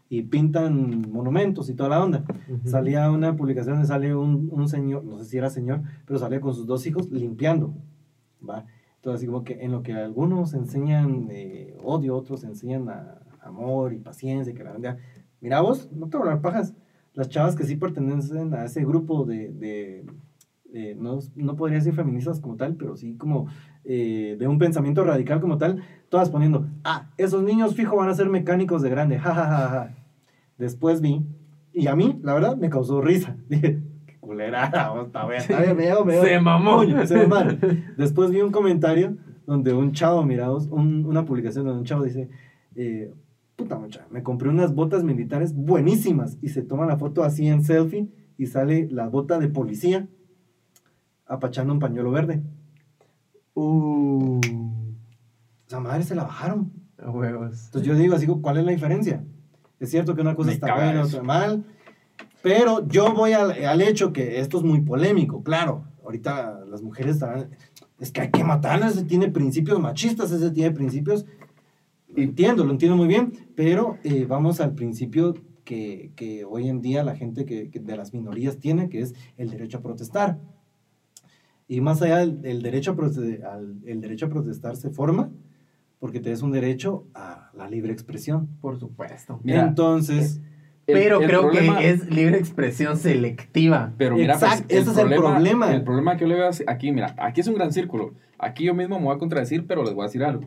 y 0.09 0.23
pintan 0.23 1.11
monumentos 1.11 1.69
y 1.69 1.75
toda 1.75 1.89
la 1.89 2.03
onda, 2.03 2.23
salía 2.65 3.11
una 3.11 3.35
publicación 3.35 3.75
donde 3.75 3.87
sale 3.87 4.15
un, 4.15 4.49
un 4.51 4.67
señor, 4.67 5.03
no 5.03 5.19
sé 5.19 5.25
si 5.25 5.37
era 5.37 5.49
señor, 5.51 5.81
pero 6.05 6.17
salía 6.19 6.41
con 6.41 6.53
sus 6.55 6.65
dos 6.65 6.85
hijos 6.87 7.09
limpiando, 7.11 7.73
¿va? 8.47 8.65
Entonces, 8.95 9.19
así 9.19 9.27
como 9.27 9.43
que 9.43 9.63
en 9.63 9.71
lo 9.71 9.81
que 9.83 9.93
algunos 9.93 10.53
enseñan 10.53 11.27
eh, 11.29 11.77
odio, 11.83 12.15
otros 12.15 12.43
enseñan 12.43 12.89
a- 12.89 13.19
amor 13.43 13.93
y 13.93 13.97
paciencia, 13.99 14.53
que 14.53 14.63
la 14.63 14.71
verdad, 14.73 14.97
mira 15.41 15.61
vos, 15.61 15.89
no 15.93 16.09
te 16.09 16.17
voy 16.17 16.27
a 16.27 16.31
hablar 16.31 16.41
pajas, 16.41 16.73
las 17.13 17.29
chavas 17.29 17.55
que 17.55 17.63
sí 17.63 17.75
pertenecen 17.75 18.53
a 18.53 18.65
ese 18.65 18.83
grupo 18.83 19.25
de, 19.25 19.49
de, 19.53 20.05
eh, 20.73 20.95
no, 20.99 21.19
no 21.35 21.55
podría 21.55 21.77
decir 21.77 21.93
feministas 21.93 22.39
como 22.39 22.55
tal, 22.55 22.75
pero 22.75 22.95
sí 22.97 23.15
como 23.15 23.47
eh, 23.85 24.35
de 24.39 24.47
un 24.47 24.57
pensamiento 24.59 25.03
radical 25.03 25.39
como 25.39 25.57
tal, 25.57 25.81
todas 26.09 26.29
poniendo, 26.29 26.67
ah, 26.83 27.09
esos 27.17 27.41
niños 27.43 27.75
fijo 27.75 27.95
van 27.95 28.09
a 28.09 28.13
ser 28.15 28.27
mecánicos 28.29 28.81
de 28.81 28.89
grande, 28.89 29.17
ja, 29.19 29.33
ja, 29.33 29.45
ja, 29.45 29.69
ja. 29.69 29.95
Después 30.59 31.01
vi, 31.01 31.23
y 31.73 31.87
a 31.87 31.95
mí, 31.95 32.19
la 32.21 32.35
verdad, 32.35 32.55
me 32.57 32.69
causó 32.69 33.01
risa. 33.01 33.35
Dije, 33.49 33.79
qué 34.05 34.17
culera, 34.19 34.65
está 34.65 35.25
bien, 35.25 35.41
está 35.41 35.61
bien, 35.61 35.75
veo, 35.77 36.05
veo. 36.05 36.23
Se 36.23 36.39
mamó. 36.39 36.83
Se 37.07 37.17
mamaron. 37.17 37.59
Después 37.97 38.29
vi 38.29 38.41
un 38.41 38.51
comentario 38.51 39.17
donde 39.47 39.73
un 39.73 39.93
chavo, 39.93 40.23
mirados, 40.23 40.67
un- 40.67 41.05
una 41.07 41.25
publicación 41.25 41.65
donde 41.65 41.79
un 41.79 41.85
chavo 41.85 42.03
dice, 42.03 42.29
eh, 42.75 43.11
puta 43.55 43.79
mucha, 43.79 44.05
me 44.11 44.21
compré 44.21 44.47
unas 44.49 44.75
botas 44.75 45.03
militares 45.03 45.55
buenísimas 45.55 46.37
y 46.41 46.49
se 46.49 46.61
toma 46.61 46.85
la 46.85 46.97
foto 46.97 47.23
así 47.23 47.47
en 47.47 47.63
selfie 47.63 48.07
y 48.37 48.45
sale 48.45 48.87
la 48.91 49.07
bota 49.09 49.39
de 49.39 49.47
policía 49.49 50.07
apachando 51.25 51.73
un 51.73 51.79
pañuelo 51.79 52.11
verde. 52.11 52.41
Uh, 53.53 54.39
O 54.39 54.41
sea, 55.69 55.79
madre, 55.79 56.03
se 56.03 56.15
la 56.15 56.23
bajaron. 56.23 56.71
huevos. 56.97 57.65
Entonces 57.65 57.87
yo 57.87 57.95
digo 57.95 58.15
así, 58.15 58.27
¿cuál 58.27 58.57
es 58.57 58.65
la 58.65 58.71
diferencia? 58.71 59.23
Es 59.79 59.91
cierto 59.91 60.15
que 60.15 60.21
una 60.21 60.35
cosa 60.35 60.47
Me 60.47 60.53
está 60.53 60.75
buena, 60.75 61.03
otra 61.03 61.23
mal, 61.23 61.63
pero 62.41 62.87
yo 62.87 63.13
voy 63.13 63.33
al, 63.33 63.51
al 63.51 63.81
hecho 63.81 64.13
que 64.13 64.39
esto 64.39 64.57
es 64.57 64.63
muy 64.63 64.81
polémico, 64.81 65.43
claro. 65.43 65.85
Ahorita 66.03 66.65
las 66.67 66.81
mujeres 66.81 67.15
estarán, 67.15 67.49
es 67.99 68.11
que 68.11 68.21
hay 68.21 68.31
que 68.31 68.43
matarlas, 68.43 68.93
ese 68.95 69.05
tiene 69.05 69.29
principios 69.29 69.79
machistas, 69.79 70.31
ese 70.31 70.51
tiene 70.51 70.71
principios, 70.71 71.25
lo 72.07 72.23
entiendo, 72.23 72.63
lo 72.65 72.71
entiendo 72.71 72.97
muy 72.97 73.07
bien, 73.07 73.33
pero 73.55 73.97
eh, 74.03 74.25
vamos 74.27 74.59
al 74.59 74.73
principio 74.73 75.35
que, 75.63 76.11
que 76.15 76.45
hoy 76.45 76.67
en 76.67 76.81
día 76.81 77.03
la 77.03 77.15
gente 77.15 77.45
que, 77.45 77.69
que 77.69 77.79
de 77.79 77.95
las 77.95 78.13
minorías 78.13 78.57
tiene, 78.57 78.89
que 78.89 79.01
es 79.01 79.13
el 79.37 79.49
derecho 79.49 79.77
a 79.77 79.81
protestar. 79.81 80.39
Y 81.67 81.81
más 81.81 82.01
allá 82.01 82.17
del 82.17 82.39
el 82.43 82.61
derecho, 82.63 82.97
a 82.97 83.59
el 83.85 84.01
derecho 84.01 84.25
a 84.25 84.29
protestar 84.29 84.75
se 84.75 84.89
forma 84.89 85.29
porque 85.99 86.19
te 86.19 86.31
es 86.31 86.41
un 86.41 86.51
derecho 86.51 87.05
a 87.13 87.51
la 87.53 87.69
libre 87.69 87.91
expresión. 87.93 88.47
Por 88.61 88.79
supuesto. 88.79 89.39
Mira, 89.43 89.61
Entonces, 89.67 90.41
El- 90.87 90.95
Pero 90.95 91.19
el 91.21 91.27
creo 91.27 91.41
problema- 91.41 91.77
que 91.77 91.89
es 91.91 92.09
libre 92.09 92.39
expresión 92.39 92.97
selectiva. 92.97 93.93
Pero 93.97 94.15
mira, 94.15 94.33
Exacto, 94.33 94.65
pues, 94.69 94.81
ese 94.81 94.91
es 94.91 94.97
el 94.97 95.09
problema. 95.13 95.71
El 95.71 95.83
problema 95.83 96.15
que 96.17 96.21
yo 96.21 96.27
le 96.29 96.33
veo 96.35 96.49
aquí, 96.65 96.91
mira, 96.91 97.13
aquí 97.19 97.41
es 97.41 97.47
un 97.47 97.53
gran 97.53 97.71
círculo. 97.71 98.15
Aquí 98.39 98.63
yo 98.63 98.73
mismo 98.73 98.97
me 98.97 99.05
voy 99.05 99.15
a 99.15 99.19
contradecir, 99.19 99.67
pero 99.67 99.83
les 99.83 99.93
voy 99.93 100.05
a 100.05 100.07
decir 100.07 100.23
algo. 100.23 100.45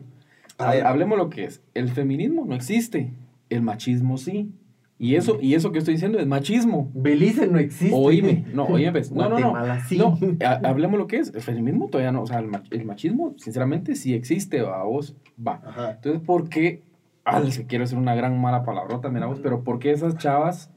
A 0.57 0.71
ver. 0.71 0.85
Hablemos 0.85 1.17
lo 1.17 1.29
que 1.29 1.45
es. 1.45 1.61
El 1.73 1.87
feminismo 1.89 2.43
no 2.45 2.55
existe. 2.55 3.13
El 3.49 3.61
machismo 3.61 4.17
sí. 4.17 4.51
Y 4.99 5.15
eso, 5.15 5.37
y 5.41 5.55
eso 5.55 5.71
que 5.71 5.79
estoy 5.79 5.95
diciendo 5.95 6.19
es 6.19 6.27
machismo. 6.27 6.89
Belice 6.93 7.47
no 7.47 7.57
existe. 7.59 7.93
Oíme, 7.93 8.45
no, 8.53 8.65
oíme, 8.65 8.91
pues, 8.91 9.11
no, 9.11 9.27
no, 9.27 9.39
no. 9.39 9.53
Sí. 9.87 9.97
No, 9.97 10.17
ha- 10.45 10.61
hablemos 10.63 10.97
lo 10.99 11.07
que 11.07 11.17
es. 11.17 11.33
El 11.33 11.41
feminismo 11.41 11.89
todavía 11.89 12.11
no, 12.11 12.21
o 12.21 12.27
sea, 12.27 12.39
el, 12.39 12.47
mach- 12.47 12.67
el 12.71 12.85
machismo, 12.85 13.33
sinceramente, 13.37 13.95
sí 13.95 14.13
existe, 14.13 14.61
va, 14.61 14.83
vos, 14.83 15.17
va. 15.45 15.61
ajá, 15.65 15.91
Entonces, 15.93 16.21
¿por 16.21 16.47
qué? 16.47 16.83
Ah, 17.25 17.41
se 17.49 17.65
quiero 17.65 17.83
hacer 17.85 17.97
una 17.97 18.15
gran 18.15 18.39
mala 18.39 18.63
palabrota, 18.63 19.09
mira 19.09 19.25
vos, 19.25 19.39
pero 19.41 19.63
¿por 19.63 19.79
qué 19.79 19.91
esas 19.91 20.17
chavas... 20.17 20.69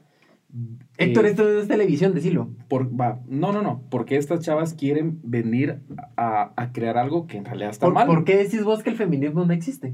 Héctor, 0.97 1.25
eh, 1.25 1.29
esto 1.29 1.59
es 1.59 1.67
televisión, 1.67 2.13
decilo. 2.13 2.49
por, 2.69 2.89
va, 2.99 3.19
no, 3.27 3.51
no, 3.51 3.61
no. 3.61 3.81
¿Por 3.89 4.05
qué 4.05 4.15
estas 4.17 4.39
chavas 4.39 4.73
quieren 4.73 5.19
venir 5.23 5.79
a, 6.15 6.53
a 6.55 6.71
crear 6.71 6.97
algo 6.97 7.27
que 7.27 7.37
en 7.37 7.45
realidad 7.45 7.69
está 7.71 7.85
¿Por, 7.85 7.93
mal? 7.93 8.07
por 8.07 8.23
qué 8.23 8.37
decís 8.37 8.63
vos 8.63 8.81
que 8.81 8.89
el 8.89 8.95
feminismo 8.95 9.45
no 9.45 9.53
existe? 9.53 9.93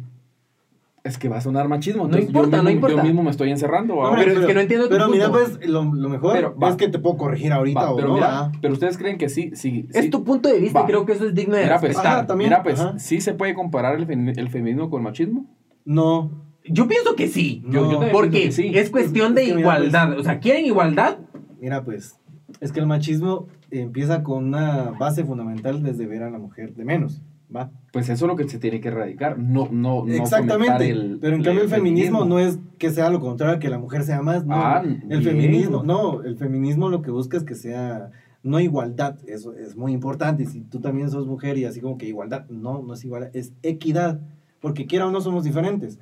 Es 1.03 1.17
que 1.17 1.27
va 1.27 1.37
a 1.37 1.41
sonar 1.41 1.67
machismo. 1.67 2.03
No 2.03 2.05
entonces 2.05 2.29
importa, 2.29 2.57
yo 2.57 2.63
no 2.63 2.69
mismo, 2.69 2.77
importa. 2.87 2.95
Yo 2.95 3.03
mismo 3.03 3.23
me 3.23 3.29
estoy 3.31 3.49
encerrando. 3.51 3.97
va. 3.97 4.09
Hombre, 4.09 4.23
pero 4.25 4.39
es 4.41 4.47
que 4.47 4.53
no 4.53 4.59
entiendo 4.61 4.85
tu 4.87 4.91
Pero 4.93 5.09
mira, 5.09 5.29
punto. 5.29 5.39
pues, 5.57 5.69
lo, 5.69 5.83
lo 5.83 6.07
mejor 6.09 6.33
Pero, 6.33 6.55
va. 6.57 6.69
es 6.69 6.75
que 6.77 6.87
te 6.87 6.97
puedo 6.99 7.17
corregir 7.17 7.51
ahorita 7.51 7.79
Va, 7.81 7.91
o 7.91 7.95
pero, 7.97 8.07
no. 8.07 8.13
mira, 8.13 8.51
pero 8.61 8.73
ustedes 8.73 8.97
creen 8.97 9.17
que 9.17 9.27
sí, 9.27 9.51
sí, 9.53 9.87
Es 9.91 10.05
sí. 10.05 10.09
tu 10.09 10.23
punto 10.23 10.47
de 10.47 10.59
vista 10.59 10.79
Va. 10.79 10.85
y 10.85 10.87
creo 10.87 11.05
que 11.05 11.11
eso 11.11 11.25
es 11.27 11.33
digno 11.35 11.55
de 11.55 11.63
Mira, 11.63 11.79
pues, 11.81 11.89
respetar. 11.89 12.17
Ajá, 12.19 12.27
también, 12.27 12.51
mira, 12.51 12.63
pues, 12.63 12.79
ajá. 12.79 12.97
sí 12.99 13.19
se 13.19 13.33
puede 13.33 13.53
comparar 13.53 13.95
el, 13.99 14.07
femi- 14.07 14.37
el 14.37 14.47
feminismo 14.49 14.89
con 14.89 15.01
el 15.01 15.03
machismo. 15.03 15.45
No, 15.83 16.31
Yo 16.65 16.87
pienso 16.87 17.15
que 17.17 17.27
sí. 17.27 17.61
No. 17.65 17.91
Yo- 17.91 18.01
yo 18.03 18.11
Porque 18.13 18.43
que 18.43 18.51
sí. 18.53 18.71
es 18.73 18.89
cuestión 18.89 19.35
de 19.35 19.41
Es 19.41 19.47
que 19.49 19.55
mira, 19.55 19.77
igualdad. 19.77 20.17
O 20.17 20.23
sea, 20.23 20.39
¿quieren 20.39 20.65
igualdad? 20.65 21.17
mira, 21.59 21.83
pues, 21.83 22.17
es 22.61 22.71
que 22.71 22.79
el 22.79 22.85
machismo 22.85 23.47
empieza 23.71 24.23
con 24.23 24.45
una 24.45 24.91
base 24.97 25.25
fundamental 25.25 25.83
desde 25.83 26.05
ver 26.07 26.23
a 26.23 26.29
la 26.29 26.37
mujer 26.39 26.73
de 26.75 26.85
menos, 26.85 27.21
¿va? 27.55 27.71
Pues 27.91 28.09
eso 28.09 28.25
es 28.25 28.29
lo 28.29 28.35
que 28.35 28.47
se 28.47 28.57
tiene 28.59 28.79
que 28.81 28.87
erradicar. 28.87 29.37
No, 29.37 29.67
no, 29.71 30.05
no 30.05 30.13
Exactamente, 30.13 30.89
el- 30.89 31.19
pero 31.21 31.35
en 31.35 31.43
cambio 31.43 31.63
el 31.63 31.69
feminismo, 31.69 32.25
no 32.25 32.39
es 32.39 32.59
que 32.77 32.89
sea 32.89 33.09
lo 33.09 33.19
contrario, 33.19 33.59
que 33.59 33.69
la 33.69 33.77
mujer 33.79 34.03
sea 34.03 34.21
más, 34.21 34.45
no. 34.45 34.55
Ah, 34.55 34.81
el 34.83 35.19
bien. 35.19 35.23
feminismo, 35.23 35.83
no, 35.83 36.21
el 36.23 36.35
feminismo 36.37 36.89
lo 36.89 37.01
que 37.01 37.11
busca 37.11 37.37
es 37.37 37.43
que 37.43 37.55
sea 37.55 38.11
no 38.41 38.59
igualdad, 38.59 39.17
eso 39.25 39.55
es 39.55 39.77
muy 39.77 39.93
importante, 39.93 40.43
y 40.43 40.47
si 40.47 40.61
tú 40.61 40.81
también 40.81 41.09
sos 41.09 41.25
mujer 41.25 41.57
y 41.57 41.63
así 41.63 41.79
como 41.79 41.97
que 41.97 42.07
igualdad, 42.07 42.45
no, 42.49 42.81
no 42.81 42.93
es 42.95 43.05
igualdad, 43.05 43.29
es 43.33 43.53
equidad, 43.63 44.19
porque 44.59 44.85
quiera 44.85 45.07
o 45.07 45.11
no 45.11 45.21
somos 45.21 45.45
diferentes, 45.45 45.97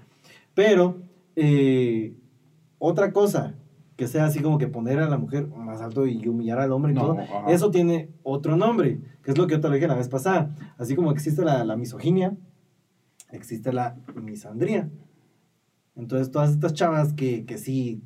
pero 0.55 0.97
eh, 1.35 2.13
otra 2.79 3.11
cosa, 3.13 3.53
que 4.01 4.07
sea 4.07 4.25
así 4.25 4.39
como 4.39 4.57
que 4.57 4.65
poner 4.65 4.97
a 4.97 5.07
la 5.07 5.19
mujer 5.19 5.45
más 5.47 5.79
alto 5.79 6.07
y 6.07 6.27
humillar 6.27 6.59
al 6.59 6.71
hombre 6.71 6.91
y 6.91 6.95
No, 6.95 7.01
todo, 7.01 7.19
ajá. 7.19 7.43
eso 7.49 7.69
tiene 7.69 8.09
otro 8.23 8.57
nombre, 8.57 8.99
que 9.23 9.29
es 9.29 9.37
lo 9.37 9.45
que 9.45 9.53
yo 9.53 9.61
te 9.61 9.67
lo 9.67 9.75
dije 9.75 9.87
la 9.87 9.93
vez 9.93 10.09
pasada, 10.09 10.49
así 10.79 10.95
como 10.95 11.11
existe 11.11 11.45
la, 11.45 11.63
la 11.63 11.75
misoginia, 11.75 12.35
existe 13.31 13.71
la 13.71 13.95
misandría. 14.15 14.89
Entonces, 15.95 16.31
todas 16.31 16.49
estas 16.49 16.73
chavas 16.73 17.13
que, 17.13 17.45
que 17.45 17.59
sí. 17.59 18.01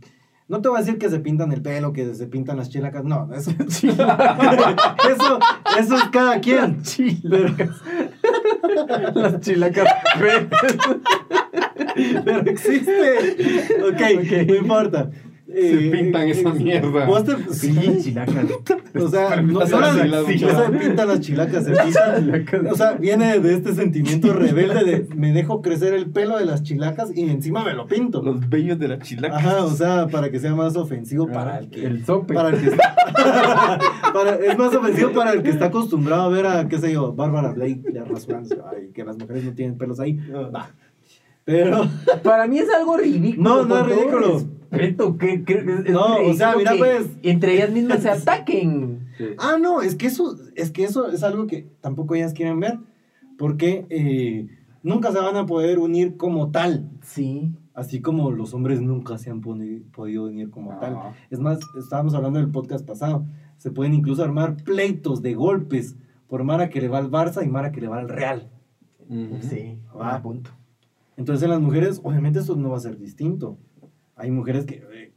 No 0.49 0.61
te 0.61 0.67
voy 0.67 0.79
a 0.79 0.81
decir 0.81 0.97
que 0.99 1.09
se 1.09 1.19
pintan 1.21 1.53
el 1.53 1.61
pelo, 1.61 1.93
que 1.93 2.13
se 2.13 2.27
pintan 2.27 2.57
las 2.57 2.69
chilacas. 2.69 3.05
No, 3.05 3.33
eso. 3.33 3.51
eso, 3.59 5.39
eso 5.79 5.95
es 5.95 6.03
cada 6.11 6.41
quien. 6.41 6.81
Pero, 7.29 7.55
Las 9.15 9.39
chilacas. 9.39 9.87
pero 12.25 12.41
existe. 12.41 13.71
Ok, 13.81 14.01
Ok. 14.19 14.47
no 14.47 14.55
importa. 14.55 15.09
Se 15.55 15.77
pintan 15.89 16.27
esa 16.27 16.49
mierda. 16.53 17.05
vos 17.05 17.23
te- 17.23 17.53
sí, 17.53 17.73
chilacas. 18.03 18.35
o 18.95 19.07
sea, 19.07 19.41
no, 19.41 19.59
Las 19.61 19.71
no, 19.71 19.79
no 19.79 20.21
muchacho. 20.27 20.65
se 20.65 20.71
pintan 20.77 21.07
las 21.07 21.19
chilacas, 21.21 21.63
se 21.65 21.71
pintan. 21.83 22.19
Chilacas. 22.25 22.71
O 22.71 22.75
sea, 22.75 22.91
viene 22.93 23.39
de 23.39 23.53
este 23.53 23.73
sentimiento 23.73 24.33
rebelde 24.33 24.83
de 24.83 25.07
me 25.15 25.31
dejo 25.31 25.61
crecer 25.61 25.93
el 25.93 26.07
pelo 26.11 26.37
de 26.37 26.45
las 26.45 26.63
chilacas 26.63 27.09
y 27.15 27.29
encima 27.29 27.63
me 27.63 27.73
lo 27.73 27.87
pinto. 27.87 28.21
Los 28.21 28.49
bellos 28.49 28.77
de 28.79 28.87
la 28.89 28.99
chilaca. 28.99 29.37
Aja, 29.37 29.63
o 29.63 29.69
sea, 29.71 30.07
para 30.07 30.29
que 30.29 30.39
sea 30.39 30.53
más 30.55 30.75
ofensivo 30.75 31.27
para 31.27 31.59
el 31.59 31.69
que. 31.69 31.85
El 31.85 32.05
sope. 32.05 32.33
Para 32.33 32.49
el 32.49 32.59
que 32.61 32.67
está- 32.69 32.95
para- 34.13 34.35
es 34.35 34.57
más 34.57 34.75
ofensivo 34.75 35.11
para 35.11 35.31
el 35.33 35.43
que 35.43 35.49
está 35.49 35.65
acostumbrado 35.65 36.23
a 36.23 36.29
ver 36.29 36.45
a, 36.45 36.67
qué 36.67 36.77
sé 36.79 36.91
yo, 36.93 37.13
Bárbara 37.13 37.51
Blake, 37.53 37.81
la 37.93 38.03
rasurándose, 38.03 38.57
ay, 38.71 38.89
que 38.93 39.03
las 39.03 39.17
mujeres 39.17 39.43
no 39.45 39.53
tienen 39.53 39.77
pelos 39.77 39.99
ahí. 39.99 40.19
Va. 40.53 40.69
Pero, 41.45 41.87
Para 42.23 42.47
mí 42.47 42.57
es 42.57 42.67
algo 42.73 42.97
ridículo. 42.97 43.43
No, 43.43 43.65
no 43.65 43.77
es 43.77 43.83
todo 43.83 43.95
ridículo. 43.95 44.41
Respeto, 44.71 45.17
que, 45.17 45.43
No, 45.89 46.17
o 46.25 46.33
sea, 46.33 46.55
mira, 46.55 46.73
pues. 46.77 47.09
Entre 47.23 47.53
ellas 47.55 47.71
mismas 47.71 48.01
se 48.01 48.09
ataquen. 48.11 49.07
Sí. 49.17 49.25
ah, 49.37 49.57
no, 49.61 49.81
es 49.81 49.95
que 49.95 50.07
eso 50.07 50.35
es, 50.55 50.71
que 50.71 50.83
eso 50.83 51.09
es 51.09 51.23
algo 51.23 51.47
que 51.47 51.67
tampoco 51.81 52.15
ellas 52.15 52.33
quieren 52.33 52.59
ver, 52.59 52.79
porque 53.37 53.85
eh, 53.89 54.47
nunca 54.83 55.11
se 55.11 55.19
van 55.19 55.35
a 55.37 55.45
poder 55.45 55.79
unir 55.79 56.17
como 56.17 56.51
tal. 56.51 56.89
Sí. 57.01 57.51
Así 57.73 58.01
como 58.01 58.31
los 58.31 58.53
hombres 58.53 58.81
nunca 58.81 59.17
se 59.17 59.29
han 59.29 59.41
poni- 59.41 59.83
podido 59.91 60.25
unir 60.25 60.49
como 60.49 60.77
tal. 60.79 60.97
Es 61.29 61.39
más, 61.39 61.59
estábamos 61.77 62.13
hablando 62.13 62.39
del 62.39 62.49
podcast 62.49 62.85
pasado. 62.85 63.25
Se 63.57 63.69
pueden 63.71 63.93
incluso 63.93 64.23
armar 64.23 64.55
pleitos 64.63 65.21
de 65.21 65.33
golpes 65.33 65.95
por 66.27 66.43
Mara 66.43 66.69
que 66.69 66.79
le 66.81 66.87
va 66.87 66.97
al 66.99 67.11
Barça 67.11 67.45
y 67.45 67.49
Mara 67.49 67.71
que 67.71 67.81
le 67.81 67.87
va 67.87 67.99
al 67.99 68.07
Real. 68.09 68.49
Sí. 69.41 69.77
Ah. 69.99 70.15
a 70.15 70.21
punto. 70.21 70.51
Entonces 71.17 71.43
en 71.43 71.49
las 71.51 71.61
mujeres, 71.61 71.99
obviamente 72.03 72.39
eso 72.39 72.55
no 72.55 72.69
va 72.71 72.77
a 72.77 72.81
ser 72.81 72.97
distinto. 72.97 73.57
Hay 74.15 74.31
mujeres 74.31 74.65
que 74.65 74.83
eh, 74.91 75.13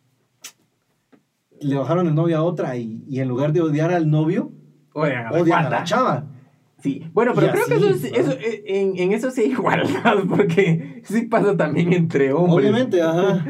le 1.60 1.76
bajaron 1.76 2.06
el 2.06 2.14
novio 2.14 2.38
a 2.38 2.42
otra 2.42 2.76
y, 2.76 3.04
y 3.08 3.20
en 3.20 3.28
lugar 3.28 3.52
de 3.52 3.60
odiar 3.60 3.92
al 3.92 4.10
novio, 4.10 4.52
Oigan, 4.92 5.26
a 5.26 5.30
la 5.30 5.40
odian 5.40 5.66
a 5.66 5.70
la 5.70 5.84
chava. 5.84 6.26
Sí, 6.80 7.04
bueno, 7.12 7.32
pero 7.34 7.48
Y 7.48 7.50
creo 7.50 7.66
que 7.66 7.74
eso, 7.74 7.88
es, 7.88 8.04
eh, 8.04 8.62
en, 8.66 8.96
en 8.96 9.12
eso 9.12 9.30
sí 9.32 9.42
hay 9.42 9.50
igualdad, 9.52 10.18
porque 10.28 11.02
sí 11.04 11.22
pasa 11.22 11.56
también 11.56 11.92
entre 11.92 12.32
hombres. 12.32 12.56
Obviamente, 12.56 13.02
ajá. 13.02 13.44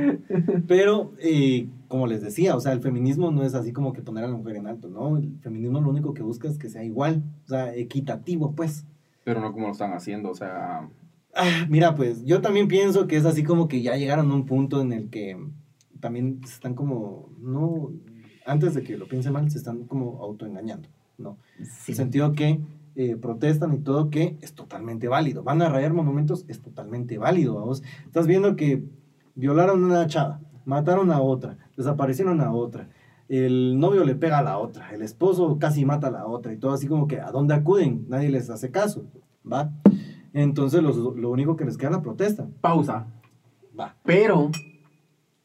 Pero, 0.67 1.13
eh, 1.19 1.69
como 1.89 2.07
les 2.07 2.23
decía, 2.23 2.57
o 2.57 2.61
sea, 2.61 2.73
el 2.73 2.81
feminismo 2.81 3.31
no 3.31 3.43
es 3.43 3.55
así 3.55 3.73
como 3.73 3.93
que 3.93 4.01
poner 4.01 4.25
a 4.25 4.29
la 4.29 4.37
mujer 4.37 4.57
en 4.57 4.67
alto, 4.67 4.89
¿no? 4.89 5.19
El 5.19 5.39
feminismo 5.41 5.81
lo 5.81 5.91
único 5.91 6.15
que 6.15 6.23
busca 6.23 6.49
es 6.49 6.59
que 6.59 6.71
sea 6.71 6.85
igual, 6.85 7.23
o 7.45 7.49
sea, 7.49 7.75
equitativo, 7.75 8.55
pues. 8.55 8.87
Pero 9.25 9.41
no 9.43 9.53
como 9.53 9.67
lo 9.67 9.73
están 9.73 9.93
haciendo, 9.93 10.31
o 10.31 10.35
sea... 10.35 10.89
Ah, 11.35 11.67
mira, 11.69 11.95
pues 11.95 12.25
yo 12.25 12.41
también 12.41 12.69
pienso 12.69 13.07
que 13.07 13.17
es 13.17 13.25
así 13.25 13.45
como 13.45 13.69
que 13.69 13.83
ya 13.83 13.97
llegaron 13.97 14.31
a 14.31 14.35
un 14.35 14.47
punto 14.47 14.81
en 14.81 14.93
el 14.93 15.11
que 15.11 15.37
también 16.01 16.41
se 16.45 16.55
están 16.55 16.75
como, 16.75 17.31
no, 17.39 17.93
antes 18.47 18.75
de 18.75 18.83
que 18.83 18.97
lo 18.97 19.09
piense 19.09 19.31
mal, 19.31 19.51
se 19.51 19.59
están 19.59 19.85
como 19.85 20.23
autoengañando, 20.23 20.89
¿no? 21.19 21.39
Sí. 21.59 21.93
el 21.93 21.97
sentido 21.97 22.33
que 22.33 22.61
eh, 23.01 23.17
protestan 23.17 23.75
y 23.75 23.79
todo 23.79 24.11
que 24.11 24.37
es 24.41 24.55
totalmente 24.55 25.07
válido. 25.07 25.45
Van 25.45 25.63
a 25.63 25.69
rayar 25.69 25.93
monumentos, 25.93 26.45
es 26.49 26.61
totalmente 26.61 27.17
válido. 27.17 27.55
¿vamos? 27.55 27.85
Estás 28.05 28.27
viendo 28.27 28.57
que 28.57 28.83
violaron 29.37 29.85
a 29.85 29.87
una 29.87 30.07
chava, 30.09 30.41
mataron 30.65 31.13
a 31.13 31.21
otra, 31.21 31.59
desaparecieron 31.77 32.41
a 32.41 32.53
otra. 32.53 32.89
El 33.29 33.79
novio 33.79 34.05
le 34.05 34.17
pega 34.17 34.39
a 34.39 34.43
la 34.43 34.59
otra, 34.59 34.93
el 34.93 35.03
esposo 35.03 35.59
casi 35.61 35.85
mata 35.85 36.09
a 36.09 36.11
la 36.11 36.27
otra 36.27 36.53
y 36.53 36.57
todo 36.57 36.73
así 36.73 36.89
como 36.89 37.07
que 37.07 37.21
a 37.21 37.31
dónde 37.31 37.55
acuden, 37.55 38.05
nadie 38.09 38.31
les 38.31 38.51
hace 38.51 38.73
caso. 38.73 39.05
Va. 39.51 39.71
Entonces 40.33 40.83
los- 40.83 40.97
lo 41.17 41.31
único 41.31 41.57
que 41.57 41.65
les 41.65 41.77
queda 41.77 41.91
es 41.91 41.97
la 41.97 42.03
protesta. 42.03 42.47
Pausa. 42.61 43.07
Va. 43.79 43.97
Pero 44.05 44.51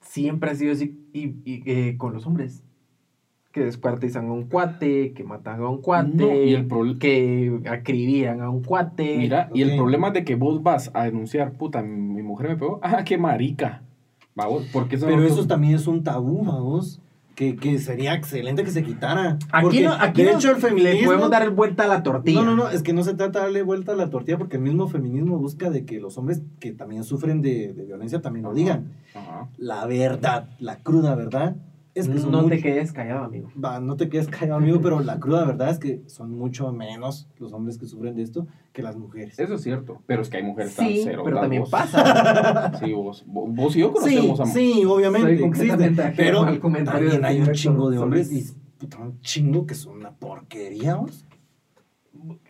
siempre 0.01 0.51
ha 0.51 0.55
sido 0.55 0.71
así 0.73 0.99
y, 1.13 1.36
y, 1.45 1.63
eh, 1.65 1.97
con 1.97 2.13
los 2.13 2.25
hombres. 2.25 2.63
Que 3.51 3.63
descuartizan 3.63 4.29
a 4.29 4.34
un 4.34 4.47
cuate, 4.47 5.13
que 5.13 5.23
matan 5.23 5.61
a 5.61 5.69
un 5.69 5.79
cuate, 5.79 6.09
No, 6.15 6.34
y 6.34 6.53
el 6.55 6.97
que 6.97 7.61
acribían 7.69 8.41
a 8.41 8.49
un 8.49 8.63
cuate. 8.63 9.15
Mira, 9.17 9.49
y 9.53 9.61
el 9.61 9.77
problema 9.77 10.07
es 10.07 10.13
de 10.15 10.23
que 10.25 10.34
vos 10.36 10.63
vas 10.63 10.89
a 10.95 11.03
denunciar, 11.03 11.51
puta, 11.53 11.84
mi, 11.84 11.95
mi 12.15 12.23
mujer 12.23 12.49
me 12.49 12.55
pegó, 12.57 12.79
ah, 12.81 13.03
qué 13.03 13.19
marica. 13.19 13.84
Va, 14.39 14.47
vos, 14.47 14.67
porque 14.73 14.95
eso 14.95 15.05
Pero 15.05 15.19
no- 15.21 15.27
eso 15.27 15.45
también 15.45 15.75
es 15.75 15.86
un 15.86 16.03
tabú, 16.03 16.43
vamos. 16.43 16.99
Que, 17.36 17.55
que 17.55 17.79
sería 17.79 18.13
excelente 18.13 18.63
que 18.63 18.69
se 18.69 18.84
quitara. 18.84 19.39
Aquí, 19.51 19.63
Porque, 19.63 19.81
no, 19.86 19.93
aquí 19.93 20.21
de 20.23 20.31
no 20.34 20.38
hecho, 20.38 20.49
el 20.51 20.55
le 20.57 20.61
feminismo. 20.61 21.05
podemos 21.07 21.31
dar 21.31 21.49
vuelta 21.49 21.84
a 21.84 21.88
la 21.88 22.03
tortilla. 22.03 22.41
No, 22.43 22.55
no, 22.55 22.55
no, 22.65 22.69
es 22.69 22.84
que 22.84 22.93
no 22.93 23.03
se 23.03 23.15
trata 23.15 23.39
de 23.39 23.45
darle 23.45 23.63
vuelta 23.63 23.93
a 23.93 23.95
la 23.95 24.11
tortilla 24.11 24.38
porque 24.38 24.57
el 24.57 24.61
mismo 24.63 24.88
feminismo 24.88 25.39
busca 25.39 25.71
de 25.71 25.84
que 25.84 25.99
los 25.99 26.17
hombres 26.19 26.43
que 26.59 26.73
también 26.73 27.03
sufren 27.03 27.41
de, 27.41 27.73
de 27.73 27.86
violencia 27.86 28.21
también 28.21 28.43
lo 28.43 28.53
digan. 28.53 28.91
La 29.57 29.86
verdad, 29.88 30.49
la 30.59 30.79
cruda 30.84 31.15
verdad, 31.15 31.55
es 31.95 32.07
que 32.09 32.17
son 32.17 32.31
no 32.31 32.45
te 32.47 32.59
quedes 32.61 32.91
callado, 32.91 33.23
amigo. 33.25 33.49
Va, 33.63 33.79
no 33.79 33.95
te 33.95 34.09
quedes 34.09 34.27
callado, 34.27 34.57
amigo, 34.57 34.79
pero 34.81 34.99
la 35.01 35.19
cruda 35.19 35.45
verdad 35.45 35.69
es 35.69 35.77
que 35.79 36.01
son 36.07 36.31
mucho 36.31 36.71
menos 36.73 37.27
los 37.37 37.53
hombres 37.53 37.77
que 37.77 37.85
sufren 37.85 38.15
de 38.15 38.23
esto 38.23 38.47
que 38.71 38.81
las 38.81 38.95
mujeres. 38.97 39.37
Eso 39.39 39.55
es 39.55 39.61
cierto, 39.61 40.01
pero 40.07 40.21
es 40.23 40.29
que 40.29 40.37
hay 40.37 40.43
mujeres 40.43 40.75
tan 40.75 40.87
Sí, 40.87 41.01
cero. 41.03 41.21
pero 41.23 41.39
también 41.39 41.61
Vos- 41.61 41.69
pasa. 41.69 42.71
Sí, 42.83 42.91
vos, 42.93 43.23
vos, 43.27 43.53
vos 43.53 43.75
y 43.75 43.79
yo 43.79 43.87
Sí, 43.89 43.93
conocemos 44.15 44.39
a 44.39 44.45
sí, 44.47 44.83
obviamente 44.85 45.27
Soy 45.27 45.33
existe, 45.45 45.67
completamente 45.67 46.01
ajeno 46.01 46.45
pero 46.73 46.83
también 46.85 47.25
hay 47.25 47.41
un 47.41 47.51
chingo 47.51 47.89
de 47.91 47.97
hombres 47.99 48.31
y 48.31 48.43
puta, 48.79 48.97
un 48.97 49.19
chingo 49.21 49.65
que 49.67 49.75
son 49.75 49.97
una 49.97 50.11
porquería, 50.11 50.95
vos. 50.95 51.25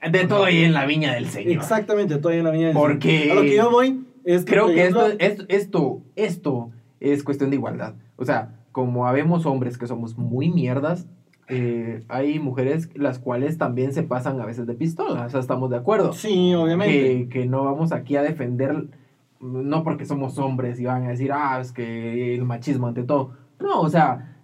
De 0.10 0.26
todo 0.28 0.44
ahí 0.46 0.64
en 0.64 0.74
la 0.74 0.86
viña 0.86 1.14
del 1.14 1.28
Señor. 1.28 1.52
Exactamente, 1.54 2.18
todavía 2.18 2.40
en 2.40 2.46
la 2.46 2.52
viña 2.52 2.68
del 2.68 2.76
Porque- 2.76 3.20
Señor. 3.22 3.32
A 3.32 3.36
lo 3.36 3.42
que 3.42 3.56
yo 3.56 3.72
voy 3.72 4.06
es 4.24 4.46
que, 4.46 4.52
Creo 4.52 4.68
que 4.68 4.86
esto, 4.88 5.08
esto, 5.20 5.46
esto, 5.50 6.02
esto 6.16 6.70
es 7.00 7.24
cuestión 7.24 7.50
de 7.50 7.56
igualdad. 7.58 7.96
O 8.16 8.26
sea, 8.26 8.60
como 8.74 9.08
habemos 9.08 9.46
hombres 9.46 9.78
que 9.78 9.88
somos 9.88 10.18
muy 10.18 10.50
mierdas, 10.50 11.08
eh, 11.48 12.04
hay 12.10 12.40
mujeres 12.40 12.90
las 12.96 13.20
cuales 13.20 13.58
también 13.58 13.94
se 13.94 14.04
pasan 14.04 14.42
a 14.42 14.46
veces 14.46 14.66
de 14.66 14.74
pistola. 14.74 15.26
O 15.26 15.30
sea, 15.30 15.40
estamos 15.40 15.70
de 15.70 15.78
acuerdo. 15.78 16.12
Sí, 16.12 16.54
obviamente. 16.56 16.94
Que, 16.94 17.30
que 17.30 17.46
no 17.46 17.64
vamos 17.64 17.92
aquí 17.92 18.16
a 18.16 18.24
defender, 18.24 18.88
no 19.40 19.84
porque 19.84 20.06
somos 20.06 20.38
hombres 20.40 20.80
y 20.80 20.86
van 20.86 21.06
a 21.06 21.10
decir, 21.10 21.32
ah, 21.32 21.60
es 21.62 21.72
que 21.72 22.36
el 22.36 22.44
machismo 22.46 22.88
ante 22.88 23.04
todo. 23.04 23.32
No, 23.60 23.80
o 23.82 23.90
sea, 23.90 24.38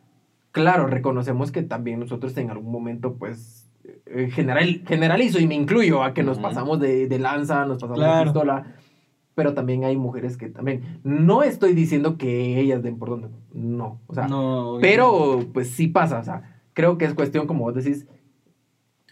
claro, 0.52 0.86
reconocemos 0.86 1.52
que 1.52 1.64
también 1.64 2.00
nosotros 2.00 2.38
en 2.38 2.52
algún 2.52 2.72
momento, 2.72 3.16
pues, 3.16 3.68
eh, 4.06 4.30
general, 4.32 4.84
generalizo 4.88 5.40
y 5.40 5.48
me 5.48 5.56
incluyo 5.56 6.04
a 6.04 6.14
que 6.14 6.22
nos 6.22 6.38
pasamos 6.38 6.80
de, 6.80 7.08
de 7.08 7.20
lanza, 7.20 7.66
nos 7.66 7.80
pasamos 7.80 8.00
de 8.00 8.24
pistola. 8.24 8.76
Pero 9.40 9.54
también 9.54 9.86
hay 9.86 9.96
mujeres 9.96 10.36
que 10.36 10.50
también. 10.50 11.00
No 11.06 11.44
estoy 11.44 11.72
diciendo 11.74 12.18
que 12.18 12.60
ellas 12.60 12.84
den 12.84 13.00
por 13.00 13.10
donde. 13.10 13.30
No. 13.54 14.02
O 14.08 14.14
sea, 14.14 14.28
No, 14.28 14.80
pero 14.82 15.46
pues 15.54 15.70
sí 15.70 15.88
pasa. 15.88 16.20
O 16.20 16.24
sea, 16.26 16.60
creo 16.74 16.98
que 16.98 17.06
es 17.06 17.14
cuestión, 17.14 17.48
como 17.48 17.64
vos 17.64 17.74
decís, 17.74 18.06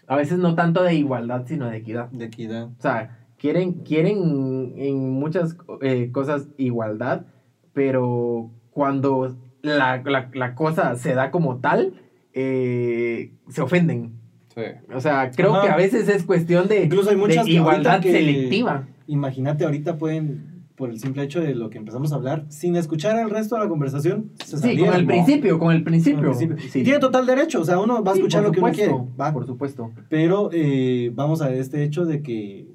a 0.06 0.16
veces 0.16 0.38
no 0.38 0.54
tanto 0.54 0.82
de 0.82 0.92
igualdad, 0.94 1.44
sino 1.46 1.64
de 1.70 1.78
equidad. 1.78 2.10
De 2.10 2.26
equidad. 2.26 2.64
O 2.66 2.82
sea, 2.82 3.18
quieren, 3.38 3.72
quieren 3.84 4.74
en 4.76 5.10
muchas 5.12 5.56
eh, 5.80 6.10
cosas 6.12 6.48
igualdad, 6.58 7.24
pero 7.72 8.50
cuando 8.70 9.34
la, 9.62 10.02
la- 10.04 10.28
la 10.34 10.54
cosa 10.54 10.94
se 10.96 11.14
da 11.14 11.30
como 11.30 11.56
tal, 11.60 11.94
eh, 12.34 13.32
se 13.48 13.62
ofenden. 13.62 14.12
Sí. 14.54 14.60
O 14.94 15.00
sea, 15.00 15.30
creo 15.30 15.54
Ajá. 15.54 15.66
que 15.68 15.72
a 15.72 15.76
veces 15.76 16.06
es 16.10 16.22
cuestión 16.24 16.68
de, 16.68 16.84
Incluso 16.84 17.08
hay 17.08 17.16
muchas 17.16 17.46
de 17.46 17.52
igualdad 17.52 18.02
que- 18.02 18.12
selectiva. 18.12 18.88
Imagínate, 19.08 19.64
ahorita 19.64 19.98
pueden, 19.98 20.64
por 20.76 20.90
el 20.90 21.00
simple 21.00 21.24
hecho 21.24 21.40
de 21.40 21.54
lo 21.54 21.70
que 21.70 21.78
empezamos 21.78 22.12
a 22.12 22.16
hablar, 22.16 22.44
sin 22.50 22.76
escuchar 22.76 23.18
el 23.18 23.30
resto 23.30 23.56
de 23.56 23.62
la 23.64 23.68
conversación, 23.68 24.30
se 24.44 24.58
Sí, 24.58 24.78
con 24.78 24.94
el 24.94 25.06
principio, 25.06 25.58
con 25.58 25.72
el 25.74 25.82
principio. 25.82 26.32
Con 26.32 26.40
el 26.42 26.48
principio. 26.48 26.70
Sí. 26.70 26.80
Y 26.80 26.84
tiene 26.84 27.00
total 27.00 27.26
derecho, 27.26 27.60
o 27.62 27.64
sea, 27.64 27.80
uno 27.80 28.04
va 28.04 28.12
a 28.12 28.14
escuchar 28.14 28.42
lo 28.44 28.52
que 28.52 28.60
uno 28.60 28.70
quiere. 28.72 28.94
va. 29.20 29.32
Por 29.32 29.46
supuesto. 29.46 29.90
Pero 30.08 30.50
eh, 30.52 31.10
vamos 31.14 31.42
a 31.42 31.52
este 31.52 31.82
hecho 31.82 32.04
de 32.04 32.22
que, 32.22 32.68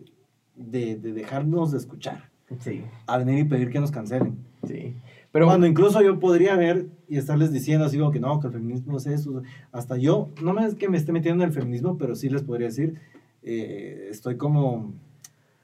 de, 0.55 0.97
de 0.97 1.13
dejarnos 1.13 1.71
de 1.71 1.77
escuchar, 1.77 2.29
Sí, 2.59 2.83
a 3.07 3.17
venir 3.17 3.39
y 3.39 3.43
pedir 3.45 3.69
que 3.71 3.79
nos 3.79 3.91
cancelen. 3.91 4.37
sí. 4.67 4.95
Pero 5.31 5.47
Cuando 5.47 5.65
incluso 5.65 5.99
yo 6.03 6.19
podría 6.19 6.55
ver 6.55 6.85
y 7.09 7.17
estarles 7.17 7.51
diciendo 7.51 7.85
así 7.85 7.97
como 7.97 8.11
que 8.11 8.19
no, 8.19 8.39
que 8.39 8.45
el 8.45 8.53
feminismo 8.53 8.97
es 8.97 9.07
eso. 9.07 9.41
Hasta 9.71 9.97
yo, 9.97 10.29
no 10.43 10.53
me 10.53 10.63
es 10.63 10.75
que 10.75 10.87
me 10.89 10.97
esté 10.97 11.11
metiendo 11.11 11.43
en 11.43 11.49
el 11.49 11.55
feminismo, 11.55 11.97
pero 11.97 12.13
sí 12.13 12.29
les 12.29 12.43
podría 12.43 12.67
decir, 12.67 12.99
eh, 13.41 14.09
estoy 14.11 14.37
como, 14.37 14.93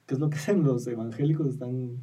¿qué 0.10 0.16
es 0.16 0.20
lo 0.20 0.28
que 0.32 0.38
hacen 0.38 0.64
los 0.64 0.88
evangélicos? 0.88 1.46
Están 1.48 2.00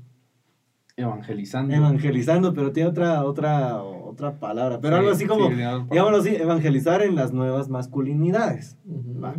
Evangelizando. 0.97 1.75
evangelizando, 1.75 2.55
pero 2.55 2.71
tiene 2.73 2.89
otra, 2.89 3.25
otra, 3.25 3.83
otra 3.83 4.39
palabra. 4.39 4.81
Pero 4.81 4.95
Sí, 4.97 5.01
algo 5.01 5.11
así 5.13 5.27
como, 5.27 5.49
sí, 5.49 5.55
digámoslo 5.57 6.17
así, 6.19 6.37
evangelizar 6.37 7.03
en 7.03 7.17
las 7.17 7.33
nuevas 7.33 7.69
masculinidades. 7.69 8.79
Va. 8.89 9.35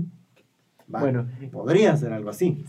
Va. 0.94 1.00
Bueno. 1.00 1.28
Podría 1.52 1.96
ser 1.98 2.12
algo 2.14 2.30
así. 2.30 2.66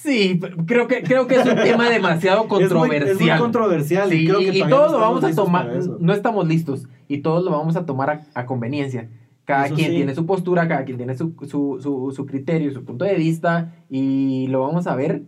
Sí, 0.00 0.40
creo 0.66 0.86
que, 0.88 1.02
creo 1.02 1.26
que 1.26 1.34
es 1.40 1.46
un 1.46 1.56
tema 1.56 1.90
demasiado 1.90 2.42
Es 2.44 2.48
muy- 2.48 2.58
controversial. 2.60 3.08
Es 3.10 3.20
muy, 3.20 3.38
controversial. 3.38 4.08
Sí, 4.08 4.16
y 4.22 4.26
creo 4.26 4.38
que 4.38 4.58
y 4.58 4.68
todos 4.68 4.92
no 4.92 4.98
lo 4.98 5.04
vamos 5.04 5.24
a 5.24 5.34
tomar, 5.34 5.70
no 6.00 6.12
estamos 6.14 6.46
listos, 6.48 6.86
y 7.08 7.18
todos 7.18 7.44
lo 7.44 7.50
vamos 7.50 7.74
a 7.76 7.84
tomar 7.84 8.10
a, 8.10 8.26
a 8.34 8.46
conveniencia. 8.46 9.10
Cada 9.44 9.66
Eso 9.66 9.74
quien 9.74 9.90
sí. 9.90 9.96
tiene 9.96 10.14
su 10.14 10.24
postura, 10.24 10.68
cada 10.68 10.84
quien 10.84 10.96
tiene 10.98 11.14
su, 11.16 11.34
su, 11.48 11.78
su, 11.80 12.12
su 12.14 12.26
criterio, 12.26 12.72
su 12.72 12.84
punto 12.84 13.04
de 13.04 13.14
vista, 13.16 13.74
y 13.90 14.46
lo 14.48 14.60
vamos 14.60 14.86
a 14.86 14.94
ver, 14.94 15.22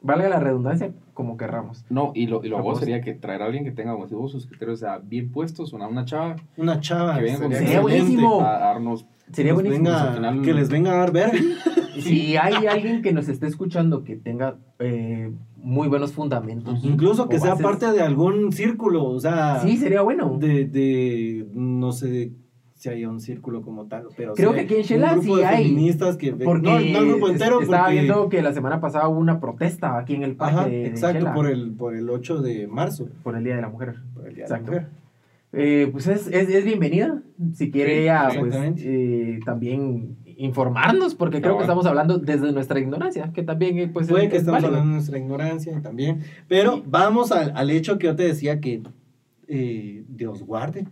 valga 0.00 0.28
la 0.28 0.38
redundancia, 0.38 0.92
como 1.14 1.36
querramos. 1.36 1.84
No, 1.90 2.12
y 2.14 2.26
lo, 2.26 2.44
y 2.44 2.48
lo 2.48 2.62
vos 2.62 2.78
sería 2.78 3.00
que 3.00 3.12
traer 3.14 3.42
a 3.42 3.46
alguien 3.46 3.64
que 3.64 3.72
tenga 3.72 3.92
como 3.92 4.28
sus 4.28 4.46
criterios 4.46 4.78
o 4.80 4.86
sea, 4.86 4.98
bien 4.98 5.30
puestos, 5.32 5.72
una, 5.72 5.88
una 5.88 6.04
chava, 6.04 6.36
Una 6.56 6.80
chava. 6.80 7.16
Que 7.18 7.24
venga 7.24 7.40
con- 7.40 7.52
sería 7.52 7.80
buenísimo. 7.80 8.40
a 8.40 8.58
darnos. 8.58 9.06
Sería 9.32 9.52
Nos 9.52 9.62
buenísimo. 9.62 9.88
venga- 9.90 10.12
final- 10.14 10.42
Que 10.42 10.54
les 10.54 10.68
venga 10.70 10.92
a 10.92 10.96
dar 10.96 11.12
ver. 11.12 11.30
Si 12.00 12.36
hay 12.36 12.66
alguien 12.66 13.02
que 13.02 13.12
nos 13.12 13.28
esté 13.28 13.46
escuchando 13.46 14.04
que 14.04 14.16
tenga 14.16 14.56
eh, 14.78 15.32
muy 15.56 15.86
buenos 15.88 16.12
fundamentos. 16.12 16.82
Incluso 16.84 17.28
que 17.28 17.38
sea 17.38 17.56
parte 17.56 17.92
de 17.92 18.00
algún 18.00 18.52
círculo. 18.52 19.04
O 19.04 19.20
sea, 19.20 19.60
Sí, 19.60 19.76
sería 19.76 20.00
bueno. 20.00 20.38
de, 20.38 20.64
de. 20.64 21.46
No 21.52 21.92
sé 21.92 22.32
si 22.80 22.88
hay 22.88 23.04
un 23.04 23.20
círculo 23.20 23.60
como 23.60 23.84
tal. 23.88 24.06
Pero 24.16 24.32
Creo 24.34 24.50
sí 24.50 24.54
que 24.56 24.60
aquí 24.62 24.74
en 24.76 24.82
Shela 24.82 25.12
un 25.12 25.18
grupo 25.20 25.34
sí 25.36 25.40
de 25.42 25.46
hay. 25.46 25.64
feministas 25.68 26.16
que. 26.16 26.32
Porque 26.32 26.66
no, 26.66 26.72
no 26.72 26.78
el 26.78 27.08
grupo 27.10 27.28
entero. 27.28 27.60
estaba 27.60 27.84
porque, 27.84 28.00
viendo 28.00 28.28
que 28.30 28.40
la 28.42 28.52
semana 28.54 28.80
pasada 28.80 29.06
hubo 29.08 29.18
una 29.20 29.38
protesta 29.38 29.98
aquí 29.98 30.14
en 30.14 30.22
el 30.22 30.34
parque 30.34 30.56
Ajá, 30.60 30.66
de, 30.68 30.86
exacto, 30.86 31.18
Shela, 31.18 31.34
por 31.34 31.46
el, 31.46 31.72
por 31.72 31.94
el 31.94 32.08
8 32.08 32.40
de 32.40 32.66
marzo. 32.68 33.08
por 33.22 33.36
el 33.36 33.44
Día 33.44 33.56
de 33.56 33.60
la 33.62 33.68
Mujer. 33.68 33.96
Por 34.14 34.26
el 34.28 34.34
Día 34.34 34.44
Exacto. 34.44 34.70
de 34.70 34.76
la 34.78 34.82
Mujer. 34.84 35.00
Eh, 35.52 35.88
pues 35.92 36.06
es, 36.06 36.26
es, 36.28 36.48
es 36.48 36.64
bienvenida. 36.64 37.22
Si 37.54 37.70
quiere 37.70 37.96
Sí, 37.96 38.02
ella, 38.04 38.28
pues, 38.38 38.54
eh, 38.78 39.40
también 39.44 40.16
informarnos, 40.38 41.14
porque 41.14 41.42
creo 41.42 41.56
que 41.56 41.64
estamos 41.64 41.84
hablando 41.84 42.18
desde 42.18 42.50
nuestra 42.52 42.80
ignorancia, 42.80 43.30
que 43.34 43.42
también 43.42 43.76
eh, 43.78 43.88
pues, 43.92 44.08
Puede 44.08 44.24
es- 44.24 44.30
que 44.30 44.36
es 44.36 44.42
estemos 44.42 44.62
válido. 44.62 44.68
hablando 44.78 44.88
de 44.90 44.94
nuestra 44.94 45.18
ignorancia 45.18 45.82
también. 45.82 46.20
Pero 46.48 46.76
Sí. 46.76 46.82
vamos 46.86 47.30
al, 47.32 47.52
al 47.54 47.68
hecho 47.70 47.98
que 47.98 48.06
yo 48.06 48.16
te 48.16 48.22
decía 48.22 48.58
que 48.60 48.82
eh, 49.48 50.04
Dios 50.08 50.42
guarde. 50.44 50.86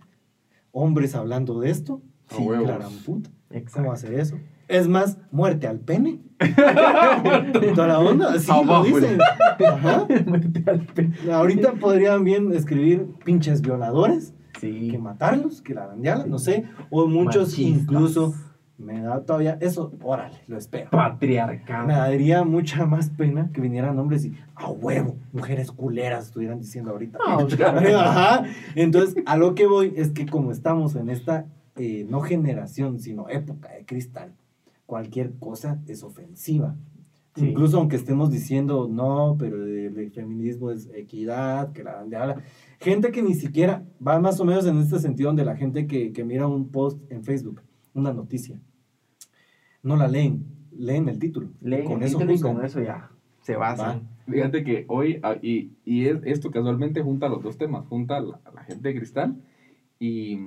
Hombres 0.81 1.15
hablando 1.15 1.59
de 1.61 1.71
esto. 1.71 2.03
A 2.31 2.35
Sí, 2.37 2.43
huevos. 2.43 2.69
la 2.69 2.79
gran 2.79 2.93
puta. 3.05 3.31
¿Cómo 3.73 3.91
hacer 3.93 4.15
eso? 4.15 4.37
Es 4.69 4.87
más, 4.87 5.19
muerte 5.33 5.67
al 5.67 5.81
pene. 5.81 6.21
Toda 7.75 7.87
la 7.87 7.99
onda, 7.99 8.33
así 8.35 8.49
lo 8.49 8.55
Abajo. 8.55 8.85
dicen. 8.85 9.19
Ajá. 9.67 10.07
Muerte 10.27 10.63
al 10.67 10.81
pe- 10.87 11.11
Ahorita 11.33 11.73
podrían 11.73 12.23
bien 12.25 12.53
escribir 12.53 13.07
pinches 13.25 13.63
violadores, 13.63 14.35
Sí. 14.61 14.89
que 14.91 14.99
matarlos, 14.99 15.63
que 15.63 15.73
la 15.75 15.87
bandeala, 15.87 16.27
no 16.27 16.39
sé. 16.39 16.65
O 16.91 17.07
muchos 17.07 17.49
Machistas. 17.51 17.81
incluso, 17.83 18.35
me 18.79 19.03
da 19.03 19.25
todavía, 19.25 19.59
eso, 19.61 19.93
órale, 20.03 20.39
lo 20.47 20.57
espero. 20.57 20.91
Patriarcado. 20.91 21.89
Me 21.89 21.95
daría 21.95 22.45
mucha 22.45 22.87
más 22.87 23.11
pena 23.11 23.51
que 23.53 23.61
vinieran 23.61 23.99
hombres 23.99 24.25
y 24.25 24.35
a 24.55 24.71
huevo, 24.71 25.17
mujeres 25.33 25.73
culeras 25.73 26.27
estuvieran 26.27 26.61
diciendo 26.61 26.93
ahorita. 26.93 27.19
No. 27.19 27.49
Ajá. 27.99 28.45
Entonces, 28.77 29.17
a 29.27 29.37
lo 29.37 29.57
que 29.57 29.67
voy 29.67 29.93
es 29.97 30.13
que 30.13 30.27
como 30.27 30.53
estamos 30.53 30.95
en 30.95 31.11
esta, 31.11 31.47
eh, 31.75 32.07
no 32.09 32.21
generación, 32.21 33.01
sino 33.01 33.29
época 33.29 33.69
de 33.73 33.85
cristal, 33.85 34.33
cualquier 34.87 35.35
cosa 35.41 35.81
es 35.89 36.05
ofensiva. 36.05 36.77
Sí. 37.35 37.49
Incluso 37.51 37.79
aunque 37.79 37.97
estemos 37.97 38.31
diciendo 38.31 38.89
no, 38.89 39.37
pero 39.39 39.65
el, 39.65 39.99
el 39.99 40.11
feminismo 40.13 40.71
es 40.71 40.89
equidad, 40.95 41.73
que 41.73 41.83
la 41.83 41.97
bandera. 41.97 42.43
Gente 42.79 43.11
que 43.11 43.23
ni 43.23 43.35
siquiera 43.35 43.85
va 44.05 44.21
más 44.21 44.39
o 44.39 44.45
menos 44.45 44.67
en 44.67 44.79
este 44.79 45.01
sentido, 45.01 45.31
donde 45.31 45.45
la 45.45 45.57
gente 45.57 45.89
que, 45.89 46.13
que 46.13 46.25
mira 46.25 46.47
un 46.47 46.69
post 46.69 47.01
en 47.11 47.25
Facebook, 47.25 47.63
una 47.93 48.13
noticia, 48.13 48.61
no 49.83 49.97
la 49.97 50.09
leen, 50.09 50.45
leen 50.77 51.09
el 51.09 51.19
título. 51.19 51.49
Leen 51.61 51.85
con 51.85 51.99
el 52.03 52.09
eso 52.09 52.19
título 52.19 52.35
y 52.35 52.41
con 52.41 52.65
eso 52.65 52.81
ya 52.81 53.11
se 53.49 53.57
basan. 53.57 54.09
Fíjate 54.29 54.63
que 54.63 54.85
hoy, 54.89 55.21
ah, 55.23 55.37
y, 55.41 55.73
y 55.85 56.07
es, 56.07 56.19
esto 56.25 56.51
casualmente 56.51 57.03
junta 57.03 57.31
los 57.31 57.43
dos 57.43 57.57
temas, 57.57 57.87
junta 57.87 58.19
a 58.19 58.21
la, 58.21 58.41
la 58.55 58.63
gente 58.65 58.89
de 58.89 58.97
cristal 58.97 59.37
y... 59.99 60.39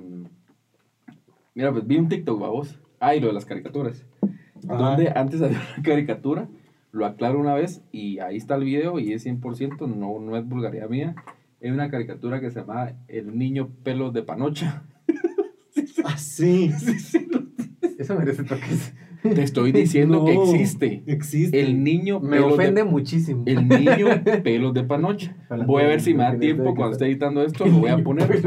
Mira, 1.54 1.72
pues 1.72 1.86
vi 1.86 1.96
un 1.98 2.08
TikTok, 2.08 2.38
vos. 2.38 2.78
Ah, 3.00 3.16
y 3.16 3.20
lo 3.20 3.26
de 3.26 3.32
las 3.32 3.44
caricaturas. 3.44 4.06
Ajá. 4.68 4.76
Donde 4.76 5.12
antes 5.14 5.42
había 5.42 5.58
una 5.58 5.82
caricatura 5.82 6.48
Lo 6.92 7.04
aclaro 7.04 7.40
una 7.40 7.54
vez 7.54 7.82
y 7.90 8.20
ahí 8.20 8.36
está 8.36 8.54
el 8.54 8.64
video 8.64 9.00
y 9.00 9.12
es 9.12 9.26
100%, 9.26 9.88
no, 9.88 10.20
no 10.20 10.36
es 10.36 10.48
vulgaridad 10.48 10.88
mía. 10.88 11.16
Es 11.60 11.72
una 11.72 11.90
caricatura 11.90 12.40
que 12.40 12.50
se 12.50 12.60
llama 12.60 12.92
El 13.08 13.36
niño 13.36 13.70
pelos 13.82 14.12
de 14.12 14.22
panocha. 14.22 14.84
Ah, 16.04 16.18
sí. 16.18 16.70
Eso 17.98 18.16
merece 18.16 18.42
toques. 18.42 18.92
Te 19.22 19.42
estoy 19.42 19.72
diciendo 19.72 20.24
que 20.24 20.34
existe. 20.42 21.02
Existe. 21.06 21.60
El 21.60 21.82
niño 21.84 22.20
Me 22.20 22.38
de- 22.38 22.42
ofende 22.42 22.84
muchísimo. 22.84 23.44
El 23.46 23.68
niño 23.68 24.06
pelos 24.44 24.74
de 24.74 24.82
panocha. 24.84 25.36
Voy 25.66 25.82
a 25.82 25.86
ver 25.86 26.00
si 26.00 26.12
me 26.14 26.24
da 26.24 26.36
tiempo 26.38 26.74
cuando 26.74 26.92
esté 26.92 27.06
editando 27.06 27.42
esto, 27.42 27.64
lo 27.66 27.78
voy 27.78 27.90
a 27.90 28.02
poner. 28.02 28.40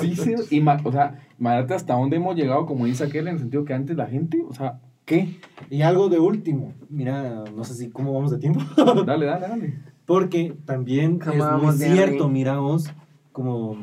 Sí, 0.00 0.16
sí, 0.16 0.34
y 0.50 0.60
ma- 0.60 0.80
o 0.84 0.90
sea, 0.92 1.20
imagínate 1.38 1.74
hasta 1.74 1.94
dónde 1.94 2.16
hemos 2.16 2.34
llegado, 2.36 2.66
como 2.66 2.86
dice 2.86 3.04
aquel, 3.04 3.28
en 3.28 3.34
el 3.34 3.38
sentido 3.40 3.64
que 3.64 3.72
antes 3.74 3.96
la 3.96 4.06
gente, 4.06 4.42
o 4.48 4.52
sea, 4.52 4.80
¿qué? 5.04 5.36
Y 5.70 5.82
algo 5.82 6.08
de 6.08 6.18
último. 6.18 6.72
Mira, 6.88 7.44
no 7.56 7.64
sé 7.64 7.74
si 7.74 7.90
cómo 7.90 8.12
vamos 8.14 8.30
de 8.32 8.38
tiempo. 8.38 8.60
Dale, 9.06 9.26
dale, 9.26 9.48
dale. 9.48 9.74
Porque 10.06 10.54
también 10.64 11.18
¿Cómo 11.20 11.32
es 11.56 11.62
muy 11.62 11.72
cierto, 11.76 12.28
miramos, 12.28 12.90
como 13.32 13.76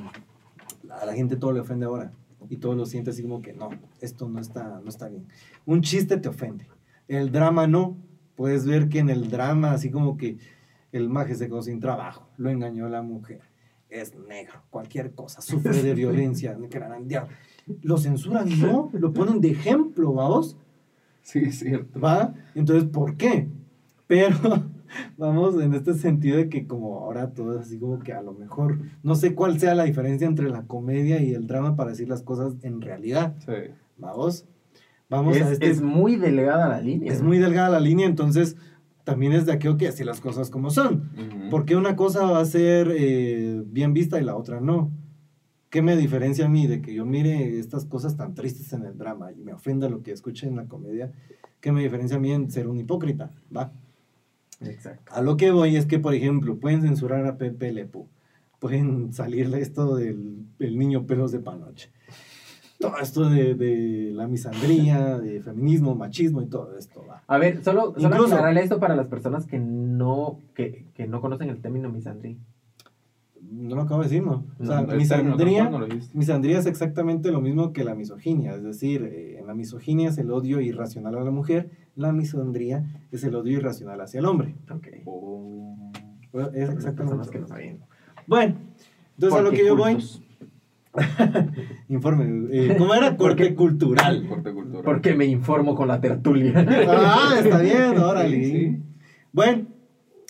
a 0.90 1.06
la 1.06 1.14
gente 1.14 1.38
todo 1.38 1.54
le 1.54 1.62
ofende 1.62 1.86
ahora. 1.86 2.12
Y 2.50 2.58
todo 2.58 2.76
lo 2.76 2.86
siente 2.86 3.12
así 3.12 3.22
como 3.22 3.42
que 3.42 3.54
no, 3.54 3.70
esto 4.02 4.28
no 4.28 4.40
está, 4.40 4.80
no 4.84 4.90
está 4.90 5.08
bien. 5.08 5.28
Un 5.66 5.82
chiste 5.82 6.18
te 6.18 6.30
ofende. 6.30 6.68
El 7.08 7.32
drama 7.32 7.68
no. 7.68 7.98
Puedes 8.36 8.66
ver 8.66 8.88
que 8.88 9.00
en 9.00 9.10
el 9.10 9.30
drama, 9.30 9.72
así 9.72 9.90
como 9.90 10.16
que 10.16 10.38
el 10.92 11.10
maje 11.10 11.36
se 11.36 11.48
quedó 11.48 11.62
sin 11.62 11.80
trabajo, 11.80 12.30
lo 12.38 12.50
engañó 12.50 12.88
la 12.88 13.02
mujer, 13.02 13.42
es 13.90 14.16
negro, 14.16 14.62
cualquier 14.70 15.14
cosa, 15.14 15.42
sufre 15.42 15.82
de 15.82 15.94
violencia. 15.96 16.58
Lo 17.82 17.98
censuran, 17.98 18.48
no, 18.60 18.90
lo 18.94 19.12
ponen 19.12 19.42
de 19.42 19.52
ejemplo, 19.52 20.14
vamos. 20.14 20.56
Sí, 21.24 21.40
es 21.40 21.60
cierto. 21.60 22.00
¿Va? 22.00 22.34
Entonces, 22.56 22.90
¿por 22.90 23.18
qué? 23.18 23.50
Pero 24.06 24.70
vamos 25.18 25.62
en 25.62 25.74
este 25.74 25.94
sentido 25.94 26.38
de 26.38 26.50
que 26.50 26.68
como 26.68 27.00
ahora 27.00 27.32
todo 27.32 27.60
es 27.60 27.68
así 27.68 27.80
como 27.80 28.00
que 28.00 28.14
a 28.14 28.22
lo 28.22 28.34
mejor, 28.34 28.80
no 29.04 29.16
sé 29.16 29.36
cuál 29.36 29.60
sea 29.60 29.76
la 29.76 29.84
diferencia 29.84 30.28
entre 30.28 30.50
la 30.50 30.64
comedia 30.64 31.22
y 31.22 31.34
el 31.34 31.48
drama 31.48 31.76
para 31.76 31.92
decir 31.92 32.08
las 32.10 32.22
cosas 32.22 32.54
en 32.64 32.82
realidad. 32.82 33.36
Sí. 33.46 33.72
Vamos, 33.98 34.46
vamos 35.10 35.38
es, 35.38 35.44
a 35.44 35.52
este... 35.52 35.70
es 35.70 35.82
muy 35.82 36.16
delegada 36.16 36.68
la 36.68 36.82
línea. 36.82 37.12
es 37.12 37.22
muy 37.22 37.38
delgada 37.40 37.70
la 37.70 37.80
línea, 37.80 38.06
entonces 38.06 38.56
también 39.04 39.32
es 39.32 39.46
de 39.46 39.54
aquello 39.54 39.78
que 39.78 39.88
así 39.88 40.04
las 40.04 40.20
cosas 40.20 40.50
como 40.50 40.70
son. 40.70 41.10
Ujú. 41.16 41.50
¿Por 41.50 41.66
qué 41.66 41.76
una 41.76 41.96
cosa 41.96 42.26
va 42.26 42.40
a 42.40 42.46
ser 42.46 42.94
eh, 42.96 43.64
bien 43.66 43.94
vista 43.94 44.20
y 44.20 44.24
la 44.24 44.36
otra 44.36 44.60
no? 44.60 44.92
¿Qué 45.70 45.82
me 45.82 45.98
diferencia 45.98 46.46
a 46.46 46.50
mí 46.50 46.66
de 46.68 46.82
que 46.82 46.94
yo 46.94 47.06
mire 47.06 47.60
estas 47.60 47.86
cosas 47.86 48.16
tan 48.16 48.36
tristes 48.36 48.72
en 48.74 48.86
el 48.86 48.98
drama 48.98 49.32
y 49.34 49.42
me 49.42 49.54
ofenda 49.54 49.90
lo 49.90 50.02
que 50.02 50.12
escuche 50.12 50.48
en 50.48 50.56
la 50.56 50.66
comedia? 50.66 51.12
¿Qué 51.60 51.72
me 51.72 51.84
diferencia 51.84 52.18
a 52.18 52.20
mí 52.20 52.32
en 52.32 52.50
ser 52.50 52.68
un 52.68 52.78
hipócrita? 52.78 53.32
¿Va? 53.56 53.74
Exacto. 54.62 55.12
A 55.14 55.22
lo 55.22 55.38
que 55.38 55.52
voy 55.52 55.76
es 55.76 55.86
que, 55.86 56.00
por 56.00 56.14
ejemplo, 56.14 56.58
pueden 56.58 56.82
censurar 56.82 57.26
a 57.26 57.38
Pepe 57.38 57.72
Lepo. 57.72 58.08
Pueden 58.60 59.14
salirle 59.14 59.62
esto 59.62 59.96
del 59.96 60.46
el 60.60 60.78
niño 60.80 61.06
pelos 61.06 61.32
de 61.32 61.40
panoche. 61.40 61.92
Todo 62.80 62.98
esto 63.00 63.30
de, 63.30 63.56
de 63.56 64.12
la 64.14 64.28
misandría, 64.28 65.18
de 65.20 65.42
feminismo, 65.42 65.96
machismo 65.96 66.42
y 66.42 66.48
todo 66.48 66.78
esto, 66.78 67.04
va. 67.08 67.24
A 67.28 67.38
ver, 67.38 67.64
solo, 67.64 67.94
solo 67.98 68.16
Incluso- 68.16 68.48
esto 68.48 68.80
para 68.80 68.96
las 68.96 69.08
personas 69.08 69.46
que 69.46 69.60
no, 69.60 70.40
que, 70.56 70.86
que 70.96 71.08
no 71.08 71.22
conocen 71.22 71.50
el 71.50 71.62
término 71.62 71.90
misandría. 71.90 72.36
No 73.50 73.76
lo 73.76 73.82
acabo 73.84 74.02
de 74.02 74.10
decir, 74.10 74.24
¿no? 74.24 74.46
O 74.60 74.66
sea, 74.66 74.82
No, 74.82 74.96
misandría, 74.96 75.70
no 75.70 75.88
misandría 76.14 76.60
es 76.60 76.66
exactamente 76.66 77.32
lo 77.32 77.42
mismo 77.42 77.72
que 77.74 77.84
la 77.84 77.96
misoginia. 77.96 78.56
Es 78.56 78.64
decir, 78.64 79.04
eh, 79.04 79.40
en 79.40 79.48
la 79.48 79.54
misoginia 79.54 80.10
es 80.10 80.18
el 80.18 80.32
odio 80.32 80.60
irracional 80.60 81.18
a 81.18 81.24
la 81.24 81.32
mujer, 81.32 81.70
la 81.96 82.12
misandría 82.12 82.86
es 83.12 83.24
el 83.24 83.36
odio 83.36 83.58
irracional 83.58 84.02
hacia 84.02 84.20
el 84.20 84.26
hombre. 84.26 84.56
Ok. 84.70 84.88
Oh. 85.06 85.92
Bueno, 86.32 86.50
Es 86.54 86.70
exactamente 86.70 87.30
que 87.30 87.40
no 87.40 87.48
sabían. 87.48 87.80
Bueno, 88.28 88.56
entonces 89.16 89.40
a 89.40 89.42
lo 89.42 89.52
que 89.52 89.66
yo 89.66 89.76
voy, 89.78 89.98
informe, 91.90 92.48
eh, 92.52 92.76
¿cómo 92.78 92.94
era? 92.94 93.16
Corte 93.16 93.56
cultural. 93.56 94.28
Corte 94.28 94.52
cultural. 94.52 94.84
Porque 94.84 95.16
me 95.16 95.26
informo 95.26 95.76
con 95.76 95.88
la 95.88 96.02
tertulia. 96.02 96.54
Ah, 96.90 97.36
está 97.40 97.60
bien, 97.62 97.98
órale. 97.98 98.44
Sí, 98.44 98.52
sí. 98.52 98.78
Bueno, 99.32 99.68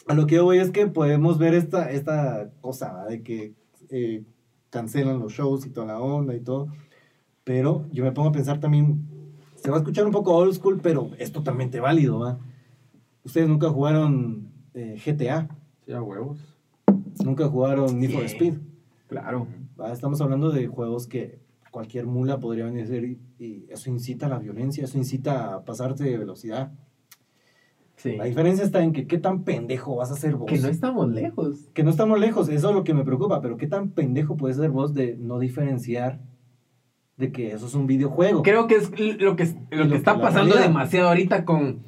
a 0.08 0.14
lo 0.14 0.26
que 0.28 0.36
yo 0.36 0.44
voy 0.46 0.58
es 0.60 0.72
que 0.72 0.88
podemos 0.88 1.38
ver 1.38 1.54
esta, 1.54 1.92
esta 1.92 2.50
cosa 2.62 2.94
¿va? 2.94 3.06
de 3.06 3.22
que 3.24 3.54
eh, 3.90 4.24
cancelan 4.70 5.20
los 5.20 5.34
shows 5.34 5.66
y 5.66 5.70
toda 5.70 5.88
la 5.88 6.00
onda 6.00 6.36
y 6.36 6.40
todo. 6.40 6.68
Pero 7.44 7.86
yo 7.92 8.04
me 8.04 8.12
pongo 8.12 8.30
a 8.30 8.34
pensar 8.34 8.60
también, 8.60 9.08
se 9.56 9.70
va 9.70 9.78
a 9.78 9.80
escuchar 9.80 10.06
un 10.06 10.12
poco 10.12 10.36
old 10.36 10.54
school, 10.54 10.80
pero 10.82 11.12
es 11.18 11.32
totalmente 11.32 11.80
válido, 11.80 12.20
¿va? 12.20 12.40
Ustedes 13.24 13.48
nunca 13.48 13.70
jugaron 13.70 14.50
eh, 14.74 15.00
GTA, 15.04 15.48
Sí, 15.86 15.94
a 15.94 16.02
huevos. 16.02 16.40
nunca 17.24 17.48
jugaron 17.48 18.00
Need 18.00 18.12
for 18.12 18.28
Sí. 18.28 18.36
Speed. 18.36 18.54
Claro. 19.08 19.48
¿va? 19.80 19.94
Estamos 19.94 20.20
hablando 20.22 20.52
de 20.52 20.68
juegos 20.68 21.08
que 21.08 21.40
cualquier 21.72 22.06
mula 22.08 22.40
podría 22.40 22.66
venir 22.66 22.82
a 22.82 22.84
hacer 22.86 23.06
y, 23.06 23.20
y 23.40 23.66
eso 23.70 23.90
incita 23.90 24.26
a 24.26 24.30
la 24.30 24.40
violencia, 24.40 24.84
eso 24.84 24.98
incita 24.98 25.54
a 25.56 25.64
pasarte 25.66 26.04
de 26.04 26.18
velocidad. 26.18 26.72
Sí. 27.98 28.16
La 28.16 28.26
diferencia 28.26 28.64
está 28.64 28.84
en 28.84 28.94
que 28.94 29.08
qué 29.08 29.18
tan 29.18 29.44
pendejo 29.44 29.96
vas 29.96 30.12
a 30.12 30.16
ser 30.16 30.36
vos. 30.36 30.50
Que 30.50 30.60
no 30.60 30.68
estamos 30.68 31.10
lejos. 31.10 31.70
Que 31.74 31.84
no 31.84 31.90
estamos 31.90 32.20
lejos, 32.20 32.48
eso 32.48 32.70
es 32.70 32.76
lo 32.76 32.84
que 32.84 32.94
me 32.94 33.04
preocupa, 33.04 33.42
pero 33.42 33.58
qué 33.58 33.68
tan 33.68 33.90
pendejo 33.90 34.38
puedes 34.38 34.58
ser 34.58 34.70
vos 34.70 34.94
de 34.94 35.18
no 35.18 35.40
diferenciar 35.40 36.20
de 37.18 37.32
que 37.32 37.52
eso 37.52 37.66
es 37.66 37.74
un 37.74 37.88
videojuego. 37.88 38.44
Creo 38.44 38.68
que 38.68 38.76
es 38.76 38.92
lo 38.92 39.36
que, 39.36 39.46
lo 39.76 39.84
lo 39.84 39.90
que 39.90 39.96
está 39.96 40.16
que 40.16 40.22
pasando 40.22 40.54
realidad. 40.54 40.68
demasiado 40.68 41.10
ahorita 41.10 41.44
con 41.44 41.80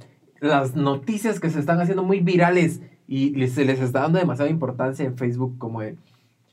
las 0.41 0.75
noticias 0.75 1.39
que 1.39 1.49
se 1.51 1.59
están 1.59 1.79
haciendo 1.79 2.03
muy 2.03 2.19
virales 2.21 2.81
y 3.07 3.47
se 3.47 3.65
les 3.65 3.79
está 3.79 4.01
dando 4.01 4.19
demasiada 4.19 4.49
importancia 4.49 5.05
en 5.05 5.17
Facebook 5.17 5.57
como 5.57 5.81
de, 5.81 5.95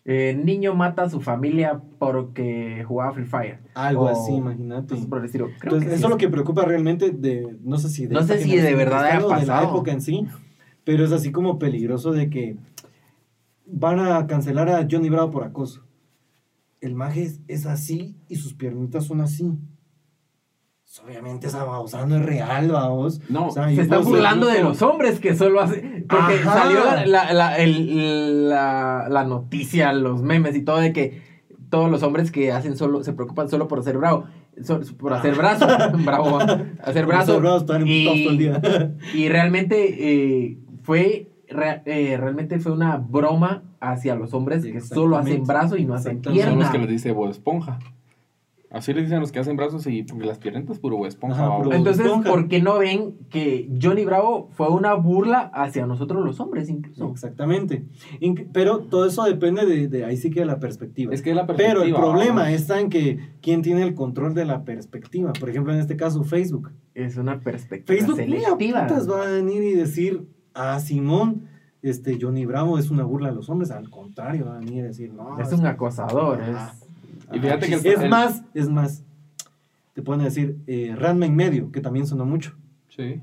eh, 0.09 0.40
niño 0.42 0.74
mata 0.74 1.02
a 1.02 1.11
su 1.11 1.20
familia 1.20 1.82
porque 1.98 2.84
jugaba 2.86 3.12
Free 3.12 3.24
Fire. 3.26 3.59
Algo 3.74 4.04
O 4.04 4.09
así, 4.09 4.32
imagínate. 4.32 4.94
cosas 4.94 5.07
por 5.09 5.18
el 5.18 5.24
estilo. 5.24 5.46
Creo 5.59 5.74
Entonces, 5.74 5.88
que 5.88 5.94
eso 5.94 5.98
sí 5.98 6.04
es 6.04 6.11
lo 6.11 6.16
que 6.16 6.28
preocupa 6.28 6.64
realmente 6.64 7.11
de, 7.11 7.57
no 7.62 7.76
sé 7.78 7.88
si 7.88 8.07
de 8.07 8.14
No 8.14 8.22
sé 8.22 8.38
si 8.38 8.57
de 8.57 8.74
verdad 8.74 9.00
haya 9.04 9.16
cristal 9.18 9.24
o 9.24 9.40
de 9.40 9.46
la 9.46 9.52
pasado. 9.54 9.68
época 9.74 9.90
en 9.92 10.00
sí, 10.00 10.26
pero 10.84 11.04
es 11.04 11.11
así 11.12 11.32
como 11.32 11.59
peligroso 11.59 12.12
de 12.12 12.30
que 12.30 12.57
van 13.66 13.98
a 13.98 14.26
cancelar 14.28 14.68
a 14.68 14.86
Johnny 14.88 15.11
Bravo 15.11 15.32
por 15.32 15.42
acoso. 15.42 15.82
El 16.80 16.94
maje 16.94 17.24
es, 17.24 17.40
es 17.48 17.66
así 17.66 18.16
y 18.28 18.36
sus 18.36 18.54
piernitas 18.54 19.04
son 19.07 19.20
así. 19.20 19.52
Pues, 21.03 21.09
Obviamente 21.16 21.47
esa 21.49 21.64
babosada 21.64 22.07
no 22.07 22.16
es 22.16 22.24
real, 22.24 22.68
vamos. 22.70 23.20
No, 23.28 23.49
O 23.49 23.51
sea, 23.51 23.68
Se 23.68 23.74
yo 23.76 23.82
está 23.82 23.97
puedo 23.97 24.05
ser- 24.05 24.12
burlando 24.14 24.47
de 24.47 24.62
los 24.62 24.80
hombres 24.82 25.20
que 25.20 25.34
solo 25.34 25.61
hacen. 25.61 26.07
Porque 26.09 26.34
Ajá. 26.34 26.53
salió 26.62 26.84
la, 26.84 27.05
la, 27.07 27.32
la- 27.32 27.57
el- 27.59 28.49
la- 28.49 29.07
la 29.11 29.24
noticia, 29.24 29.92
los 29.92 30.22
memes 30.22 30.57
y 30.57 30.62
todo 30.62 30.78
de 30.78 30.92
que 30.92 31.22
todos 31.70 31.90
los 31.90 32.03
hombres 32.03 32.30
que 32.30 32.53
hacen 32.53 32.76
solo, 32.76 33.03
se 33.05 33.12
preocupan 33.12 33.49
solo 33.49 33.68
por 33.68 33.82
ser 33.82 33.99
bravo. 33.99 34.24
so- 34.62 34.80
por 34.99 35.12
hacer 35.12 35.34
brazo. 35.34 35.66
bravo. 36.05 36.38
Hacer 36.82 37.05
brazo. 37.07 37.57
Están. 37.59 37.86
Y 39.14 39.28
realmente 39.28 39.97
eh, 40.49 40.59
fue 40.82 41.30
re- 41.49 41.82
eh, 41.84 42.16
realmente 42.16 42.59
fue 42.59 42.72
una 42.72 42.97
broma 42.97 43.64
hacia 43.80 44.14
los 44.14 44.32
hombres 44.34 44.64
que 44.64 44.80
solo 44.80 45.16
hacen 45.18 45.44
brazo 45.44 45.76
y 45.76 45.84
no 45.84 45.94
hacen 45.94 46.18
Exactamente. 46.18 46.44
son 46.49 46.59
los 46.59 46.68
pierna. 46.68 46.72
que 46.72 46.78
les 46.78 46.88
dice 46.88 47.12
Bob 47.12 47.30
Esponja. 47.30 47.78
Así 48.77 48.93
les 48.95 49.05
dicen 49.05 49.20
los 49.20 49.33
que 49.33 49.39
hacen 49.39 49.57
brazos 49.57 49.87
y 49.87 50.03
porque 50.05 50.27
las 50.27 50.39
piernitas 50.39 50.79
puro 50.79 50.97
Bob 50.97 51.07
Esponja. 51.07 51.47
Ajá, 51.47 51.57
puro- 51.59 51.72
Entonces, 51.72 52.05
Esponja. 52.07 52.31
¿por 52.31 52.49
qué 52.49 52.61
no 52.62 52.79
ven 52.79 53.16
que 53.31 53.68
Johnny 53.83 54.05
Bravo 54.05 54.49
fue 54.53 54.68
una 54.68 54.95
burla 54.95 55.51
hacia 55.55 55.87
nosotros 55.87 56.24
los 56.24 56.39
hombres 56.41 56.68
incluso? 56.68 57.11
Exactamente. 57.11 57.85
Pero 58.53 58.81
todo 58.81 59.07
eso 59.07 59.24
depende 59.24 59.66
de, 59.66 59.89
de 59.89 60.05
ahí 60.05 60.16
sí 60.16 60.31
que 60.31 60.41
de 60.41 60.47
la 60.47 60.61
perspectiva. 60.61 61.12
Es 61.14 61.22
que 61.22 61.31
es 61.31 61.37
la 61.37 61.47
perspectiva. 61.47 61.81
Pero 61.85 61.89
el 61.89 61.95
problema 61.95 62.51
está 62.53 62.81
en 62.81 62.91
que 62.91 63.18
quién 63.43 63.62
tiene 63.62 63.83
el 63.83 63.95
control 63.95 64.35
de 64.35 64.45
la 64.45 64.64
perspectiva. 64.64 65.33
Por 65.33 65.49
ejemplo, 65.51 65.72
en 65.72 65.81
este 65.81 65.97
caso, 65.97 66.22
Facebook. 66.24 66.70
Es 66.95 67.16
una 67.16 67.41
perspectiva 67.41 67.99
Facebook 67.99 68.16
selectiva. 68.16 68.87
putas 68.87 69.11
va 69.11 69.22
a 69.22 69.31
venir 69.31 69.62
y 69.62 69.72
decir 69.74 70.27
a 70.55 70.81
Simón, 70.81 71.49
este 71.83 72.18
Johnny 72.20 72.47
Bravo 72.47 72.79
es 72.79 72.91
una 72.91 73.05
burla 73.05 73.29
a 73.29 73.33
los 73.33 73.49
hombres. 73.51 73.70
Al 73.70 73.91
contrario, 73.91 74.47
va 74.47 74.57
a 74.57 74.59
venir 74.59 74.85
a 74.85 74.87
decir, 74.89 75.12
no. 75.12 75.39
Es 75.39 75.53
un 75.53 75.66
acosador. 75.66 76.41
Es... 76.43 76.86
Y 77.33 77.39
fíjate 77.39 77.66
que 77.68 77.74
el- 77.74 77.87
es 77.87 78.01
el- 78.01 78.11
más, 78.11 78.43
es 78.55 78.68
más. 78.68 79.03
Te 79.95 80.03
pueden 80.03 80.22
decir 80.24 80.59
eh, 80.66 80.95
Ranma 80.97 81.27
en 81.27 81.35
medio, 81.37 81.72
que 81.72 81.81
también 81.81 82.07
sonó 82.07 82.24
mucho. 82.27 82.55
Sí. 82.89 83.20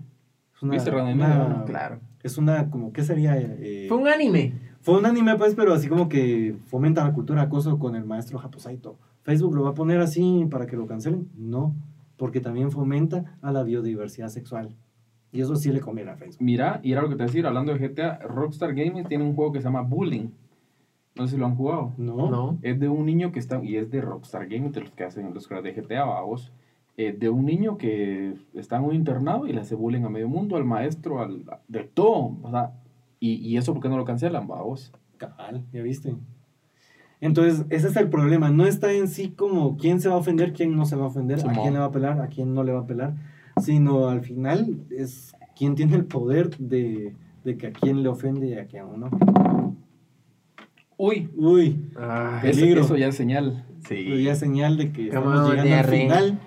Es 0.56 0.62
una, 0.64 0.74
¿Viste 0.74 0.92
Ranma 0.92 1.12
en 1.12 1.18
una- 1.18 1.28
medio? 1.48 1.66
Claro. 1.66 2.00
Es 2.24 2.38
una, 2.38 2.70
como, 2.70 2.92
¿qué 2.94 3.04
sería? 3.04 3.38
Eh, 3.38 3.86
Fue 3.90 3.98
un 3.98 4.08
anime. 4.08 4.54
Fue 4.82 4.98
un 4.98 5.06
anime, 5.06 5.36
pues, 5.38 5.56
pero 5.56 5.74
así 5.74 5.88
como 5.88 6.10
que 6.10 6.56
fomenta 6.68 7.04
la 7.04 7.14
cultura 7.14 7.44
acoso 7.44 7.78
con 7.80 7.96
el 7.96 8.06
maestro 8.06 8.38
Japosaito. 8.40 8.98
¿Facebook 9.24 9.56
lo 9.56 9.64
va 9.64 9.70
a 9.70 9.74
poner 9.74 10.00
así 10.02 10.46
para 10.50 10.66
que 10.68 10.76
lo 10.76 10.88
cancelen? 10.88 11.30
No, 11.38 11.74
porque 12.18 12.42
también 12.42 12.72
fomenta 12.72 13.38
a 13.42 13.52
la 13.52 13.64
biodiversidad 13.64 14.28
sexual. 14.30 14.76
Y 15.32 15.42
eso 15.42 15.56
sí 15.56 15.72
le 15.72 15.80
conviene 15.80 16.12
a 16.12 16.16
Facebook. 16.16 16.44
Mira, 16.44 16.80
y 16.84 16.92
era 16.92 17.02
lo 17.02 17.10
que 17.10 17.16
te 17.16 17.24
decía, 17.24 17.48
hablando 17.48 17.74
de 17.74 17.80
GTA, 17.80 18.20
Rockstar 18.20 18.74
Gaming 18.76 19.06
tiene 19.06 19.24
un 19.24 19.34
juego 19.36 19.52
que 19.54 19.60
se 19.60 19.66
llama 19.66 19.82
Bullying. 19.82 20.28
No 21.16 21.28
sé 21.28 21.34
si 21.34 21.40
lo 21.40 21.46
han 21.46 21.56
jugado. 21.56 21.94
No. 21.98 22.30
No. 22.30 22.58
Es 22.62 22.80
de 22.80 22.90
un 22.90 23.06
niño 23.06 23.32
que 23.32 23.40
está, 23.40 23.64
y 23.64 23.76
es 23.78 23.92
de 23.92 24.02
Rockstar 24.02 24.48
Gaming, 24.48 24.72
de 24.72 24.82
los 24.82 24.92
que 24.92 25.04
hacen 25.04 25.34
los 25.34 25.48
creadores 25.48 25.76
de 25.76 25.82
GTA, 25.82 26.06
vamos, 26.06 26.52
eh, 26.98 27.16
de 27.18 27.30
un 27.30 27.46
niño 27.46 27.78
que 27.78 28.36
está 28.54 28.78
en 28.78 28.84
un 28.84 28.96
internado 28.96 29.48
y 29.48 29.54
le 29.54 29.62
hace 29.62 29.76
bullying 29.76 30.04
a 30.04 30.10
medio 30.10 30.28
mundo, 30.28 30.56
al 30.56 30.66
maestro, 30.66 31.22
al, 31.22 31.44
de 31.68 31.84
todo. 31.84 32.38
O 32.42 32.52
sea, 32.52 32.74
y, 33.20 33.36
y 33.36 33.58
eso, 33.58 33.74
¿por 33.74 33.82
qué 33.82 33.90
no 33.90 33.98
lo 33.98 34.06
cancelan, 34.06 34.48
vamos? 34.48 34.92
Cabal, 35.18 35.64
ya 35.72 35.82
viste. 35.82 36.16
Entonces, 37.22 37.66
ese 37.70 37.88
es 37.88 37.96
el 37.96 38.10
problema. 38.10 38.50
No 38.50 38.66
está 38.66 38.92
en 38.92 39.08
sí 39.08 39.30
como 39.30 39.78
quién 39.78 40.02
se 40.02 40.10
va 40.10 40.16
a 40.16 40.18
ofender, 40.18 40.52
quién 40.52 40.76
no 40.76 40.86
se 40.86 40.98
va 40.98 41.06
a 41.06 41.08
ofender, 41.08 41.40
a 41.48 41.54
quién 41.54 41.74
le 41.74 41.80
va 41.80 41.86
a 41.86 41.88
apelar, 41.88 42.20
a 42.20 42.28
quién 42.28 42.54
no 42.54 42.64
le 42.64 42.74
va 42.74 42.80
a 42.80 42.84
apelar, 42.84 43.16
sino 43.62 44.10
al 44.10 44.22
final 44.22 44.84
es 44.90 45.34
quién 45.56 45.76
tiene 45.76 45.96
el 45.96 46.06
poder 46.06 46.58
de, 46.58 47.16
de 47.46 47.58
que 47.58 47.68
a 47.68 47.72
quién 47.72 48.04
le 48.04 48.10
ofende 48.10 48.48
y 48.48 48.56
a 48.56 48.66
quién 48.66 49.00
no. 49.00 49.10
Uy, 51.06 51.30
Uy, 51.36 51.80
Ay, 51.98 52.50
eso, 52.50 52.60
Peligro. 52.62 52.82
eso 52.82 52.96
ya 52.96 53.08
es 53.08 53.16
señal. 53.16 53.66
pero 53.90 54.18
ya 54.18 54.32
es 54.32 54.40
señal 54.40 54.78
de 54.78 54.92
que 54.94 55.10
Come 55.10 55.20
estamos 55.20 55.40
on, 55.40 55.50
llegando 55.52 55.76
al 55.76 55.86
final. 55.86 56.40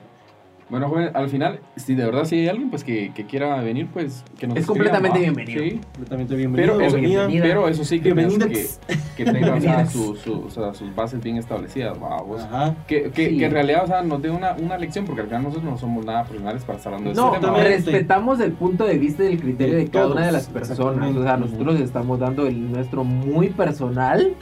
Bueno, 0.68 0.88
joven, 0.88 1.10
al 1.14 1.28
final, 1.28 1.60
si 1.76 1.94
de 1.94 2.04
verdad 2.04 2.24
si 2.24 2.40
hay 2.40 2.48
alguien 2.48 2.70
pues 2.70 2.82
que, 2.82 3.12
que 3.14 3.24
quiera 3.24 3.60
venir, 3.62 3.86
pues 3.92 4.24
que 4.36 4.48
nos 4.48 4.56
Es 4.56 4.62
escriban, 4.64 4.88
completamente 4.90 5.18
¿va? 5.18 5.22
bienvenido. 5.22 5.62
Sí. 5.62 5.80
Completamente 5.92 6.34
bienvenido, 6.34 6.74
Pero 6.76 6.86
eso, 6.88 6.96
bienvenida. 6.96 7.42
pero 7.44 7.68
eso 7.68 7.84
sí 7.84 8.00
que, 8.00 8.08
que, 8.12 8.14
que 8.14 8.16
tenga 8.18 8.34
o 8.34 9.14
sea, 9.16 9.24
Bienvenidas. 9.54 9.92
su- 9.92 10.16
su- 10.16 10.40
o 10.46 10.50
sea, 10.50 10.74
sus 10.74 10.92
bases 10.92 11.22
bien 11.22 11.36
establecidas, 11.36 11.98
vamos. 12.00 12.42
Ajá. 12.42 12.74
Que, 12.88 13.10
que, 13.12 13.28
Sí. 13.28 13.38
que 13.38 13.44
en 13.44 13.52
realidad, 13.52 13.84
o 13.84 13.86
sea, 13.86 14.02
nos 14.02 14.20
dé 14.20 14.28
una, 14.30 14.54
una 14.54 14.76
lección, 14.76 15.04
porque 15.04 15.20
al 15.20 15.28
final 15.28 15.44
nosotros 15.44 15.70
no 15.70 15.78
somos 15.78 16.04
nada 16.04 16.24
profesionales 16.24 16.64
para 16.64 16.78
estar 16.78 16.92
hablando 16.94 17.10
de 17.10 17.16
No, 17.16 17.26
este 17.34 17.40
tema. 17.46 17.52
Exactamente. 17.58 17.90
respetamos 17.92 18.40
el 18.40 18.52
punto 18.52 18.84
de 18.86 18.98
vista 18.98 19.22
y 19.22 19.26
el 19.34 19.40
criterio 19.40 19.74
De 19.76 19.84
de, 19.84 19.88
cada 19.90 20.08
una 20.08 20.26
de 20.26 20.32
las 20.32 20.48
personas. 20.48 21.14
O 21.16 21.22
sea, 21.22 21.36
nosotros 21.36 21.78
estamos 21.80 22.18
dando 22.18 22.44
el 22.48 22.72
nuestro 22.72 23.04
muy 23.04 23.50
personal 23.50 24.34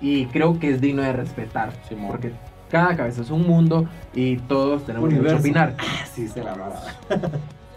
y 0.00 0.26
creo 0.26 0.60
que 0.60 0.70
es 0.70 0.80
digno 0.80 1.02
de 1.02 1.12
respetar. 1.12 1.72
Simón. 1.88 2.06
Porque 2.12 2.30
cada 2.72 2.96
cabeza 2.96 3.20
es 3.20 3.30
un 3.30 3.46
mundo 3.46 3.86
y 4.14 4.38
todos 4.38 4.86
tenemos 4.86 5.10
Universo. 5.10 5.36
opinar. 5.36 5.76
Así 6.02 6.26
se 6.26 6.42
la 6.42 6.54
va. 6.54 6.72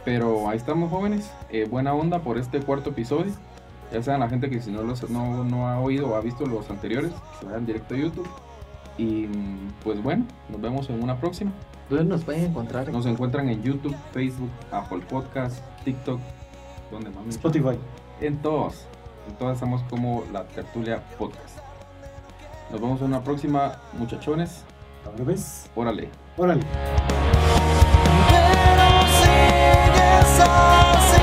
Pero 0.06 0.48
ahí 0.48 0.56
estamos, 0.56 0.90
jóvenes. 0.90 1.30
Eh, 1.50 1.68
buena 1.70 1.94
onda 1.94 2.20
por 2.20 2.38
este 2.38 2.62
cuarto 2.62 2.92
episodio. 2.92 3.34
Ya 3.92 4.02
saben, 4.02 4.22
la 4.22 4.30
gente 4.30 4.50
que 4.50 4.62
si 4.62 4.72
no, 4.72 4.84
los, 4.84 5.08
no, 5.10 5.44
no 5.44 5.68
ha 5.68 5.82
oído 5.82 6.08
o 6.08 6.16
ha 6.16 6.22
visto 6.22 6.46
los 6.46 6.70
anteriores, 6.70 7.12
que 7.12 7.40
se 7.40 7.46
vayan 7.46 7.66
directo 7.66 7.94
a 7.94 7.98
YouTube. 7.98 8.28
Y 8.98 9.28
mm, 9.28 9.74
pues 9.84 10.02
bueno, 10.02 10.26
nos 10.48 10.62
vemos 10.62 10.90
en 10.90 11.04
una 11.04 11.20
próxima. 11.20 11.52
¿Dónde 11.90 12.06
nos 12.06 12.24
pueden 12.24 12.46
encontrar? 12.46 12.90
Nos 12.90 13.06
encuentran 13.06 13.50
en 13.50 13.62
YouTube, 13.64 13.96
Facebook, 14.14 14.50
Apple 14.72 15.02
Podcast, 15.10 15.60
TikTok, 15.84 16.22
donde 16.90 17.10
más? 17.10 17.28
Spotify. 17.28 17.78
En 18.22 18.38
todos. 18.38 18.86
En 19.28 19.36
todas 19.36 19.56
estamos 19.56 19.84
como 19.90 20.24
la 20.32 20.46
Tertulia 20.46 21.04
Podcast. 21.18 21.58
Nos 22.72 22.80
vemos 22.80 23.02
en 23.02 23.08
una 23.08 23.22
próxima, 23.22 23.74
muchachones. 24.00 24.64
Ahora 25.06 25.24
ves. 25.24 25.70
Órale. 25.76 26.10
Órale. 26.38 26.64
Pero 28.30 28.90
sigues 29.22 30.40
así 30.40 31.22